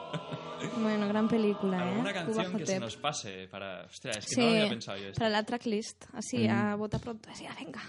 Bueno, 0.81 1.07
gran 1.07 1.29
película, 1.29 1.77
¿eh? 1.77 1.81
¿Alguna 1.89 2.11
Cuba 2.25 2.43
canción 2.43 2.57
que 2.57 2.65
se 2.65 2.79
nos 2.81 2.97
pase 2.97 3.47
para... 3.49 3.85
Hostia, 3.85 4.11
es 4.11 4.25
que 4.27 4.35
Sí, 4.35 4.41
no 4.41 4.45
lo 4.47 4.51
había 4.57 4.69
pensado 4.69 4.97
yo 4.97 5.07
esto. 5.07 5.17
para 5.19 5.29
la 5.29 5.43
tracklist. 5.43 6.03
Así, 6.13 6.47
Mm. 6.47 6.51
a 6.51 6.75
bota 6.75 6.99
pronto. 6.99 7.29
Así, 7.31 7.45
ah, 7.45 7.55
venga. 7.57 7.81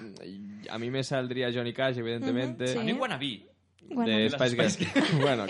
A 0.71 0.79
mí 0.79 0.89
me 0.89 1.03
saldría 1.03 1.51
Johnny 1.53 1.73
Cash, 1.73 1.99
evidentemente. 1.99 2.65
Ujú, 2.65 2.73
sí. 2.75 2.79
A 2.79 2.83
mí 2.83 2.93
Wannabe. 2.93 3.43
De 3.91 4.31
Spice 4.31 4.57
Girls. 4.57 4.79
Bueno, 5.21 5.47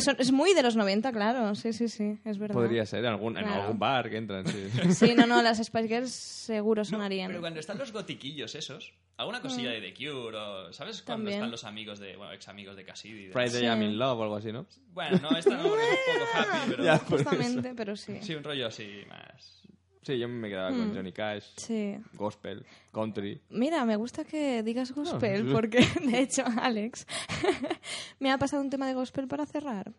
son- 0.00 0.16
es 0.18 0.30
muy 0.32 0.54
de 0.54 0.62
los 0.62 0.76
90, 0.76 1.10
claro. 1.12 1.54
Sí, 1.54 1.72
sí, 1.72 1.88
sí, 1.88 2.18
es 2.24 2.38
verdad. 2.38 2.54
Podría 2.54 2.84
ser, 2.86 3.00
en 3.00 3.06
algún, 3.06 3.36
en 3.36 3.44
Claro. 3.44 3.62
algún 3.62 3.78
bar 3.78 4.10
que 4.10 4.16
entran, 4.18 4.46
sí. 4.46 4.68
Sí, 4.94 5.14
no, 5.16 5.26
no, 5.26 5.42
las 5.42 5.58
Spice 5.58 5.88
Girls 5.88 6.12
seguro 6.12 6.84
sonarían. 6.84 7.28
Pero 7.28 7.40
cuando 7.40 7.60
están 7.60 7.78
los 7.78 7.92
gotiquillos 7.92 8.54
esos, 8.54 8.92
alguna 9.16 9.40
cosilla 9.40 9.70
Mm. 9.70 9.72
de 9.72 9.80
The 9.80 9.94
Cure 9.94 10.36
o... 10.36 10.72
¿Sabes 10.72 11.02
cuando 11.02 11.20
También. 11.24 11.38
están 11.38 11.50
los 11.50 11.64
amigos 11.64 11.98
de... 11.98 12.16
Bueno, 12.16 12.32
ex 12.32 12.48
amigos 12.48 12.76
de 12.76 12.84
Cassidy? 12.84 13.26
de- 13.26 13.32
Friday 13.32 13.64
I'm 13.64 13.82
in 13.82 13.98
Love 13.98 14.18
o 14.18 14.22
algo 14.24 14.36
así, 14.36 14.52
¿no? 14.52 14.66
Bueno, 14.92 15.18
no, 15.22 15.36
esta 15.36 15.56
no, 15.56 15.62
porque 15.68 15.82
es 15.84 15.90
un 15.90 16.18
poco 16.18 16.38
happy, 16.38 16.58
pero... 16.70 16.84
Ya, 16.84 16.94
eso. 16.96 17.04
Justamente, 17.08 17.74
pero 17.76 17.96
sí. 17.96 18.18
Sí, 18.22 18.34
un 18.34 18.44
rollo 18.44 18.66
así 18.66 18.88
más... 19.08 19.62
Sí, 20.02 20.18
yo 20.18 20.28
me 20.28 20.48
quedaba 20.48 20.70
con 20.70 20.90
Mm. 20.90 20.94
Johnny 20.96 21.12
Cash, 21.12 21.44
Sí. 21.56 21.96
gospel, 22.14 22.66
country. 22.92 23.40
Mira, 23.50 23.84
me 23.84 23.94
gusta 23.96 24.24
que 24.24 24.62
digas 24.64 24.90
gospel, 24.92 25.46
sí. 25.46 25.52
porque 25.52 25.78
de 26.04 26.20
hecho, 26.20 26.42
Alex, 26.60 27.06
me 28.18 28.30
ha 28.32 28.38
pasado 28.38 28.62
un 28.62 28.70
tema 28.70 28.86
de 28.88 28.94
gospel 28.94 29.28
para 29.28 29.46
cerrar. 29.46 29.92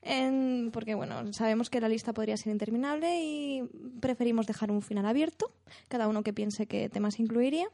En- 0.00 0.70
porque, 0.72 0.94
bueno, 0.94 1.32
sabemos 1.32 1.68
que 1.70 1.80
la 1.80 1.88
lista 1.88 2.12
podría 2.12 2.36
ser 2.36 2.52
interminable 2.52 3.20
y 3.22 3.62
preferimos 4.00 4.46
dejar 4.46 4.70
un 4.70 4.82
final 4.82 5.06
abierto, 5.06 5.52
cada 5.88 6.08
uno 6.08 6.22
que 6.22 6.32
piense 6.32 6.66
qué 6.66 6.88
temas 6.88 7.18
incluiría. 7.20 7.66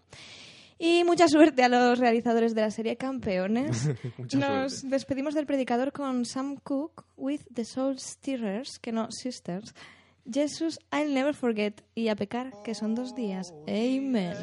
Y 0.81 1.03
mucha 1.05 1.27
suerte 1.27 1.65
a 1.65 1.69
los 1.69 1.99
realizadores 1.99 2.55
de 2.55 2.61
la 2.61 2.71
serie 2.71 2.97
Campeones. 2.97 3.89
Mucha 4.19 4.39
Nos 4.39 4.73
suerte. 4.75 4.89
despedimos 4.95 5.35
del 5.35 5.45
predicador 5.45 5.91
con 5.93 6.25
Sam 6.25 6.55
Cooke 6.57 7.03
with 7.17 7.41
the 7.53 7.65
Soul 7.65 7.99
Stirrers, 7.99 8.79
que 8.79 8.93
no, 8.93 9.11
Sisters. 9.11 9.75
Jesus, 10.31 10.79
I'll 10.93 11.09
never 11.09 11.33
forget. 11.33 11.83
Y 11.95 12.09
a 12.09 12.17
pecar, 12.17 12.53
que 12.63 12.75
son 12.75 12.95
dos 12.95 13.15
días. 13.15 13.55
Amen. 13.67 14.37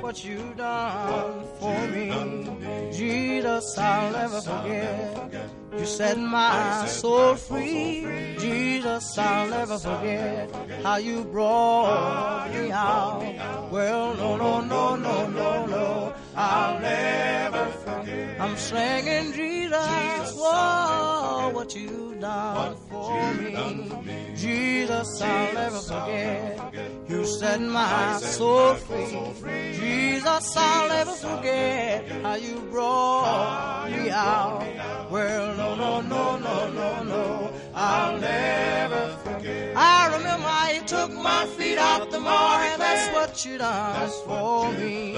what 0.00 0.24
you 0.24 0.54
done 0.56 1.44
for 1.60 1.86
me. 1.88 2.92
Jesus, 2.92 3.78
I'll 3.78 4.12
never 4.12 4.40
forget. 4.40 5.32
You 5.78 5.86
set 5.86 6.18
my 6.18 6.86
soul 6.86 7.36
free. 7.36 8.36
Jesus, 8.38 9.18
I'll 9.18 9.48
never 9.48 9.78
forget 9.78 10.50
how 10.82 10.96
you 10.96 11.24
brought 11.24 12.50
me 12.52 12.72
out. 12.72 13.70
Well, 13.70 14.14
no, 14.14 14.36
no, 14.36 14.60
no, 14.60 14.96
no, 14.96 15.28
no, 15.28 15.66
no. 15.66 16.14
I'll 16.34 16.80
never 16.80 17.66
forget. 17.66 17.87
I'm 18.48 18.56
singing 18.56 19.32
Jesus, 19.34 20.34
whoa, 20.34 20.48
oh, 20.50 21.50
what 21.52 21.76
you 21.76 22.16
done 22.18 22.76
for 22.88 23.34
me. 23.34 24.32
Jesus, 24.34 25.20
I'll 25.20 25.52
never 25.52 25.76
forget. 25.76 26.74
You 27.10 27.26
set 27.26 27.60
my 27.60 28.18
soul 28.20 28.72
free. 28.74 29.74
Jesus, 29.74 30.56
I'll 30.56 30.88
never 30.88 31.12
forget 31.12 32.10
how 32.22 32.36
you 32.36 32.58
brought 32.70 33.90
me 33.90 34.08
out. 34.08 35.10
Well, 35.10 35.54
no, 35.54 35.74
no, 35.74 36.00
no, 36.00 36.38
no, 36.38 36.70
no, 36.70 37.02
no. 37.02 37.52
I'll 37.74 38.18
never 38.18 39.14
forget. 40.42 40.50
I 40.50 40.72
you 40.74 40.82
took 40.86 41.12
my 41.12 41.46
feet 41.46 41.78
off 41.78 42.10
the 42.10 42.20
mark. 42.20 42.62
and 42.62 42.80
that's 42.80 43.14
what 43.14 43.44
you 43.44 43.58
done 43.58 44.10
for 44.26 44.72
me. 44.72 45.16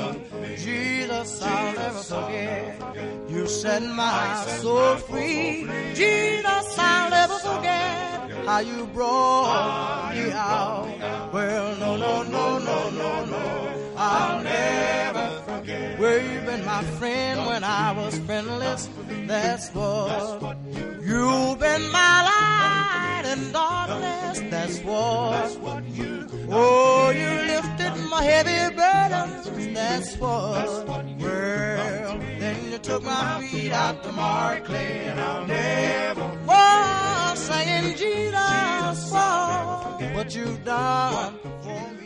Jesus, 0.56 1.42
I'll 1.42 1.74
never 1.74 1.98
forget. 1.98 2.82
You 3.28 3.46
set 3.46 3.82
my 3.82 4.44
soul 4.60 4.96
free. 4.96 5.68
Jesus, 5.94 6.78
I'll 6.78 7.10
never 7.10 7.38
forget 7.38 8.46
how 8.46 8.58
you 8.60 8.86
brought 8.86 10.14
me 10.14 10.32
out. 10.32 11.32
Well, 11.32 11.76
no, 11.76 11.96
no, 11.96 12.22
no, 12.22 12.58
no, 12.58 12.90
no, 12.90 13.24
no. 13.24 13.94
I'll 13.96 14.42
never 14.42 15.42
forget. 15.46 16.00
Well, 16.00 16.20
you've 16.22 16.46
been 16.46 16.64
my 16.64 16.82
friend 16.98 17.46
when 17.46 17.62
I 17.64 17.92
was 17.92 18.18
friendless. 18.20 18.88
That's 19.26 19.68
what 19.74 20.56
you've 21.10 21.58
been 21.58 21.84
my 21.90 22.16
light 22.30 23.24
in 23.32 23.52
darkness. 23.52 24.40
That's 24.50 24.78
what 25.56 25.84
you. 25.98 26.26
Oh, 26.50 27.10
you 27.10 27.30
lifted 27.52 27.94
my 28.10 28.22
heavy 28.22 28.74
burdens. 28.74 29.74
That's 29.74 30.16
what. 30.16 30.66
Well, 31.18 32.18
then 32.38 32.70
you 32.70 32.78
took 32.78 33.02
my 33.02 33.42
feet 33.42 33.72
out 33.72 34.02
the 34.02 34.12
mark 34.12 34.68
and 34.70 35.20
I'll 35.20 35.46
never. 35.46 36.22
Oh, 36.22 36.38
Whoa, 36.50 37.34
singing 37.34 37.96
Jesus. 37.96 39.12
What 40.16 40.34
you've 40.34 40.64
done 40.64 41.34
for 41.62 41.90
me. 41.94 41.99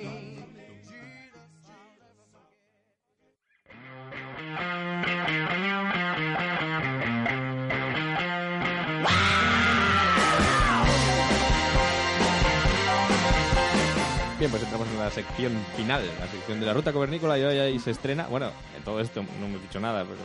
Bien, 14.45 14.51
pues 14.51 14.62
entramos 14.62 14.86
en 14.88 14.99
la 14.99 15.11
sección 15.11 15.53
final, 15.74 16.03
la 16.20 16.26
sección 16.28 16.61
de 16.61 16.66
la 16.66 16.74
ruta 16.74 16.92
cavernícola 16.92 17.38
y 17.38 17.45
hoy 17.45 17.59
ahí 17.59 17.78
se 17.78 17.92
estrena. 17.92 18.26
Bueno, 18.26 18.51
en 18.76 18.82
todo 18.82 19.01
esto 19.01 19.24
no 19.40 19.47
hemos 19.47 19.62
dicho 19.62 19.80
nada, 19.80 20.05
pero 20.05 20.18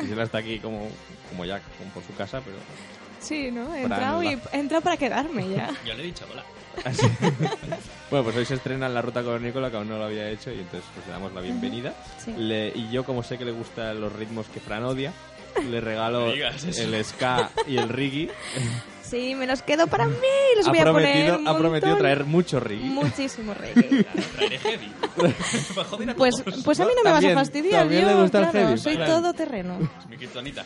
Gisela 0.00 0.22
está 0.22 0.38
aquí 0.38 0.60
como, 0.60 0.88
como 1.28 1.44
ya, 1.44 1.60
como 1.76 1.90
por 1.90 2.04
su 2.04 2.14
casa, 2.14 2.40
pero 2.44 2.56
Sí, 3.18 3.50
¿no? 3.50 3.74
He 3.74 3.82
entrado, 3.82 4.22
y, 4.22 4.38
he 4.52 4.58
entrado 4.60 4.80
para 4.80 4.96
quedarme 4.96 5.48
ya. 5.48 5.74
Yo 5.84 5.94
le 5.94 6.04
he 6.04 6.06
dicho 6.06 6.24
hola. 6.30 6.44
Bueno, 8.10 8.22
pues 8.22 8.36
hoy 8.36 8.44
se 8.44 8.54
estrena 8.54 8.88
la 8.88 9.02
ruta 9.02 9.24
cavernícola, 9.24 9.72
que 9.72 9.76
aún 9.76 9.88
no 9.88 9.98
lo 9.98 10.04
había 10.04 10.30
hecho, 10.30 10.52
y 10.52 10.60
entonces 10.60 10.88
pues 10.94 11.04
le 11.08 11.12
damos 11.12 11.32
la 11.32 11.40
bienvenida. 11.40 11.94
Sí. 12.24 12.32
Le- 12.36 12.70
y 12.76 12.90
yo, 12.92 13.02
como 13.02 13.24
sé 13.24 13.38
que 13.38 13.44
le 13.44 13.50
gustan 13.50 14.00
los 14.00 14.12
ritmos 14.12 14.46
que 14.46 14.60
Fran 14.60 14.84
odia, 14.84 15.12
le 15.68 15.80
regalo 15.80 16.32
el 16.32 17.04
ska 17.04 17.50
y 17.66 17.76
el 17.78 17.88
reggae. 17.88 18.30
Sí, 19.08 19.34
me 19.34 19.46
los 19.46 19.62
quedo 19.62 19.86
para 19.86 20.06
mí. 20.06 20.14
Los 20.56 20.66
ha, 20.66 20.70
voy 20.70 20.78
a 20.78 20.84
poner 20.92 21.38
ha 21.46 21.58
prometido 21.58 21.96
traer 21.96 22.24
mucho 22.24 22.58
reggae. 22.58 22.84
Muchísimo 22.86 23.54
reggae. 23.54 24.04
Traeré 24.36 24.58
heavy. 24.58 24.92
A 25.06 26.14
Pues, 26.16 26.42
pues 26.64 26.80
a 26.80 26.84
mí 26.84 26.90
no 26.96 27.02
me 27.04 27.10
También- 27.10 27.34
vas 27.34 27.42
a 27.42 27.44
fastidiar, 27.46 27.80
también 27.82 28.02
yo, 28.02 28.08
le 28.08 28.22
gusta 28.22 28.38
el 28.38 28.50
claro, 28.50 28.66
heavy, 28.68 28.78
soy 28.80 28.96
claro. 28.96 29.12
todo 29.12 29.34
terreno. 29.34 29.78
Es 30.00 30.08
mi 30.08 30.16
kriptonita. 30.16 30.64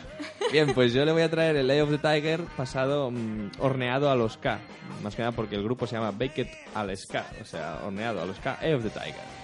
Bien, 0.51 0.73
pues 0.73 0.93
yo 0.93 1.05
le 1.05 1.11
voy 1.11 1.21
a 1.21 1.29
traer 1.29 1.55
el 1.57 1.69
Eye 1.69 1.81
of 1.81 1.89
the 1.89 1.97
Tiger 1.97 2.41
pasado 2.57 3.11
mm, 3.11 3.51
horneado 3.59 4.09
a 4.09 4.15
los 4.15 4.37
K. 4.37 4.59
Más 5.03 5.15
que 5.15 5.21
nada 5.21 5.31
porque 5.33 5.55
el 5.55 5.63
grupo 5.63 5.85
se 5.85 5.95
llama 5.95 6.11
Baked 6.11 6.47
al 6.73 6.95
Ska. 6.97 7.25
O 7.41 7.45
sea, 7.45 7.79
horneado 7.85 8.21
a 8.21 8.25
los 8.25 8.39
K, 8.39 8.57
Eye 8.61 8.73
of 8.75 8.83
the 8.83 8.89
Tiger. 8.89 9.38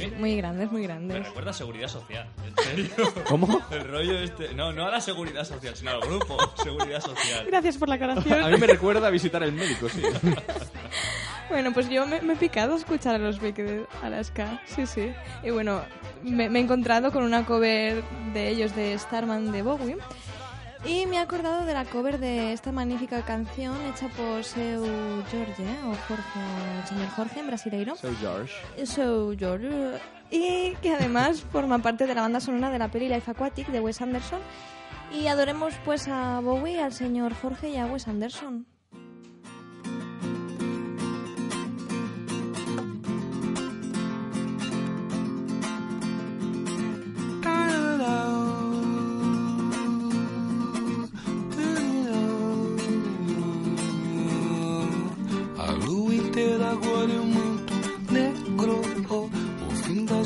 Muy, 0.00 0.10
muy 0.18 0.36
grandes, 0.36 0.70
muy 0.70 0.82
Me 0.82 0.86
grandes. 0.86 1.26
recuerda 1.26 1.50
a 1.50 1.54
seguridad 1.54 1.88
social. 1.88 2.26
¿En 2.46 2.64
serio? 2.64 3.14
¿Cómo? 3.28 3.60
El 3.70 3.88
rollo 3.88 4.18
este. 4.18 4.54
No, 4.54 4.72
no 4.72 4.86
a 4.86 4.90
la 4.90 5.00
seguridad 5.00 5.44
social, 5.44 5.74
sino 5.76 5.90
al 5.90 6.00
grupo. 6.00 6.36
Seguridad 6.62 7.00
social. 7.00 7.44
Gracias 7.46 7.76
por 7.78 7.88
la 7.88 7.96
aclaración. 7.96 8.42
A 8.42 8.48
mí 8.48 8.56
me 8.58 8.66
recuerda 8.66 9.06
a 9.08 9.10
visitar 9.10 9.42
el 9.42 9.52
médico, 9.52 9.88
sí. 9.88 10.02
Bueno, 11.48 11.72
pues 11.74 11.90
yo 11.90 12.06
me, 12.06 12.22
me 12.22 12.32
he 12.32 12.36
picado 12.36 12.72
a 12.74 12.76
escuchar 12.78 13.16
a 13.16 13.18
los 13.18 13.38
Baked 13.40 13.82
Alaska, 14.02 14.62
sí, 14.64 14.86
sí. 14.86 15.12
Y 15.42 15.50
bueno, 15.50 15.82
me, 16.22 16.48
me 16.48 16.60
he 16.60 16.62
encontrado 16.62 17.12
con 17.12 17.24
una 17.24 17.44
cover 17.44 18.02
de 18.32 18.48
ellos 18.48 18.74
de 18.74 18.98
Starman 18.98 19.52
de 19.52 19.60
Bowie. 19.60 19.96
Y 20.84 21.06
me 21.06 21.16
he 21.16 21.18
acordado 21.20 21.64
de 21.64 21.74
la 21.74 21.84
cover 21.84 22.18
de 22.18 22.52
esta 22.52 22.72
magnífica 22.72 23.22
canción 23.22 23.76
hecha 23.86 24.08
por 24.08 24.42
Seu 24.42 24.82
Jorge, 25.30 25.64
o 25.84 25.94
Jorge, 26.08 26.40
el 26.80 26.88
señor 26.88 27.08
Jorge 27.10 27.40
en 27.40 27.46
brasileiro. 27.46 27.94
Soy 27.94 28.16
George. 28.16 28.52
Seu 28.84 29.36
Jorge. 29.38 30.00
Y 30.30 30.74
que 30.82 30.92
además 30.92 31.42
forma 31.52 31.78
parte 31.78 32.06
de 32.06 32.14
la 32.14 32.22
banda 32.22 32.40
sonora 32.40 32.70
de 32.70 32.80
la 32.80 32.88
peli 32.88 33.08
Life 33.08 33.30
Aquatic 33.30 33.68
de 33.68 33.78
Wes 33.78 34.02
Anderson. 34.02 34.40
Y 35.12 35.28
adoremos 35.28 35.74
pues 35.84 36.08
a 36.08 36.40
Bowie, 36.40 36.80
al 36.80 36.92
señor 36.92 37.32
Jorge 37.34 37.70
y 37.70 37.76
a 37.76 37.86
Wes 37.86 38.08
Anderson. 38.08 38.66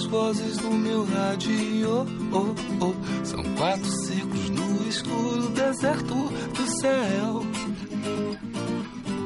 Vozes 0.07 0.57
do 0.59 0.71
meu 0.71 1.05
rádio. 1.05 2.07
oh, 2.33 2.85
oh. 2.85 3.25
São 3.25 3.43
quatro 3.57 3.91
ciclos 4.05 4.51
no 4.51 4.89
escuro 4.89 5.49
deserto 5.51 6.15
do 6.15 6.81
céu. 6.81 7.43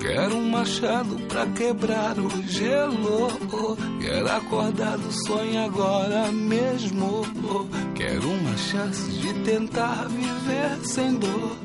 Quero 0.01 0.37
um 0.37 0.51
machado 0.51 1.17
pra 1.29 1.47
quebrar 1.47 2.19
o 2.19 2.29
gelo. 2.43 3.29
oh. 3.53 3.77
Quero 4.01 4.31
acordar 4.33 4.97
do 4.99 5.13
sonho 5.27 5.65
agora 5.65 6.33
mesmo. 6.33 7.23
oh. 7.45 7.67
Quero 7.95 8.31
uma 8.31 8.57
chance 8.57 9.11
de 9.11 9.33
tentar 9.45 10.09
viver 10.09 10.85
sem 10.85 11.15
dor. 11.17 11.57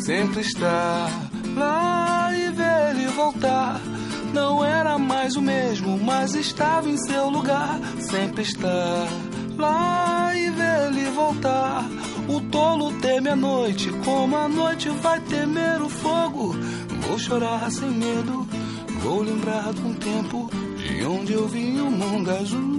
Sempre 0.00 0.40
estar 0.42 1.08
lá 1.56 2.30
e 2.36 2.50
ver 2.50 2.90
ele 2.90 3.06
voltar. 3.12 3.80
Não 4.34 4.64
era 4.64 4.98
mais 4.98 5.36
o 5.36 5.40
mesmo, 5.40 5.96
mas 5.96 6.34
estava 6.34 6.88
em 6.90 6.96
seu 6.96 7.30
lugar. 7.30 7.78
Sempre 8.00 8.42
estar 8.42 9.06
lá 9.56 10.32
e 10.34 10.50
ver 10.50 10.88
ele 10.88 11.08
voltar. 11.10 11.84
O 12.28 12.40
tolo 12.40 12.92
teme 12.94 13.28
a 13.28 13.36
noite, 13.36 13.90
como 14.04 14.36
a 14.36 14.48
noite 14.48 14.88
vai 14.88 15.20
temer 15.20 15.80
o 15.80 15.88
fogo. 15.88 16.52
Vou 17.06 17.16
chorar 17.16 17.70
sem 17.70 17.90
medo, 17.90 18.44
vou 19.02 19.22
lembrar 19.22 19.72
de 19.72 19.80
um 19.82 19.94
tempo 19.94 20.50
de 20.78 21.04
onde 21.04 21.32
eu 21.32 21.46
vim 21.46 21.78
o 21.78 21.88
mundo 21.88 22.30
azul. 22.32 22.73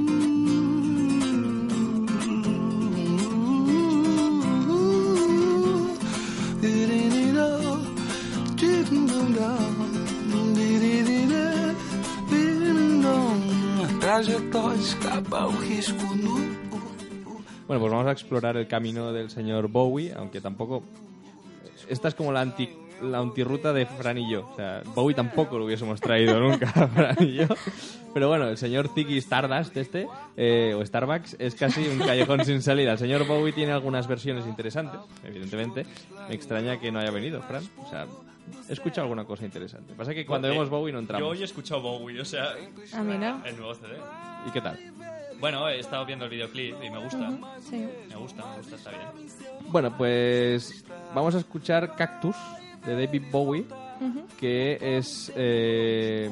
Bueno, 17.67 17.81
pues 17.81 17.91
vamos 17.91 18.07
a 18.07 18.11
explorar 18.11 18.55
el 18.55 18.67
camino 18.67 19.11
del 19.11 19.29
señor 19.29 19.67
Bowie, 19.67 20.13
aunque 20.15 20.39
tampoco 20.39 20.83
esta 21.89 22.07
es 22.07 22.15
como 22.15 22.31
la 22.31 22.41
anti 22.41 22.69
la 23.01 23.19
antirruta 23.19 23.73
de 23.73 23.85
Fran 23.85 24.17
y 24.17 24.31
yo. 24.31 24.49
O 24.53 24.55
sea, 24.55 24.81
Bowie 24.93 25.13
tampoco 25.13 25.57
lo 25.57 25.65
hubiésemos 25.65 25.99
traído 25.99 26.39
nunca, 26.39 26.67
Fran 26.95 27.17
y 27.19 27.33
yo. 27.33 27.47
Pero 28.13 28.29
bueno, 28.29 28.47
el 28.47 28.57
señor 28.57 28.87
Ziggy 28.95 29.17
Stardust 29.17 29.75
este, 29.75 30.07
eh, 30.37 30.73
o 30.73 30.85
Starbucks, 30.85 31.35
es 31.37 31.55
casi 31.55 31.85
un 31.85 31.99
callejón 31.99 32.45
sin 32.45 32.61
salida. 32.61 32.93
El 32.93 32.97
señor 32.97 33.27
Bowie 33.27 33.51
tiene 33.51 33.73
algunas 33.73 34.07
versiones 34.07 34.47
interesantes, 34.47 35.01
evidentemente. 35.25 35.85
Me 36.29 36.35
extraña 36.35 36.79
que 36.79 36.89
no 36.89 36.99
haya 36.99 37.11
venido, 37.11 37.41
Fran. 37.41 37.63
O 37.85 37.89
sea, 37.89 38.07
he 38.69 38.73
escuchado 38.73 39.03
alguna 39.03 39.25
cosa 39.25 39.45
interesante. 39.45 39.93
Pasa 39.93 40.13
que 40.13 40.25
cuando 40.25 40.47
Eh, 40.47 40.51
vemos 40.51 40.69
Bowie 40.69 40.91
no 40.93 40.99
entramos. 40.99 41.25
Yo 41.25 41.31
hoy 41.31 41.41
he 41.41 41.45
escuchado 41.45 41.81
Bowie, 41.81 42.19
o 42.21 42.25
sea... 42.25 42.49
Ah, 42.93 43.01
mira. 43.03 43.41
El 43.45 43.57
nuevo 43.57 43.73
CD. 43.75 43.97
¿Y 44.47 44.51
qué 44.51 44.61
tal? 44.61 44.79
Bueno, 45.39 45.67
he 45.67 45.79
estado 45.79 46.05
viendo 46.05 46.25
el 46.25 46.31
videoclip 46.31 46.75
y 46.83 46.89
me 46.89 46.97
gusta. 47.03 47.29
Sí. 47.61 47.85
Me 48.09 48.15
gusta, 48.15 48.45
me 48.51 48.57
gusta, 48.57 48.75
está 48.75 48.89
bien. 48.91 49.01
Bueno, 49.69 49.95
pues 49.97 50.85
vamos 51.13 51.35
a 51.35 51.39
escuchar 51.39 51.95
Cactus 51.95 52.35
de 52.85 52.93
David 53.05 53.23
Bowie, 53.31 53.65
que 54.39 54.77
es... 54.97 55.31
eh, 55.35 56.29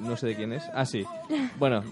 no 0.00 0.16
sé 0.16 0.28
de 0.28 0.36
quién 0.36 0.52
es. 0.52 0.62
Ah, 0.74 0.84
sí. 0.86 1.04
Bueno, 1.58 1.82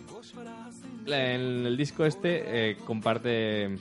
en 1.07 1.67
el 1.67 1.77
disco 1.77 2.05
este 2.07 2.71
eh, 2.71 2.77
comparte 2.87 3.75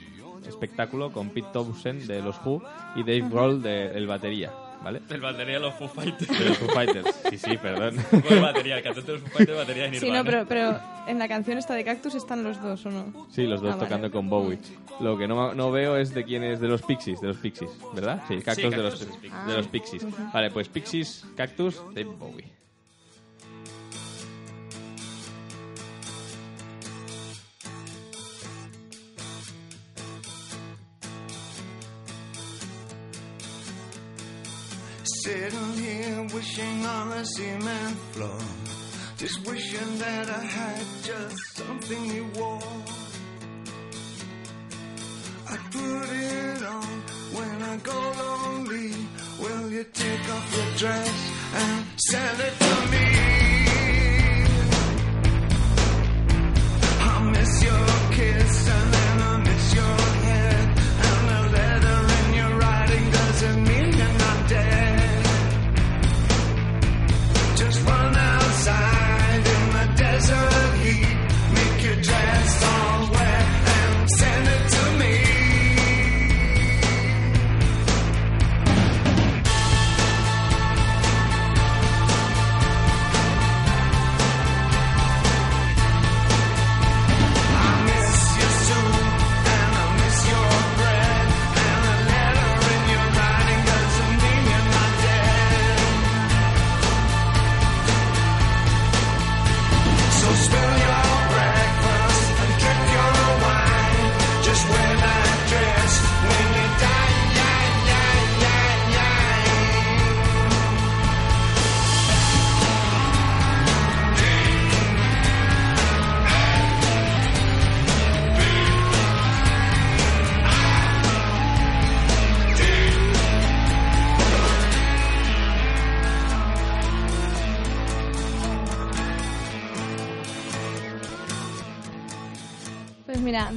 espectáculo 0.48 1.12
con 1.12 1.30
Pete 1.30 1.48
Townsend 1.54 2.06
de 2.06 2.22
los 2.22 2.36
Who 2.46 2.62
y 2.96 3.00
Dave 3.04 3.30
Grohl 3.30 3.62
de 3.62 3.88
El 3.98 4.08
Batería, 4.08 4.52
¿vale? 4.84 5.02
El 5.10 5.22
batería 5.22 5.56
de 5.56 5.60
los 5.62 5.74
Foo 5.76 5.88
Fighters. 5.88 6.40
De 6.40 6.46
los 6.50 6.58
Foo 6.58 6.68
Fighters. 6.70 7.16
Sí, 7.30 7.38
sí, 7.38 7.58
perdón. 7.58 7.96
¿Cuál 8.28 8.42
batería? 8.42 8.78
El 8.78 8.84
cantante 8.84 9.12
de 9.12 9.18
los 9.20 9.22
Foo 9.28 9.38
Fighters, 9.38 9.58
batería 9.58 9.84
de 9.90 10.00
Sí, 10.00 10.06
Nirvana. 10.06 10.20
no, 10.24 10.26
pero, 10.26 10.46
pero 10.48 10.80
en 11.08 11.20
la 11.20 11.28
canción 11.28 11.58
esta 11.58 11.74
de 11.74 11.84
Cactus 11.84 12.16
están 12.16 12.44
los 12.44 12.62
dos, 12.62 12.86
¿o 12.86 12.90
no? 12.92 13.28
Sí, 13.32 13.44
los 13.48 13.62
dos 13.62 13.72
Ah, 13.74 13.76
vale. 13.78 13.88
tocando 13.90 14.12
con 14.12 14.30
Bowie. 14.30 14.60
Lo 15.00 15.18
que 15.18 15.28
no, 15.28 15.54
no 15.54 15.72
veo 15.72 15.98
es 15.98 16.14
de 16.14 16.24
quién 16.24 16.44
es 16.44 16.60
de 16.60 16.68
los 16.68 16.82
Pixies, 16.84 17.20
de 17.22 17.28
los 17.28 17.38
Pixies, 17.38 17.72
¿verdad? 17.96 18.22
Sí, 18.28 18.38
Cactus, 18.42 18.70
de, 18.72 18.78
los, 18.78 19.00
Cactus 19.00 19.22
de 19.48 19.54
los 19.58 19.66
Ah. 19.66 19.70
Pixies. 19.72 20.04
Ujú. 20.04 20.16
Vale, 20.34 20.52
pues 20.52 20.70
Pixies, 20.70 21.26
Cactus, 21.36 21.82
David 21.94 22.12
Bowie. 22.20 22.46
Sitting 35.24 35.74
here 35.76 36.28
wishing 36.34 36.86
on 36.86 37.14
a 37.14 37.26
cement 37.26 37.98
floor. 38.12 38.40
Just 39.16 39.48
wishing 39.48 39.98
that 40.00 40.30
I 40.30 40.44
had 40.44 40.86
just 41.02 41.38
something 41.56 42.06
you 42.14 42.26
wore. 42.36 42.60
I 45.50 45.56
put 45.72 46.10
it 46.12 46.64
on 46.64 47.04
when 47.38 47.62
I 47.62 47.78
go 47.78 48.00
lonely. 48.20 48.92
Will 49.40 49.70
you 49.72 49.86
take 49.94 50.30
off 50.30 50.58
your 50.58 50.76
dress 50.76 51.32
and 51.56 51.86
send 51.96 52.40
it 52.42 52.54
to 52.60 52.76
me? 52.92 53.06
I 57.00 57.32
miss 57.32 57.64
your 57.64 58.03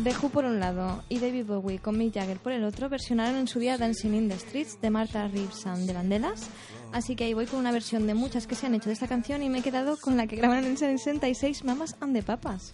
The 0.06 0.14
Who 0.22 0.28
por 0.28 0.44
un 0.44 0.60
lado 0.60 1.02
y 1.08 1.18
David 1.18 1.46
Bowie 1.46 1.80
con 1.80 1.98
Mick 1.98 2.14
Jagger 2.14 2.38
por 2.38 2.52
el 2.52 2.62
otro 2.62 2.88
versionaron 2.88 3.34
en 3.34 3.48
su 3.48 3.58
día 3.58 3.76
Dancing 3.76 4.14
in 4.14 4.28
the 4.28 4.36
Streets 4.36 4.80
de 4.80 4.88
Martha 4.88 5.26
Reeves 5.26 5.66
and 5.66 5.84
de 5.84 5.94
Vandellas. 5.94 6.48
Así 6.92 7.16
que 7.16 7.24
ahí 7.24 7.34
voy 7.34 7.46
con 7.46 7.58
una 7.58 7.72
versión 7.72 8.06
de 8.06 8.14
muchas 8.14 8.46
que 8.46 8.54
se 8.54 8.66
han 8.66 8.76
hecho 8.76 8.88
de 8.88 8.92
esta 8.92 9.08
canción 9.08 9.42
y 9.42 9.48
me 9.48 9.58
he 9.58 9.62
quedado 9.62 9.96
con 9.96 10.16
la 10.16 10.28
que 10.28 10.36
grabaron 10.36 10.64
en 10.64 10.70
el 10.70 10.78
66 10.78 11.64
Mamas 11.64 11.96
and 11.98 12.14
the 12.14 12.22
Papas. 12.22 12.70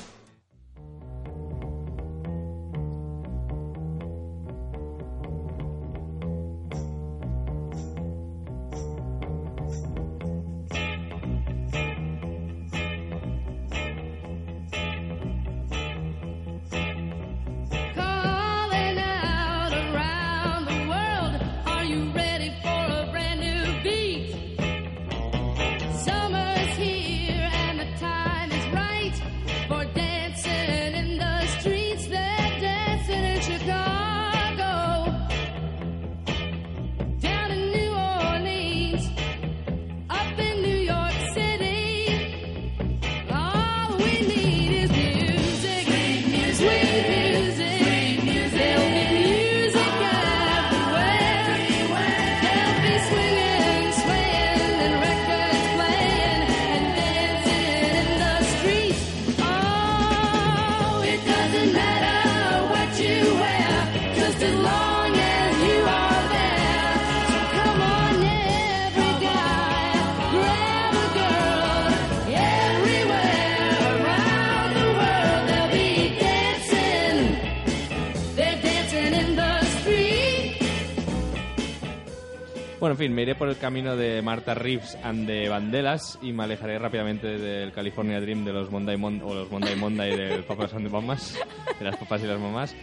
Fin, 83.07 83.15
me 83.15 83.23
iré 83.23 83.35
por 83.35 83.49
el 83.49 83.57
camino 83.59 83.97
de 83.97 84.23
Martha 84.23 84.55
Reeves 84.55 84.97
and 85.03 85.27
de 85.27 85.49
Vandellas 85.49 86.21
y 86.23 86.33
me 86.33 86.45
alejaré 86.45 86.79
rápidamente 86.79 87.27
del 87.37 87.73
California 87.73 88.21
Dream 88.21 88.45
de 88.45 88.53
los 88.53 88.71
Monday 88.71 88.97
Mon 88.97 89.21
o 89.25 89.35
los 89.35 89.51
Monday 89.51 89.75
Monday 89.75 90.17
del 90.17 90.45
Papas 90.45 90.73
and 90.75 90.87
the 90.87 90.89
Mamas, 90.93 91.37
de 91.81 91.85
las 91.85 91.97
papás 91.97 92.23
y 92.23 92.27
las 92.29 92.39
mamás, 92.39 92.77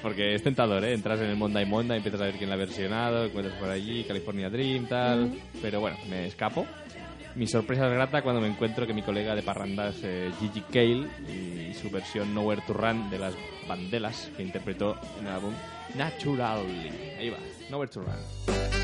porque 0.00 0.34
es 0.34 0.44
tentador, 0.44 0.84
¿eh? 0.84 0.92
Entras 0.94 1.18
en 1.20 1.26
el 1.30 1.36
Monday 1.36 1.66
Monday, 1.66 1.96
empiezas 1.96 2.20
a 2.20 2.26
ver 2.26 2.34
quién 2.34 2.50
la 2.50 2.54
ha 2.54 2.58
versionado, 2.58 3.24
encuentras 3.24 3.56
por 3.58 3.68
allí 3.68 4.04
California 4.04 4.48
Dream, 4.48 4.86
tal, 4.86 5.24
Ujú. 5.24 5.38
pero 5.60 5.80
bueno, 5.80 5.96
me 6.08 6.26
escapo. 6.26 6.66
Mi 7.34 7.48
sorpresa 7.48 7.88
es 7.88 7.94
grata 7.94 8.22
cuando 8.22 8.40
me 8.40 8.46
encuentro 8.46 8.86
que 8.86 8.94
mi 8.94 9.02
colega 9.02 9.34
de 9.34 9.42
parrandas, 9.42 9.96
eh, 10.04 10.30
Gigi 10.38 10.60
Cale, 10.72 11.08
y 11.28 11.74
su 11.74 11.90
versión 11.90 12.32
Nowhere 12.32 12.62
to 12.64 12.74
Run 12.74 13.10
de 13.10 13.18
las 13.18 13.34
Vandellas, 13.66 14.30
que 14.36 14.44
interpretó 14.44 14.96
en 15.18 15.26
el 15.26 15.32
álbum 15.32 15.52
Naturally. 15.96 16.90
Ahí 17.18 17.30
va, 17.30 17.38
Nowhere 17.70 17.90
to 17.90 18.02
Run. 18.02 18.83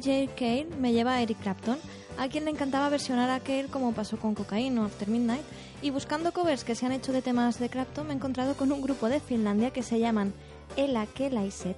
J.J. 0.00 0.34
Cale 0.34 0.68
me 0.78 0.92
lleva 0.92 1.14
a 1.14 1.22
Eric 1.22 1.40
Clapton, 1.40 1.78
a 2.18 2.28
quien 2.28 2.44
le 2.44 2.50
encantaba 2.50 2.88
versionar 2.88 3.30
a 3.30 3.40
Cale 3.40 3.66
como 3.66 3.92
pasó 3.92 4.18
con 4.18 4.34
Cocaine 4.34 4.78
o 4.78 4.84
After 4.84 5.08
Midnight, 5.08 5.44
y 5.82 5.90
buscando 5.90 6.32
covers 6.32 6.64
que 6.64 6.74
se 6.74 6.86
han 6.86 6.92
hecho 6.92 7.12
de 7.12 7.22
temas 7.22 7.58
de 7.58 7.68
Clapton 7.68 8.06
me 8.06 8.12
he 8.12 8.16
encontrado 8.16 8.54
con 8.54 8.72
un 8.72 8.82
grupo 8.82 9.08
de 9.08 9.20
Finlandia 9.20 9.70
que 9.70 9.82
se 9.82 9.98
llaman 9.98 10.32
Ela 10.76 11.06
Kelaiset 11.06 11.76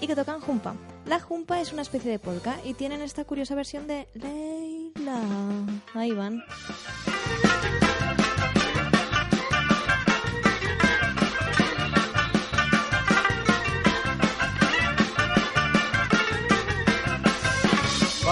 y 0.00 0.06
que 0.06 0.16
tocan 0.16 0.40
jumpa. 0.40 0.74
La 1.06 1.20
jumpa 1.20 1.60
es 1.60 1.72
una 1.72 1.82
especie 1.82 2.10
de 2.10 2.18
polka 2.18 2.56
y 2.64 2.74
tienen 2.74 3.02
esta 3.02 3.24
curiosa 3.24 3.54
versión 3.54 3.86
de 3.86 4.08
Leila. 4.14 5.20
Ahí 5.94 6.12
van. 6.12 6.42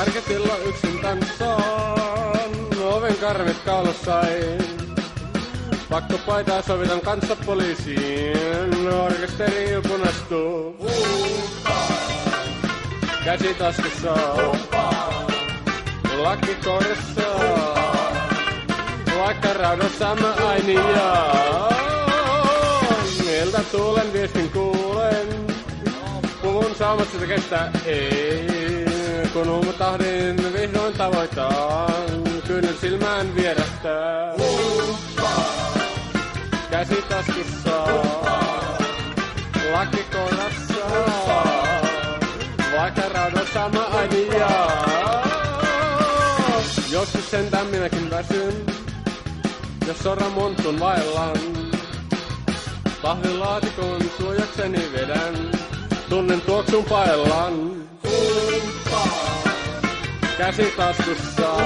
Parketilla 0.00 0.56
yksin 0.56 0.98
tanssaan, 0.98 2.50
oven 2.82 3.16
karvet 3.16 3.56
kaulossain. 3.64 4.64
Pakkopaitaa 5.90 6.62
sovitan 6.62 7.00
kanssa 7.00 7.36
poliisiin, 7.46 8.92
orkesteri 9.04 9.82
punastuu. 9.88 10.76
Käsi 13.24 13.54
taskussa, 13.54 14.14
lakki 16.18 16.54
korissa, 16.54 17.28
vaikka 19.18 19.52
raudossa 19.52 20.14
mä 20.14 20.32
aini 20.32 20.74
jaan. 20.74 21.74
Miltä 23.24 23.60
tuulen 23.72 24.12
viestin 24.12 24.50
kuulen, 24.50 25.46
puvun 26.42 26.74
saamat 26.78 27.08
sitä 27.12 27.26
kestää 27.26 27.72
ei. 27.86 28.99
Kun 29.32 29.74
tahdin 29.78 30.52
vihdoin 30.52 30.94
tavoitaan, 30.94 32.22
kyynel 32.46 32.74
silmään 32.80 33.34
vierähtää. 33.34 34.34
Käsi 36.70 37.02
taskussa, 37.08 37.84
lakki 39.72 40.04
kourassa, 40.12 40.86
vaikka 42.76 43.02
raudossa 43.14 43.68
mä 43.68 43.84
aini 43.84 44.28
jaan. 44.38 44.90
Joskus 46.90 47.30
sentään 47.30 47.66
minäkin 47.66 48.10
väsyn, 48.10 48.66
jos 49.86 49.98
soran 49.98 50.32
monttun 50.32 50.80
vaellan. 50.80 51.36
Pahvilaatikon 53.02 54.00
suojakseni 54.18 54.92
vedän, 54.92 55.50
tunnen 56.10 56.40
tuoksun 56.40 56.84
paellan. 56.84 57.54
Käsi 60.38 60.72
taskussa, 60.76 61.56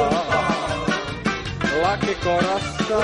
lakki 1.83 2.15
korassa, 2.25 3.01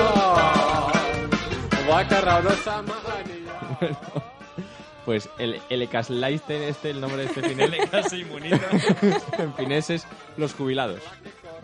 vaikka 1.87 2.21
raudossa 2.21 2.81
mä 2.81 2.93
aini 3.15 3.43
jaan. 3.45 3.95
Pues 5.05 5.29
el, 5.39 5.61
el 5.69 5.87
Casleisten, 5.89 6.61
este, 6.63 6.89
el 6.91 7.01
nombre 7.01 7.23
de 7.23 7.27
este 7.27 7.41
finés. 7.41 7.71
En 9.39 9.53
finés 9.53 9.89
es 9.89 10.07
los 10.37 10.53
jubilados. 10.53 10.99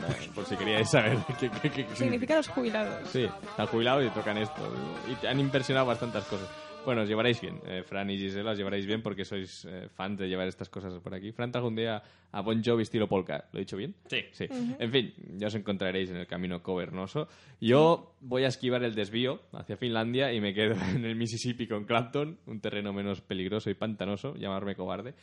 Eh, 0.09 0.29
Por 0.35 0.45
si 0.45 0.55
queríais 0.57 0.89
saber 0.89 1.17
qué, 1.39 1.49
qué- 1.49 1.69
qué- 1.69 1.85
qué 1.85 1.95
Significa 1.95 2.35
los 2.37 2.47
jubilados. 2.47 3.09
Sí, 3.11 3.23
están 3.49 3.67
jubilados 3.67 4.05
y 4.05 4.09
tocan 4.09 4.37
esto. 4.37 4.61
Y 5.07 5.15
te 5.15 5.27
han 5.27 5.39
impresionado 5.39 5.85
bastantes 5.85 6.23
cosas. 6.25 6.47
Bueno, 6.87 7.01
os 7.01 7.09
llevaréis 7.09 7.41
bien. 7.41 7.59
Eh, 7.67 7.83
Fran 7.83 8.09
y 8.09 8.17
Gisela 8.17 8.51
os 8.51 8.57
llevaréis 8.57 8.85
bien 8.85 9.01
porque 9.01 9.25
sois 9.25 9.65
eh, 9.65 9.89
fans 9.93 10.17
de 10.17 10.29
llevar 10.29 10.47
estas 10.47 10.69
cosas 10.69 10.97
por 11.03 11.13
aquí. 11.13 11.33
Fran 11.33 11.51
trajo 11.51 11.67
un 11.67 11.75
día 11.75 12.01
a 12.31 12.39
Bon 12.39 12.63
Jovi 12.63 12.83
estilo 12.83 13.09
polka. 13.09 13.43
¿Lo 13.51 13.59
he 13.59 13.63
dicho 13.63 13.75
bien? 13.75 13.93
Sí. 14.05 14.23
Sí. 14.31 14.45
En 14.79 14.89
fin, 14.89 15.13
ya 15.35 15.47
os 15.47 15.55
encontraréis 15.55 16.11
en 16.11 16.15
el 16.15 16.27
camino 16.27 16.63
covernoso. 16.63 17.27
Yo 17.59 18.15
voy 18.21 18.45
a 18.45 18.47
esquivar 18.47 18.85
el 18.85 18.95
desvío 18.95 19.41
hacia 19.51 19.75
Finlandia 19.75 20.31
y 20.31 20.39
me 20.39 20.53
quedo 20.53 20.75
en 20.95 21.03
el 21.03 21.17
Mississippi 21.17 21.67
con 21.67 21.83
Clapton, 21.83 22.39
un 22.45 22.61
terreno 22.61 22.93
menos 22.93 23.19
peligroso 23.19 23.69
y 23.69 23.73
pantanoso, 23.73 24.35
llamarme 24.35 24.73
cobarde. 24.73 25.13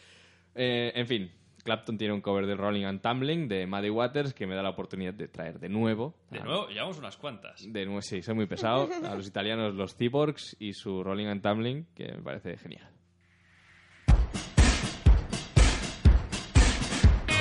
Eh, 0.54 0.92
en 0.94 1.06
fin, 1.06 1.30
Clapton 1.64 1.96
tiene 1.98 2.14
un 2.14 2.20
cover 2.20 2.46
de 2.46 2.54
Rolling 2.54 2.84
and 2.84 3.00
Tumbling 3.00 3.48
de 3.48 3.66
Muddy 3.66 3.90
Waters 3.90 4.34
que 4.34 4.46
me 4.46 4.54
da 4.54 4.62
la 4.62 4.70
oportunidad 4.70 5.14
de 5.14 5.28
traer 5.28 5.58
de 5.58 5.68
nuevo. 5.68 6.14
De 6.30 6.38
a- 6.38 6.44
nuevo, 6.44 6.68
llevamos 6.68 6.98
unas 6.98 7.16
cuantas. 7.16 7.64
de 7.66 7.84
nuevo, 7.86 8.02
sí, 8.02 8.22
soy 8.22 8.34
muy 8.34 8.46
pesado. 8.46 8.88
A 9.04 9.14
los 9.14 9.26
italianos 9.26 9.74
los 9.74 9.96
Cyborgs 9.96 10.56
y 10.60 10.72
su 10.74 11.02
Rolling 11.02 11.26
and 11.26 11.42
Tumbling, 11.42 11.86
que 11.94 12.12
me 12.12 12.22
parece 12.22 12.56
genial. 12.58 12.88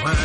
Well, 0.03 0.15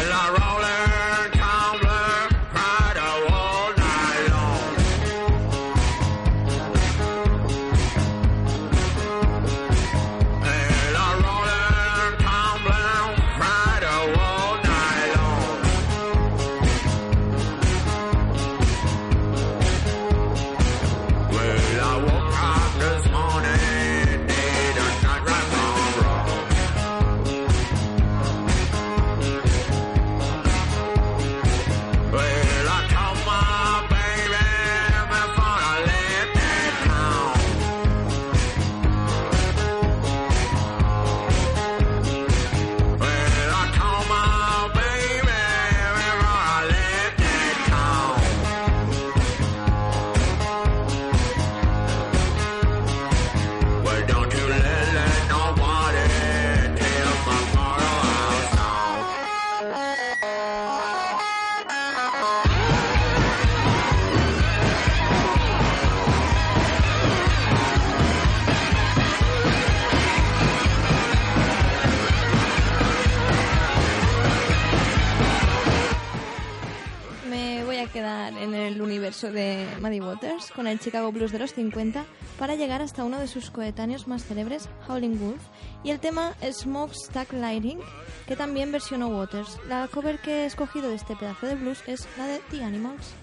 en 78.55 78.61
el 78.61 78.83
universo 78.83 79.31
de 79.31 79.67
Muddy 79.81 80.01
Waters 80.01 80.51
con 80.51 80.67
el 80.67 80.81
Chicago 80.81 81.13
Blues 81.13 81.33
de 81.33 81.39
los 81.39 81.55
50 81.55 82.05
para 82.39 82.55
llegar 82.55 82.83
hasta 82.83 83.05
uno 83.05 83.19
de 83.19 83.27
sus 83.27 83.51
coetáneos 83.51 84.09
más 84.09 84.25
célebres, 84.25 84.69
Howling 84.89 85.19
Wolf, 85.19 85.43
y 85.83 85.91
el 85.91 86.01
tema 86.01 86.35
Smokestack 86.43 87.33
Lighting, 87.33 87.81
que 88.27 88.37
también 88.37 88.73
versionó 88.73 89.09
Waters. 89.09 89.59
La 89.69 89.89
cover 89.89 90.19
que 90.19 90.43
he 90.43 90.47
escogido 90.47 90.89
de 90.89 90.97
este 90.97 91.17
pedazo 91.17 91.47
de 91.47 91.57
blues 91.57 91.83
es 91.87 92.09
la 92.17 92.27
de 92.27 92.41
The 92.51 92.65
Animals. 92.65 93.15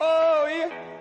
Oh, 0.00 0.46
yeah. 0.48 0.93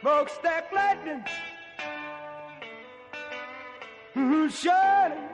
Smokestack 0.00 0.72
lightning. 0.72 1.24
Mm, 4.14 4.50
shining. 4.50 5.28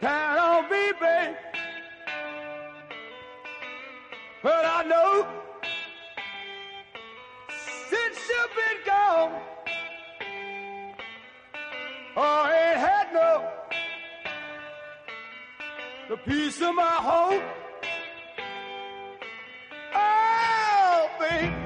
Down 0.00 0.38
on 0.38 0.70
me, 0.70 0.92
babe. 1.00 1.36
But 4.42 4.64
I 4.64 4.84
know 4.84 5.26
since 7.90 8.18
you've 8.28 8.54
been 8.56 8.80
gone, 8.86 9.42
I 12.16 12.70
ain't 12.70 12.78
had 12.78 13.12
no 13.12 13.50
the 16.08 16.16
peace 16.16 16.60
of 16.62 16.74
my 16.74 16.82
home. 16.82 17.42
Oh, 19.94 21.10
babe. 21.20 21.57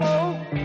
oh. 0.00 0.59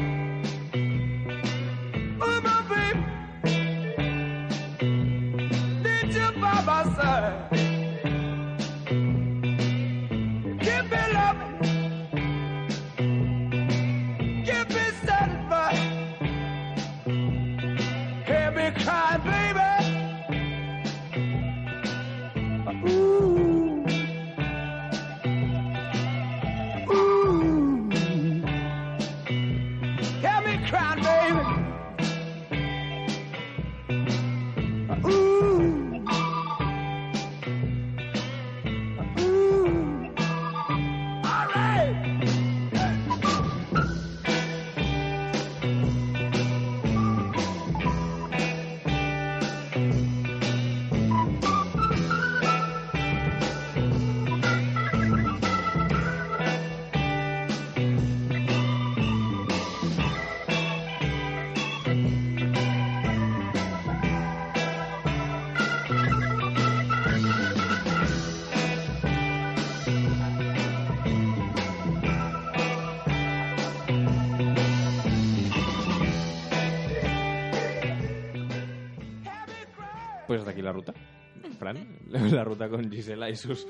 Ruta 82.46 82.70
con 82.70 82.90
Gisela 82.90 83.30
y 83.30 83.36
sus... 83.36 83.68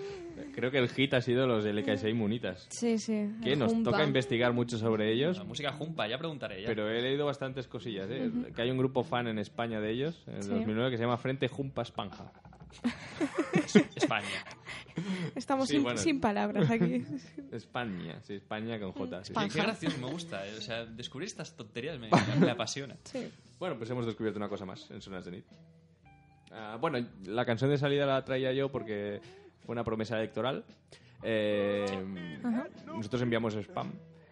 Creo 0.54 0.70
que 0.70 0.78
el 0.78 0.90
hit 0.90 1.14
ha 1.16 1.22
sido 1.22 1.48
los 1.48 1.66
LK6 1.66 2.14
Munitas. 2.14 2.68
Sí, 2.70 3.00
sí. 3.00 3.28
Que 3.44 3.56
nos 3.56 3.72
Jumpa. 3.74 3.92
toca 3.92 4.04
investigar 4.04 4.54
mucho 4.54 4.78
sobre 4.78 5.12
ellos. 5.12 5.38
La 5.40 5.44
música 5.46 5.72
jumpa, 5.72 6.08
ya 6.08 6.18
preguntaré 6.20 6.62
ya. 6.62 6.68
Pero 6.68 6.90
he 6.92 7.02
leído 7.02 7.26
bastantes 7.26 7.68
cosillas, 7.68 8.08
¿eh? 8.12 8.28
Ujú. 8.28 8.54
Que 8.54 8.62
hay 8.62 8.70
un 8.70 8.78
grupo 8.78 9.04
fan 9.04 9.28
en 9.28 9.40
España 9.40 9.80
de 9.80 9.92
ellos, 9.92 10.24
en 10.28 10.44
Sí. 10.44 10.50
2009, 10.50 10.92
que 10.92 10.98
se 10.98 11.04
llama 11.04 11.18
Frente 11.18 11.48
Jumpa 11.48 11.82
Espanja. 11.82 12.32
España. 13.96 14.28
Estamos 15.36 15.68
Sí, 15.68 15.76
sin, 15.76 15.84
bueno. 15.84 15.98
sin 15.98 16.20
palabras 16.20 16.70
aquí. 16.70 17.04
España, 17.52 18.20
sí, 18.24 18.34
España 18.36 18.80
con 18.80 18.92
J. 18.92 19.24
sí, 19.24 19.34
Qué, 19.34 19.40
sí. 19.50 19.50
qué 19.58 19.62
gracioso, 19.64 19.98
me 20.00 20.08
gusta. 20.12 20.46
eh. 20.48 20.56
O 20.58 20.62
sea, 20.62 20.86
descubrir 20.86 21.28
estas 21.28 21.56
tonterías 21.56 22.00
me, 22.00 22.10
me 22.40 22.52
apasiona. 22.52 22.96
Sí. 23.04 23.30
Bueno, 23.60 23.78
pues 23.78 23.90
hemos 23.90 24.06
descubierto 24.06 24.38
una 24.40 24.50
cosa 24.50 24.66
más 24.66 24.90
en 24.92 25.02
Sonas 25.02 25.26
de 25.26 25.32
Nit. 25.32 25.46
Ah, 26.56 26.78
bueno, 26.80 27.00
la 27.26 27.46
canción 27.46 27.70
de 27.70 27.78
salida 27.78 28.06
la 28.06 28.24
traía 28.24 28.52
yo 28.54 28.70
porque 28.72 29.20
fue 29.66 29.74
una 29.74 29.84
promesa 29.84 30.18
electoral. 30.18 30.64
Eh, 31.24 31.86
nosotros 32.88 33.22
enviamos 33.22 33.56
spam 33.56 33.92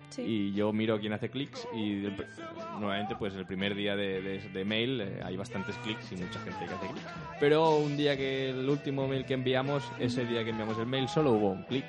Sí. 0.09 0.21
y 0.21 0.53
yo 0.53 0.71
miro 0.71 0.99
quién 0.99 1.11
hace 1.13 1.27
clics 1.29 1.67
y 1.73 2.07
nuevamente 2.79 3.15
pues 3.15 3.33
el 3.33 3.47
primer 3.47 3.73
día 3.73 3.95
de, 3.95 4.21
de- 4.21 4.49
de 4.49 4.63
mail 4.65 5.01
eh, 5.01 5.19
hay 5.23 5.35
bastantes 5.35 5.75
clics 5.79 6.11
y 6.11 6.17
mucha 6.17 6.39
gente 6.41 6.59
que 6.67 6.71
hace 6.73 6.87
clic. 6.87 7.03
Pero 7.39 7.77
un 7.77 7.97
día 7.97 8.15
que 8.15 8.51
el 8.51 8.69
último 8.69 9.07
mail 9.07 9.25
que 9.25 9.33
enviamos, 9.33 9.83
ese 9.99 10.23
día 10.27 10.43
que 10.43 10.51
enviamos 10.51 10.77
el 10.77 10.85
mail 10.85 11.07
solo 11.09 11.31
hubo 11.31 11.49
un 11.49 11.63
clic. 11.63 11.83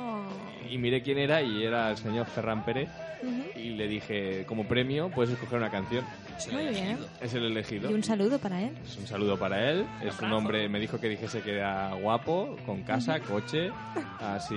Oh. 0.00 0.22
Y 0.70 0.78
miré 0.78 1.02
quién 1.02 1.18
era 1.18 1.42
y 1.42 1.62
era 1.62 1.90
el 1.90 1.98
señor 1.98 2.24
Ferran 2.26 2.64
Pérez 2.64 2.88
Ujú. 3.22 3.44
y 3.54 3.70
le 3.70 3.88
dije, 3.88 4.44
como 4.46 4.64
premio 4.64 5.08
puedes 5.10 5.32
escoger 5.32 5.58
una 5.58 5.70
canción. 5.70 6.04
Muy 6.52 6.66
bien. 6.68 6.98
Es 7.20 7.34
el 7.34 7.44
elegido. 7.44 7.90
Y 7.90 7.94
un 7.94 8.02
saludo 8.04 8.38
para 8.38 8.62
él. 8.62 8.72
Es 8.84 8.96
un 8.96 9.06
saludo 9.06 9.36
para 9.38 9.70
él. 9.70 9.86
Es 10.02 10.18
un 10.20 10.32
hombre, 10.32 10.68
me 10.68 10.78
dijo 10.78 11.00
que 11.00 11.08
dijese 11.08 11.42
que 11.42 11.54
era 11.56 11.92
guapo, 11.94 12.56
con 12.64 12.82
casa, 12.82 13.18
coche, 13.20 13.70
así 14.20 14.54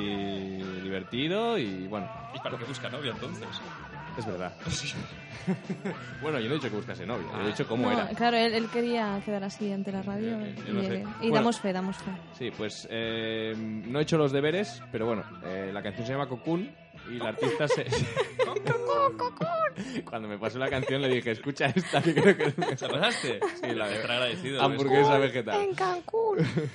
divertido 0.83 1.57
y 1.57 1.87
bueno. 1.87 2.07
¿Y 2.33 2.39
para 2.39 2.57
qué 2.57 2.65
busca 2.65 2.89
novia 2.89 3.11
entonces? 3.11 3.47
Es 4.17 4.25
verdad. 4.25 4.51
bueno, 6.21 6.39
yo 6.39 6.47
no 6.47 6.51
he 6.51 6.57
dicho 6.57 6.69
que 6.69 6.75
buscase 6.75 7.05
novia, 7.05 7.27
yo 7.33 7.43
he 7.43 7.47
dicho 7.47 7.65
cómo 7.67 7.83
No, 7.89 7.93
era. 7.93 8.07
Claro, 8.09 8.37
él, 8.37 8.53
él 8.53 8.67
quería 8.69 9.21
quedar 9.25 9.43
así 9.43 9.71
ante 9.71 9.91
la 9.91 10.01
radio. 10.01 10.39
Eh, 10.41 10.55
y 10.67 10.71
no 10.71 10.81
sé. 10.83 10.99
y 10.99 11.29
Bueno. 11.29 11.35
damos 11.35 11.59
fe, 11.59 11.73
damos 11.73 11.97
fe. 11.97 12.11
Sí, 12.37 12.51
pues 12.55 12.87
eh, 12.91 13.53
no 13.57 13.99
he 13.99 14.03
hecho 14.03 14.17
los 14.17 14.31
deberes, 14.31 14.81
pero 14.91 15.05
bueno, 15.05 15.23
eh, 15.45 15.71
la 15.73 15.81
canción 15.81 16.05
se 16.05 16.13
llama 16.13 16.27
Cocoon 16.27 16.69
y 17.09 17.17
la 17.17 17.29
artista 17.29 17.67
se... 17.67 17.85
Cuando 20.05 20.27
me 20.27 20.37
pasó 20.37 20.59
la 20.59 20.69
canción 20.69 21.01
le 21.01 21.09
dije, 21.09 21.31
escucha 21.31 21.65
esta 21.67 22.01
que 22.01 22.13
creo 22.13 22.37
que... 22.37 22.77
¿Se 22.77 22.87
la 22.87 22.99
pasaste? 22.99 23.39
Sí, 23.61 23.73
la 23.73 23.91
Estará 23.91 24.15
agradecido. 24.15 24.61
Hamburguesa 24.61 25.17
vegetal. 25.17 25.61
En 25.61 25.75
Cancún. 25.75 26.37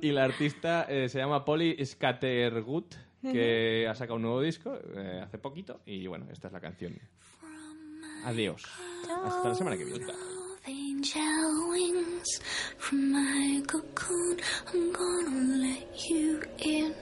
Y 0.00 0.12
la 0.12 0.24
artista 0.24 0.86
eh, 0.88 1.08
se 1.08 1.18
llama 1.18 1.44
Polly 1.44 1.84
Scattergut, 1.84 2.94
que 3.22 3.86
ha 3.88 3.94
sacado 3.94 4.16
un 4.16 4.22
nuevo 4.22 4.40
disco 4.40 4.78
eh, 4.96 5.20
hace 5.22 5.38
poquito. 5.38 5.80
Y 5.86 6.06
bueno, 6.06 6.26
esta 6.32 6.48
es 6.48 6.52
la 6.52 6.60
canción. 6.60 6.98
Adiós. 8.24 8.62
Hasta 9.24 9.48
la 9.48 9.54
semana 9.54 9.76
que 9.76 9.84
viene. 9.84 10.06
angel 10.66 11.70
wings 11.70 12.42
from 12.76 13.12
my 13.12 13.62
cocoon. 13.66 14.36
I'm 14.66 14.92
gonna 14.92 15.56
let 15.62 16.10
you 16.10 16.40
in 16.58 16.92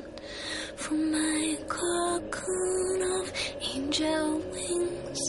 from 0.76 1.12
my 1.12 1.56
cocoon 1.68 3.02
of 3.20 3.32
angel 3.74 4.38
wings. 4.52 5.20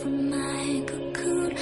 From 0.00 0.30
my 0.30 0.82
cocoon, 0.86 1.56